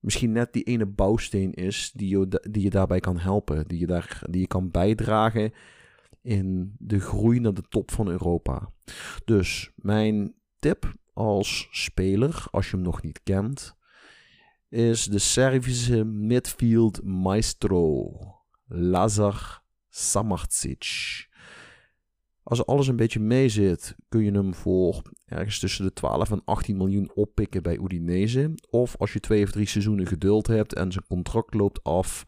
misschien 0.00 0.32
net 0.32 0.52
die 0.52 0.62
ene 0.62 0.86
bouwsteen 0.86 1.52
is 1.52 1.92
die 1.94 2.08
je, 2.08 2.42
die 2.50 2.62
je 2.62 2.70
daarbij 2.70 3.00
kan 3.00 3.18
helpen, 3.18 3.68
die 3.68 3.78
je, 3.78 3.86
daar, 3.86 4.22
die 4.30 4.40
je 4.40 4.46
kan 4.46 4.70
bijdragen 4.70 5.52
in 6.22 6.74
de 6.78 7.00
groei 7.00 7.40
naar 7.40 7.54
de 7.54 7.68
top 7.68 7.90
van 7.90 8.08
Europa. 8.08 8.72
Dus 9.24 9.72
mijn 9.76 10.34
tip 10.58 10.94
als 11.12 11.68
speler, 11.70 12.44
als 12.50 12.70
je 12.70 12.76
hem 12.76 12.84
nog 12.84 13.02
niet 13.02 13.22
kent, 13.22 13.75
is 14.68 15.04
de 15.04 15.18
Servische 15.18 16.04
midfield 16.04 17.02
maestro 17.04 18.12
Lazar 18.66 19.62
Samardzic. 19.88 21.26
Als 22.42 22.66
alles 22.66 22.86
een 22.86 22.96
beetje 22.96 23.20
meezit, 23.20 23.96
kun 24.08 24.24
je 24.24 24.30
hem 24.30 24.54
voor 24.54 25.02
ergens 25.24 25.58
tussen 25.58 25.84
de 25.84 25.92
12 25.92 26.30
en 26.30 26.42
18 26.44 26.76
miljoen 26.76 27.10
oppikken 27.14 27.62
bij 27.62 27.78
Udinese. 27.78 28.54
Of 28.70 28.96
als 28.96 29.12
je 29.12 29.20
twee 29.20 29.42
of 29.42 29.50
drie 29.50 29.66
seizoenen 29.66 30.06
geduld 30.06 30.46
hebt 30.46 30.74
en 30.74 30.92
zijn 30.92 31.06
contract 31.06 31.54
loopt 31.54 31.82
af, 31.82 32.24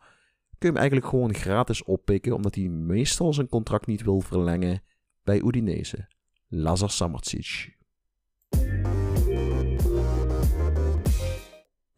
kun 0.58 0.58
je 0.58 0.66
hem 0.66 0.76
eigenlijk 0.76 1.06
gewoon 1.06 1.34
gratis 1.34 1.84
oppikken, 1.84 2.34
omdat 2.34 2.54
hij 2.54 2.68
meestal 2.68 3.32
zijn 3.32 3.48
contract 3.48 3.86
niet 3.86 4.02
wil 4.02 4.20
verlengen 4.20 4.82
bij 5.22 5.42
Udinese. 5.42 6.08
Lazar 6.48 6.90
Samardzic. 6.90 7.77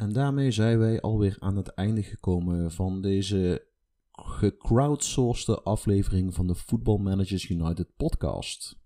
En 0.01 0.12
daarmee 0.12 0.51
zijn 0.51 0.78
wij 0.78 1.01
alweer 1.01 1.36
aan 1.38 1.57
het 1.57 1.68
einde 1.68 2.03
gekomen 2.03 2.70
van 2.70 3.01
deze 3.01 3.66
gecrowdsourced 4.12 5.64
aflevering 5.64 6.34
van 6.34 6.46
de 6.46 6.55
Football 6.55 6.98
Managers 6.98 7.48
United 7.48 7.96
podcast. 7.96 8.78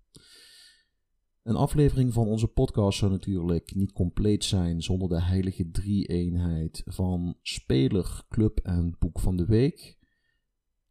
Een 1.43 1.55
aflevering 1.55 2.13
van 2.13 2.27
onze 2.27 2.47
podcast 2.47 2.97
zou 2.97 3.11
natuurlijk 3.11 3.75
niet 3.75 3.91
compleet 3.91 4.43
zijn 4.43 4.81
zonder 4.81 5.09
de 5.09 5.21
heilige 5.21 5.69
drie-eenheid 5.71 6.81
van 6.85 7.37
speler, 7.41 8.25
club 8.29 8.59
en 8.59 8.95
boek 8.99 9.19
van 9.19 9.35
de 9.35 9.45
week. 9.45 9.97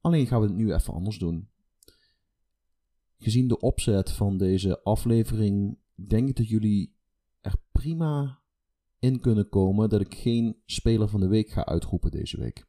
Alleen 0.00 0.26
gaan 0.26 0.40
we 0.40 0.46
het 0.46 0.56
nu 0.56 0.72
even 0.74 0.94
anders 0.94 1.18
doen. 1.18 1.48
Gezien 3.18 3.48
de 3.48 3.58
opzet 3.58 4.10
van 4.10 4.38
deze 4.38 4.82
aflevering, 4.82 5.78
denk 5.94 6.28
ik 6.28 6.36
dat 6.36 6.48
jullie 6.48 6.96
er 7.40 7.54
prima 7.72 8.42
in 9.04 9.20
kunnen 9.20 9.48
komen 9.48 9.88
dat 9.88 10.00
ik 10.00 10.14
geen 10.14 10.56
speler 10.66 11.08
van 11.08 11.20
de 11.20 11.26
week 11.26 11.50
ga 11.50 11.64
uitroepen 11.64 12.10
deze 12.10 12.38
week. 12.38 12.66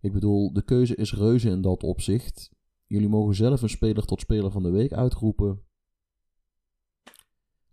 Ik 0.00 0.12
bedoel, 0.12 0.52
de 0.52 0.62
keuze 0.62 0.94
is 0.94 1.12
reuze 1.12 1.50
in 1.50 1.60
dat 1.60 1.82
opzicht. 1.82 2.50
Jullie 2.86 3.08
mogen 3.08 3.34
zelf 3.34 3.62
een 3.62 3.68
speler 3.68 4.04
tot 4.04 4.20
speler 4.20 4.50
van 4.50 4.62
de 4.62 4.70
week 4.70 4.92
uitroepen. 4.92 5.62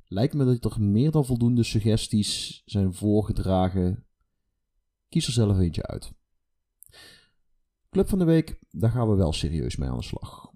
Lijkt 0.08 0.34
me 0.34 0.60
dat 0.60 0.74
er 0.74 0.82
meer 0.82 1.12
dan 1.12 1.26
voldoende 1.26 1.64
suggesties 1.64 2.62
zijn 2.66 2.94
voorgedragen. 2.94 4.06
Kies 5.10 5.28
er 5.28 5.34
zelf 5.34 5.60
eentje 5.60 5.84
uit. 5.84 6.14
Club 7.90 8.10
van 8.10 8.20
de 8.20 8.26
week, 8.26 8.60
daar 8.72 8.92
gaan 8.92 9.10
we 9.10 9.16
wel 9.16 9.34
serieus 9.34 9.76
mee 9.76 9.90
aan 9.90 9.98
de 9.98 10.04
slag. 10.04 10.54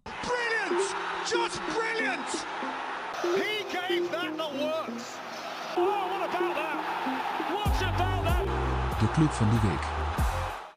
Club 9.20 9.32
van 9.32 9.50
de 9.50 9.68
Week. 9.68 9.84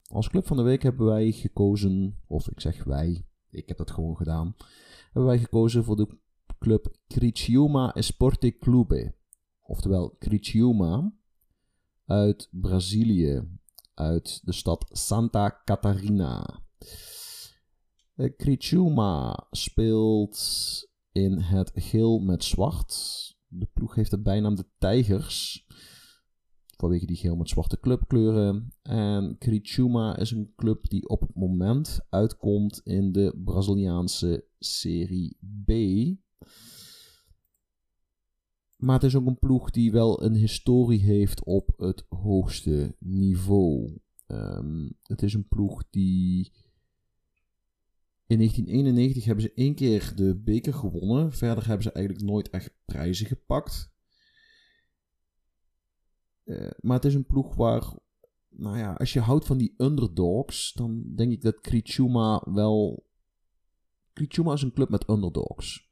Als 0.08 0.28
Club 0.28 0.46
van 0.46 0.56
de 0.56 0.62
Week 0.62 0.82
hebben 0.82 1.06
wij 1.06 1.32
gekozen, 1.32 2.22
of 2.26 2.50
ik 2.50 2.60
zeg 2.60 2.84
wij, 2.84 3.26
ik 3.50 3.68
heb 3.68 3.76
dat 3.76 3.90
gewoon 3.90 4.16
gedaan, 4.16 4.56
hebben 5.04 5.24
wij 5.24 5.38
gekozen 5.38 5.84
voor 5.84 5.96
de 5.96 6.18
club 6.58 6.96
Criciúma 7.06 7.94
Esporte 7.94 8.58
Clube. 8.58 9.14
Oftewel 9.60 10.16
Criciúma 10.18 11.12
uit 12.06 12.48
Brazilië, 12.50 13.48
uit 13.94 14.40
de 14.44 14.52
stad 14.52 14.88
Santa 14.92 15.60
Catarina. 15.64 16.62
Eh, 18.14 18.36
Criciúma 18.36 19.46
speelt 19.50 20.38
in 21.12 21.38
het 21.38 21.70
geel 21.74 22.18
met 22.18 22.44
zwart. 22.44 22.94
De 23.46 23.68
ploeg 23.72 23.94
heeft 23.94 24.10
de 24.10 24.22
bijnaam 24.22 24.54
de 24.54 24.66
Tijgers. 24.78 25.66
Vanwege 26.82 27.06
die 27.06 27.16
geel 27.16 27.36
met 27.36 27.48
zwarte 27.48 27.80
clubkleuren. 27.80 28.72
En 28.82 29.36
Criciúma 29.38 30.16
is 30.16 30.30
een 30.30 30.52
club 30.56 30.88
die 30.88 31.08
op 31.08 31.20
het 31.20 31.34
moment 31.34 32.00
uitkomt 32.08 32.80
in 32.84 33.12
de 33.12 33.40
Braziliaanse 33.44 34.44
Serie 34.58 35.36
B. 35.64 35.70
Maar 38.76 38.94
het 38.94 39.04
is 39.04 39.16
ook 39.16 39.26
een 39.26 39.38
ploeg 39.38 39.70
die 39.70 39.92
wel 39.92 40.22
een 40.22 40.34
historie 40.34 41.00
heeft 41.00 41.44
op 41.44 41.72
het 41.76 42.04
hoogste 42.08 42.96
niveau. 42.98 43.98
Um, 44.26 44.92
het 45.02 45.22
is 45.22 45.34
een 45.34 45.48
ploeg 45.48 45.84
die. 45.90 46.52
In 48.26 48.36
1991 48.38 49.24
hebben 49.24 49.44
ze 49.44 49.52
één 49.54 49.74
keer 49.74 50.12
de 50.16 50.36
beker 50.36 50.74
gewonnen. 50.74 51.32
Verder 51.32 51.66
hebben 51.66 51.82
ze 51.82 51.92
eigenlijk 51.92 52.26
nooit 52.26 52.50
echt 52.50 52.74
prijzen 52.84 53.26
gepakt. 53.26 53.91
Uh, 56.44 56.70
maar 56.80 56.96
het 56.96 57.04
is 57.04 57.14
een 57.14 57.26
ploeg 57.26 57.54
waar. 57.54 57.92
Nou 58.48 58.78
ja, 58.78 58.92
als 58.92 59.12
je 59.12 59.20
houdt 59.20 59.46
van 59.46 59.58
die 59.58 59.74
underdogs, 59.76 60.72
dan 60.72 61.02
denk 61.14 61.32
ik 61.32 61.42
dat 61.42 61.60
Criciúma 61.60 62.42
wel. 62.44 63.06
Criciúma 64.12 64.52
is 64.52 64.62
een 64.62 64.72
club 64.72 64.88
met 64.88 65.08
underdogs. 65.08 65.90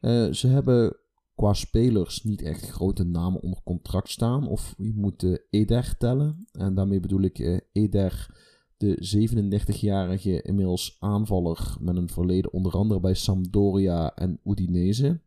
Uh, 0.00 0.32
ze 0.32 0.46
hebben 0.46 0.96
qua 1.34 1.52
spelers 1.52 2.22
niet 2.22 2.42
echt 2.42 2.70
grote 2.70 3.04
namen 3.04 3.42
onder 3.42 3.62
contract 3.64 4.08
staan. 4.08 4.48
Of 4.48 4.74
je 4.78 4.92
moet 4.94 5.40
Eder 5.50 5.96
tellen. 5.98 6.46
En 6.52 6.74
daarmee 6.74 7.00
bedoel 7.00 7.20
ik 7.20 7.38
uh, 7.38 7.58
Eder, 7.72 8.28
de 8.76 9.60
37-jarige 9.66 10.42
inmiddels 10.42 10.96
aanvaller 10.98 11.76
met 11.80 11.96
een 11.96 12.08
verleden 12.08 12.52
onder 12.52 12.72
andere 12.72 13.00
bij 13.00 13.14
Sampdoria 13.14 14.14
en 14.14 14.40
Udinese. 14.44 15.20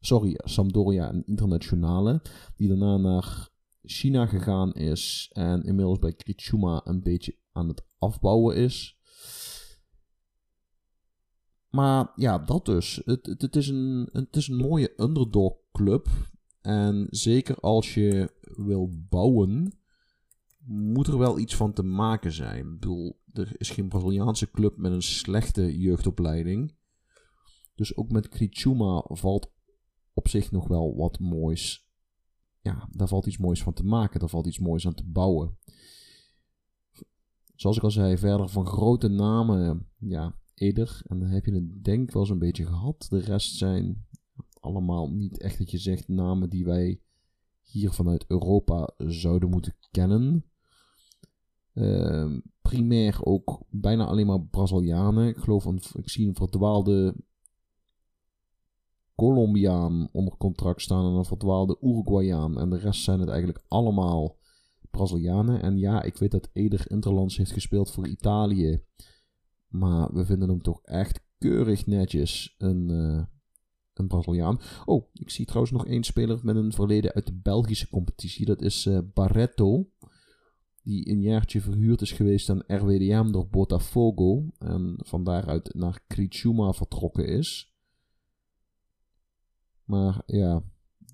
Sorry, 0.00 0.34
Sampdoria 0.44 1.08
en 1.08 1.22
Internationale. 1.26 2.22
Die 2.56 2.68
daarna 2.68 2.96
naar 2.96 3.48
China 3.86 4.26
gegaan 4.26 4.72
is 4.72 5.30
en 5.32 5.62
inmiddels 5.62 5.98
bij 5.98 6.14
Criciúma 6.14 6.80
een 6.84 7.02
beetje 7.02 7.38
aan 7.52 7.68
het 7.68 7.86
afbouwen 7.98 8.56
is. 8.56 8.98
Maar 11.70 12.12
ja, 12.14 12.38
dat 12.38 12.64
dus. 12.64 13.02
Het, 13.04 13.26
het, 13.38 13.56
is 13.56 13.68
een, 13.68 14.56
mooie 14.56 14.92
underdog 14.96 15.56
club. 15.72 16.08
En 16.60 17.06
zeker 17.10 17.56
als 17.56 17.94
je 17.94 18.32
wil 18.40 18.90
bouwen, 19.08 19.78
moet 20.66 21.06
er 21.06 21.18
wel 21.18 21.38
iets 21.38 21.56
van 21.56 21.72
te 21.72 21.82
maken 21.82 22.32
zijn. 22.32 22.58
Ik 22.58 22.70
bedoel, 22.70 23.20
er 23.32 23.52
is 23.56 23.70
geen 23.70 23.88
Braziliaanse 23.88 24.50
club 24.50 24.76
met 24.76 24.92
een 24.92 25.02
slechte 25.02 25.78
jeugdopleiding. 25.78 26.76
Dus 27.74 27.96
ook 27.96 28.10
met 28.10 28.28
Criciúma 28.28 29.04
valt 29.08 29.52
op 30.12 30.28
zich 30.28 30.50
nog 30.50 30.68
wel 30.68 30.96
wat 30.96 31.18
moois. 31.18 31.85
Ja, 32.66 32.88
daar 32.90 33.08
valt 33.08 33.26
iets 33.26 33.38
moois 33.38 33.62
van 33.62 33.72
te 33.72 33.84
maken. 33.84 34.20
Daar 34.20 34.28
valt 34.28 34.46
iets 34.46 34.58
moois 34.58 34.86
aan 34.86 34.94
te 34.94 35.04
bouwen. 35.04 35.56
Zoals 37.54 37.76
ik 37.76 37.82
al 37.82 37.90
zei, 37.90 38.18
verder 38.18 38.48
van 38.48 38.66
grote 38.66 39.08
namen. 39.08 39.88
Ja, 39.98 40.34
Eder. 40.54 41.00
En 41.06 41.18
dan 41.18 41.28
heb 41.28 41.44
je 41.44 41.52
het 41.52 41.84
denk 41.84 42.12
wel 42.12 42.26
zo'n 42.26 42.38
beetje 42.38 42.66
gehad. 42.66 43.06
De 43.08 43.18
rest 43.18 43.56
zijn 43.56 44.06
allemaal 44.60 45.10
niet 45.10 45.38
echt 45.38 45.58
dat 45.58 45.70
je 45.70 45.78
zegt 45.78 46.08
namen 46.08 46.50
die 46.50 46.64
wij 46.64 47.00
hier 47.62 47.92
vanuit 47.92 48.24
Europa 48.28 48.90
zouden 48.96 49.50
moeten 49.50 49.74
kennen. 49.90 50.44
Uh, 51.74 52.38
primair 52.62 53.24
ook 53.24 53.62
bijna 53.70 54.04
alleen 54.04 54.26
maar 54.26 54.42
Brazilianen. 54.42 55.28
Ik 55.28 55.36
geloof, 55.36 55.64
een, 55.64 55.80
ik 55.92 56.08
zie 56.08 56.28
een 56.28 56.34
verdwaalde 56.34 57.14
Colombiaan 59.16 60.08
onder 60.12 60.36
contract 60.36 60.82
staan 60.82 61.06
en 61.06 61.12
een 61.12 61.24
verdwaalde 61.24 61.78
Uruguayaan. 61.80 62.60
En 62.60 62.70
de 62.70 62.78
rest 62.78 63.02
zijn 63.02 63.20
het 63.20 63.28
eigenlijk 63.28 63.64
allemaal 63.68 64.36
Brazilianen. 64.90 65.62
En 65.62 65.78
ja, 65.78 66.02
ik 66.02 66.16
weet 66.16 66.30
dat 66.30 66.50
Eder 66.52 66.90
Interlands 66.90 67.36
heeft 67.36 67.52
gespeeld 67.52 67.90
voor 67.90 68.06
Italië. 68.06 68.82
Maar 69.68 70.12
we 70.12 70.24
vinden 70.24 70.48
hem 70.48 70.62
toch 70.62 70.82
echt 70.82 71.24
keurig 71.38 71.86
netjes 71.86 72.54
een, 72.58 72.88
uh, 72.90 73.24
een 73.94 74.06
Braziliaan. 74.06 74.60
Oh, 74.84 75.04
ik 75.12 75.30
zie 75.30 75.44
trouwens 75.44 75.72
nog 75.72 75.86
één 75.86 76.04
speler 76.04 76.38
met 76.42 76.56
een 76.56 76.72
verleden 76.72 77.12
uit 77.12 77.26
de 77.26 77.34
Belgische 77.34 77.88
competitie. 77.88 78.46
Dat 78.46 78.62
is 78.62 78.86
uh, 78.86 78.98
Barreto. 79.14 79.90
Die 80.82 81.10
een 81.10 81.20
jaartje 81.20 81.60
verhuurd 81.60 82.00
is 82.00 82.12
geweest 82.12 82.50
aan 82.50 82.62
RWDM 82.66 83.30
door 83.30 83.48
Botafogo. 83.48 84.50
En 84.58 84.94
van 84.98 85.24
daaruit 85.24 85.74
naar 85.74 86.04
Criciúma 86.06 86.72
vertrokken 86.72 87.26
is. 87.28 87.75
Maar 89.86 90.22
ja, 90.26 90.62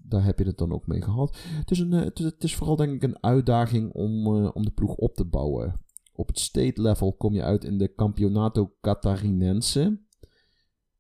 daar 0.03 0.25
heb 0.25 0.39
je 0.39 0.45
het 0.45 0.59
dan 0.59 0.73
ook 0.73 0.87
mee 0.87 1.03
gehad. 1.03 1.37
Het 1.37 1.71
is, 1.71 1.79
een, 1.79 1.93
het 1.93 2.45
is, 2.45 2.57
vooral 2.57 2.77
denk 2.77 2.93
ik 2.93 3.03
een 3.03 3.23
uitdaging 3.23 3.93
om, 3.93 4.27
om 4.47 4.65
de 4.65 4.71
ploeg 4.71 4.95
op 4.95 5.15
te 5.15 5.25
bouwen. 5.25 5.81
Op 6.13 6.27
het 6.29 6.39
state 6.39 6.83
level 6.83 7.13
kom 7.13 7.35
je 7.35 7.43
uit 7.43 7.65
in 7.65 7.79
de 7.79 7.95
Campeonato 7.95 8.75
Catarinense. 8.81 10.01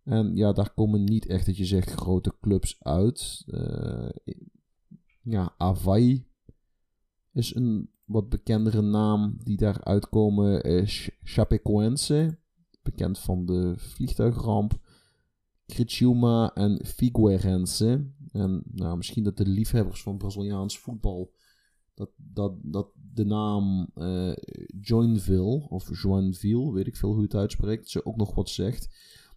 En 0.04 0.36
ja, 0.36 0.52
daar 0.52 0.74
komen 0.74 1.04
niet 1.04 1.26
echt 1.26 1.46
dat 1.46 1.56
je 1.56 1.64
zegt 1.64 1.90
grote 1.90 2.34
clubs 2.40 2.76
uit. 2.82 3.44
Uh, 3.46 4.08
ja, 5.22 5.54
Hawaii 5.58 6.26
is 7.32 7.54
een 7.54 7.90
wat 8.04 8.28
bekendere 8.28 8.82
naam 8.82 9.36
die 9.42 9.56
daar 9.56 9.84
uitkomen. 9.84 10.62
Is 10.62 11.10
Chapecoense, 11.22 12.38
bekend 12.82 13.18
van 13.18 13.46
de 13.46 13.74
vliegtuigramp. 13.76 14.80
Criciúma 15.72 16.54
en 16.54 16.86
Figueirense. 16.86 18.10
En 18.32 18.62
nou, 18.72 18.96
misschien 18.96 19.24
dat 19.24 19.36
de 19.36 19.46
liefhebbers 19.46 20.02
van 20.02 20.16
Braziliaans 20.16 20.78
voetbal 20.78 21.32
dat, 21.94 22.10
dat, 22.16 22.52
dat 22.62 22.88
de 23.14 23.24
naam 23.24 23.90
uh, 23.94 24.32
Joinville 24.80 25.68
of 25.68 26.02
Joinville, 26.02 26.72
weet 26.72 26.86
ik 26.86 26.96
veel 26.96 27.08
hoe 27.08 27.18
je 27.18 27.24
het 27.24 27.34
uitspreekt, 27.34 27.90
ze 27.90 28.06
ook 28.06 28.16
nog 28.16 28.34
wat 28.34 28.48
zegt. 28.48 28.88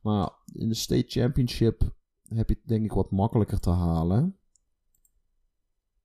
Maar 0.01 0.31
in 0.51 0.69
de 0.69 0.75
State 0.75 1.05
Championship 1.07 1.95
heb 2.27 2.49
je 2.49 2.55
het 2.55 2.67
denk 2.67 2.85
ik 2.85 2.91
wat 2.91 3.11
makkelijker 3.11 3.59
te 3.59 3.69
halen. 3.69 4.37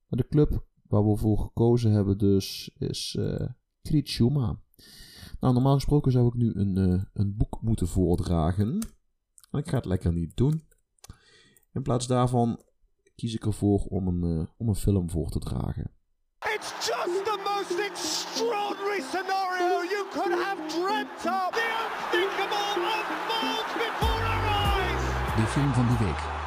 Maar 0.06 0.18
de 0.18 0.28
club 0.28 0.66
waar 0.82 1.08
we 1.08 1.16
voor 1.16 1.38
gekozen 1.38 1.90
hebben 1.90 2.18
dus 2.18 2.70
is 2.78 3.16
uh, 3.18 3.46
Criciúma. 3.82 4.62
Nou, 5.40 5.54
normaal 5.54 5.74
gesproken 5.74 6.12
zou 6.12 6.26
ik 6.26 6.34
nu 6.34 6.52
een, 6.54 6.76
uh, 6.76 7.02
een 7.12 7.36
boek 7.36 7.62
moeten 7.62 7.88
voordragen. 7.88 8.78
Maar 9.50 9.60
ik 9.60 9.68
ga 9.68 9.76
het 9.76 9.84
lekker 9.84 10.12
niet 10.12 10.36
doen. 10.36 10.68
In 11.72 11.82
plaats 11.82 12.06
daarvan 12.06 12.62
kies 13.14 13.34
ik 13.34 13.46
ervoor 13.46 13.80
om 13.80 14.06
een, 14.06 14.38
uh, 14.38 14.46
om 14.56 14.68
een 14.68 14.74
film 14.74 15.10
voor 15.10 15.30
te 15.30 15.38
dragen. 15.38 15.92
It's 16.54 16.86
just 16.86 17.24
the 17.24 17.38
most 17.50 17.78
extraordinary 17.90 19.00
scenario 19.00 19.82
you 19.94 20.02
could 20.10 20.44
have 20.44 20.60
dreamt 20.66 21.24
of. 21.24 21.50
The 21.58 21.66
unthinkable 21.84 22.64
unfolds 22.74 23.72
before 23.84 24.22
our 24.34 24.44
eyes. 24.44 25.36
De 25.36 25.46
film 25.46 25.72
van 25.72 25.86
de 25.86 26.04
week. 26.04 26.38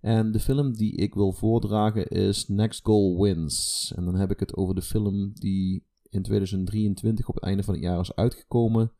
En 0.00 0.32
de 0.32 0.40
film 0.40 0.72
die 0.72 0.96
ik 0.96 1.14
wil 1.14 1.32
voordragen 1.32 2.06
is 2.06 2.48
Next 2.48 2.84
Goal 2.84 3.22
Wins. 3.22 3.92
En 3.96 4.04
dan 4.04 4.14
heb 4.14 4.30
ik 4.30 4.40
het 4.40 4.56
over 4.56 4.74
de 4.74 4.82
film 4.82 5.32
die 5.34 5.86
in 6.08 6.22
2023 6.22 7.28
op 7.28 7.34
het 7.34 7.44
einde 7.44 7.62
van 7.62 7.74
het 7.74 7.82
jaar 7.82 8.00
is 8.00 8.14
uitgekomen. 8.14 8.92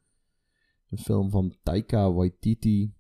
Een 0.91 0.99
film 0.99 1.31
van 1.31 1.57
Taika 1.63 2.13
Waititi. 2.13 2.95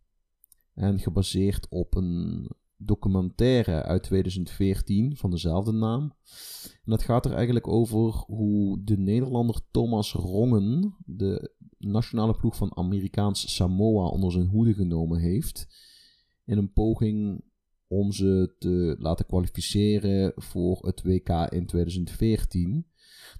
En 0.75 0.99
gebaseerd 0.99 1.67
op 1.69 1.95
een 1.95 2.49
documentaire 2.77 3.83
uit 3.83 4.03
2014 4.03 5.17
van 5.17 5.31
dezelfde 5.31 5.73
naam. 5.73 6.03
En 6.63 6.91
dat 6.91 7.03
gaat 7.03 7.25
er 7.25 7.33
eigenlijk 7.33 7.69
over 7.69 8.13
hoe 8.13 8.85
de 8.85 8.99
Nederlander 8.99 9.61
Thomas 9.71 10.13
Rongen 10.13 10.95
de 11.05 11.53
nationale 11.79 12.35
ploeg 12.35 12.57
van 12.57 12.77
Amerikaans 12.77 13.55
Samoa 13.55 14.07
onder 14.07 14.33
zijn 14.33 14.47
hoede 14.47 14.75
genomen 14.75 15.21
heeft. 15.21 15.67
In 16.45 16.59
een 16.59 16.73
poging 16.73 17.45
om 17.87 18.13
ze 18.13 18.55
te 18.59 18.97
laten 18.99 19.27
kwalificeren 19.27 20.33
voor 20.37 20.87
het 20.87 21.03
WK 21.03 21.29
in 21.29 21.67
2014. 21.67 22.87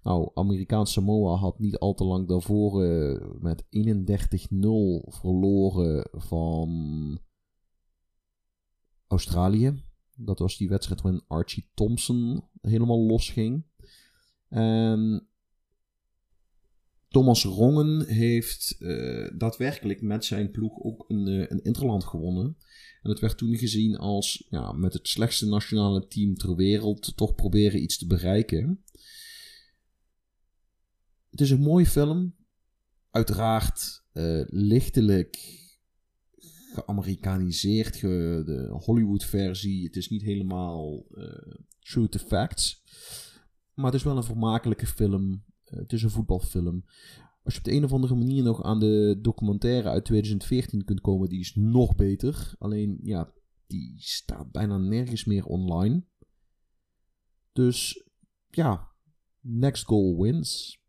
Nou, 0.03 0.31
Amerikaans 0.35 0.93
Samoa 0.93 1.37
had 1.37 1.59
niet 1.59 1.79
al 1.79 1.95
te 1.95 2.05
lang 2.05 2.29
daarvoor 2.29 2.85
uh, 2.85 3.21
met 3.41 3.65
31-0 3.65 3.69
verloren 5.09 6.09
van 6.13 7.21
Australië. 9.07 9.83
Dat 10.17 10.39
was 10.39 10.57
die 10.57 10.69
wedstrijd 10.69 11.01
waarin 11.01 11.25
Archie 11.27 11.71
Thompson 11.75 12.45
helemaal 12.61 13.07
los 13.07 13.31
ging. 13.31 13.65
En 14.49 15.29
Thomas 17.09 17.45
Rongen 17.45 18.07
heeft 18.07 18.77
uh, 18.79 19.31
daadwerkelijk 19.37 20.03
met 20.03 20.25
zijn 20.25 20.51
ploeg 20.51 20.83
ook 20.83 21.05
een, 21.09 21.27
uh, 21.27 21.45
een 21.49 21.63
Interland 21.63 22.05
gewonnen. 22.05 22.57
En 23.03 23.11
het 23.11 23.21
werd 23.21 23.39
toen 23.39 23.57
gezien 23.57 23.97
als 23.97 24.47
ja, 24.51 24.73
met 24.73 24.93
het 24.93 25.09
slechtste 25.09 25.47
nationale 25.47 26.07
team 26.07 26.35
ter 26.35 26.57
wereld 26.57 27.17
toch 27.17 27.35
proberen 27.35 27.83
iets 27.83 27.99
te 27.99 28.07
bereiken. 28.07 28.85
Het 31.31 31.41
is 31.41 31.51
een 31.51 31.61
mooie 31.61 31.87
film. 31.87 32.35
Uiteraard 33.11 34.05
uh, 34.13 34.43
lichtelijk 34.47 35.59
geamerikaniseerd, 36.75 37.97
ge, 37.97 38.43
de 38.45 38.69
Hollywood-versie. 38.71 39.85
Het 39.85 39.97
is 39.97 40.09
niet 40.09 40.23
helemaal 40.23 41.07
uh, 41.11 41.55
true 41.79 42.09
to 42.09 42.19
facts. 42.19 42.83
Maar 43.75 43.87
het 43.87 43.95
is 43.95 44.03
wel 44.03 44.17
een 44.17 44.25
vermakelijke 44.25 44.87
film. 44.87 45.31
Uh, 45.31 45.81
het 45.81 45.93
is 45.93 46.03
een 46.03 46.11
voetbalfilm. 46.11 46.85
Als 47.43 47.55
je 47.55 47.59
op 47.61 47.65
de 47.65 47.73
een 47.73 47.85
of 47.85 47.93
andere 47.93 48.15
manier 48.15 48.43
nog 48.43 48.63
aan 48.63 48.81
de 48.81 49.19
documentaire 49.21 49.89
uit 49.89 50.05
2014 50.05 50.85
kunt 50.85 51.01
komen, 51.01 51.29
die 51.29 51.41
is 51.41 51.55
nog 51.55 51.95
beter. 51.95 52.55
Alleen, 52.59 52.99
ja, 53.03 53.33
die 53.67 53.95
staat 53.97 54.51
bijna 54.51 54.79
nergens 54.79 55.25
meer 55.25 55.47
online. 55.47 56.05
Dus, 57.53 58.09
ja, 58.49 58.89
next 59.41 59.85
goal 59.85 60.23
wins. 60.23 60.80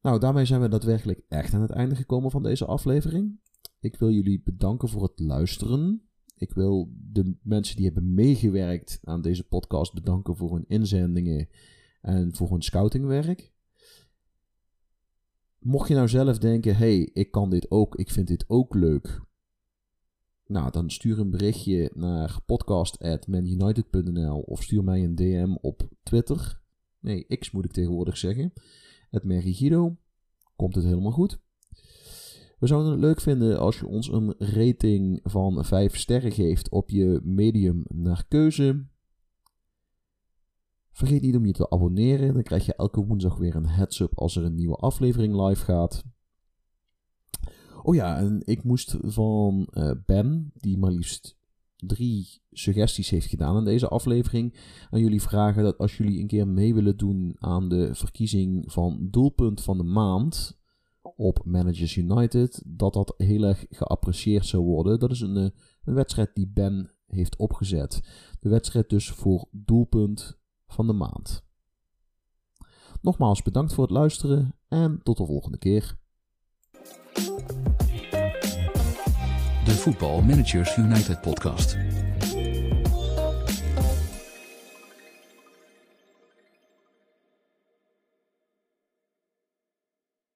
Nou, 0.00 0.18
daarmee 0.20 0.44
zijn 0.44 0.60
we 0.60 0.68
daadwerkelijk 0.68 1.20
echt 1.28 1.54
aan 1.54 1.60
het 1.60 1.70
einde 1.70 1.94
gekomen 1.94 2.30
van 2.30 2.42
deze 2.42 2.64
aflevering. 2.64 3.40
Ik 3.80 3.96
wil 3.96 4.10
jullie 4.10 4.42
bedanken 4.44 4.88
voor 4.88 5.02
het 5.02 5.18
luisteren. 5.20 6.02
Ik 6.36 6.52
wil 6.52 6.92
de 7.12 7.36
mensen 7.42 7.76
die 7.76 7.84
hebben 7.84 8.14
meegewerkt 8.14 9.00
aan 9.04 9.22
deze 9.22 9.44
podcast 9.44 9.94
bedanken 9.94 10.36
voor 10.36 10.52
hun 10.52 10.64
inzendingen 10.68 11.48
en 12.00 12.34
voor 12.34 12.50
hun 12.50 12.62
scoutingwerk. 12.62 13.52
Mocht 15.58 15.88
je 15.88 15.94
nou 15.94 16.08
zelf 16.08 16.38
denken: 16.38 16.76
hey, 16.76 17.10
ik 17.12 17.30
kan 17.30 17.50
dit 17.50 17.70
ook, 17.70 17.96
ik 17.96 18.10
vind 18.10 18.28
dit 18.28 18.44
ook 18.48 18.74
leuk. 18.74 19.20
Nou, 20.46 20.70
dan 20.70 20.90
stuur 20.90 21.18
een 21.18 21.30
berichtje 21.30 21.90
naar 21.94 22.40
podcast.manunited.nl 22.46 24.40
of 24.40 24.62
stuur 24.62 24.84
mij 24.84 25.04
een 25.04 25.14
DM 25.14 25.54
op 25.60 25.88
Twitter. 26.02 26.64
Nee, 27.06 27.36
X 27.38 27.50
moet 27.50 27.64
ik 27.64 27.72
tegenwoordig 27.72 28.16
zeggen. 28.16 28.52
Het 29.10 29.24
Merrigido. 29.24 29.96
Komt 30.56 30.74
het 30.74 30.84
helemaal 30.84 31.12
goed. 31.12 31.40
We 32.58 32.66
zouden 32.66 32.92
het 32.92 33.00
leuk 33.00 33.20
vinden 33.20 33.58
als 33.58 33.78
je 33.78 33.86
ons 33.86 34.08
een 34.08 34.34
rating 34.38 35.20
van 35.22 35.64
5 35.64 35.96
sterren 35.96 36.32
geeft 36.32 36.68
op 36.68 36.90
je 36.90 37.20
medium 37.22 37.84
naar 37.88 38.26
keuze. 38.28 38.86
Vergeet 40.92 41.22
niet 41.22 41.36
om 41.36 41.46
je 41.46 41.52
te 41.52 41.70
abonneren, 41.70 42.34
dan 42.34 42.42
krijg 42.42 42.66
je 42.66 42.74
elke 42.74 43.04
woensdag 43.04 43.36
weer 43.36 43.54
een 43.54 43.68
heads-up 43.68 44.18
als 44.18 44.36
er 44.36 44.44
een 44.44 44.54
nieuwe 44.54 44.76
aflevering 44.76 45.46
live 45.46 45.64
gaat. 45.64 46.04
Oh 47.82 47.94
ja, 47.94 48.18
en 48.18 48.40
ik 48.44 48.62
moest 48.62 48.96
van 49.00 49.68
uh, 49.72 49.90
Ben, 50.06 50.52
die 50.54 50.78
maar 50.78 50.92
liefst 50.92 51.35
drie 51.76 52.42
suggesties 52.52 53.10
heeft 53.10 53.26
gedaan 53.26 53.56
in 53.56 53.64
deze 53.64 53.88
aflevering, 53.88 54.54
aan 54.90 55.00
jullie 55.00 55.22
vragen 55.22 55.62
dat 55.62 55.78
als 55.78 55.96
jullie 55.96 56.20
een 56.20 56.26
keer 56.26 56.48
mee 56.48 56.74
willen 56.74 56.96
doen 56.96 57.36
aan 57.38 57.68
de 57.68 57.94
verkiezing 57.94 58.72
van 58.72 59.08
doelpunt 59.10 59.60
van 59.60 59.76
de 59.76 59.84
maand, 59.84 60.58
op 61.16 61.44
Managers 61.44 61.96
United, 61.96 62.62
dat 62.66 62.92
dat 62.92 63.14
heel 63.16 63.42
erg 63.42 63.66
geapprecieerd 63.68 64.46
zou 64.46 64.62
worden. 64.62 64.98
Dat 64.98 65.10
is 65.10 65.20
een, 65.20 65.36
eh, 65.36 65.48
een 65.84 65.94
wedstrijd 65.94 66.34
die 66.34 66.48
Ben 66.48 66.90
heeft 67.06 67.36
opgezet. 67.36 68.00
De 68.40 68.48
wedstrijd 68.48 68.88
dus 68.88 69.10
voor 69.10 69.48
doelpunt 69.50 70.38
van 70.66 70.86
de 70.86 70.92
maand. 70.92 71.44
Nogmaals 73.00 73.42
bedankt 73.42 73.74
voor 73.74 73.84
het 73.84 73.92
luisteren 73.92 74.54
en 74.68 75.00
tot 75.02 75.16
de 75.16 75.26
volgende 75.26 75.58
keer. 75.58 75.98
De 79.66 79.72
Voetbal 79.72 80.22
Managers 80.22 80.76
United 80.76 81.20
podcast. 81.20 81.76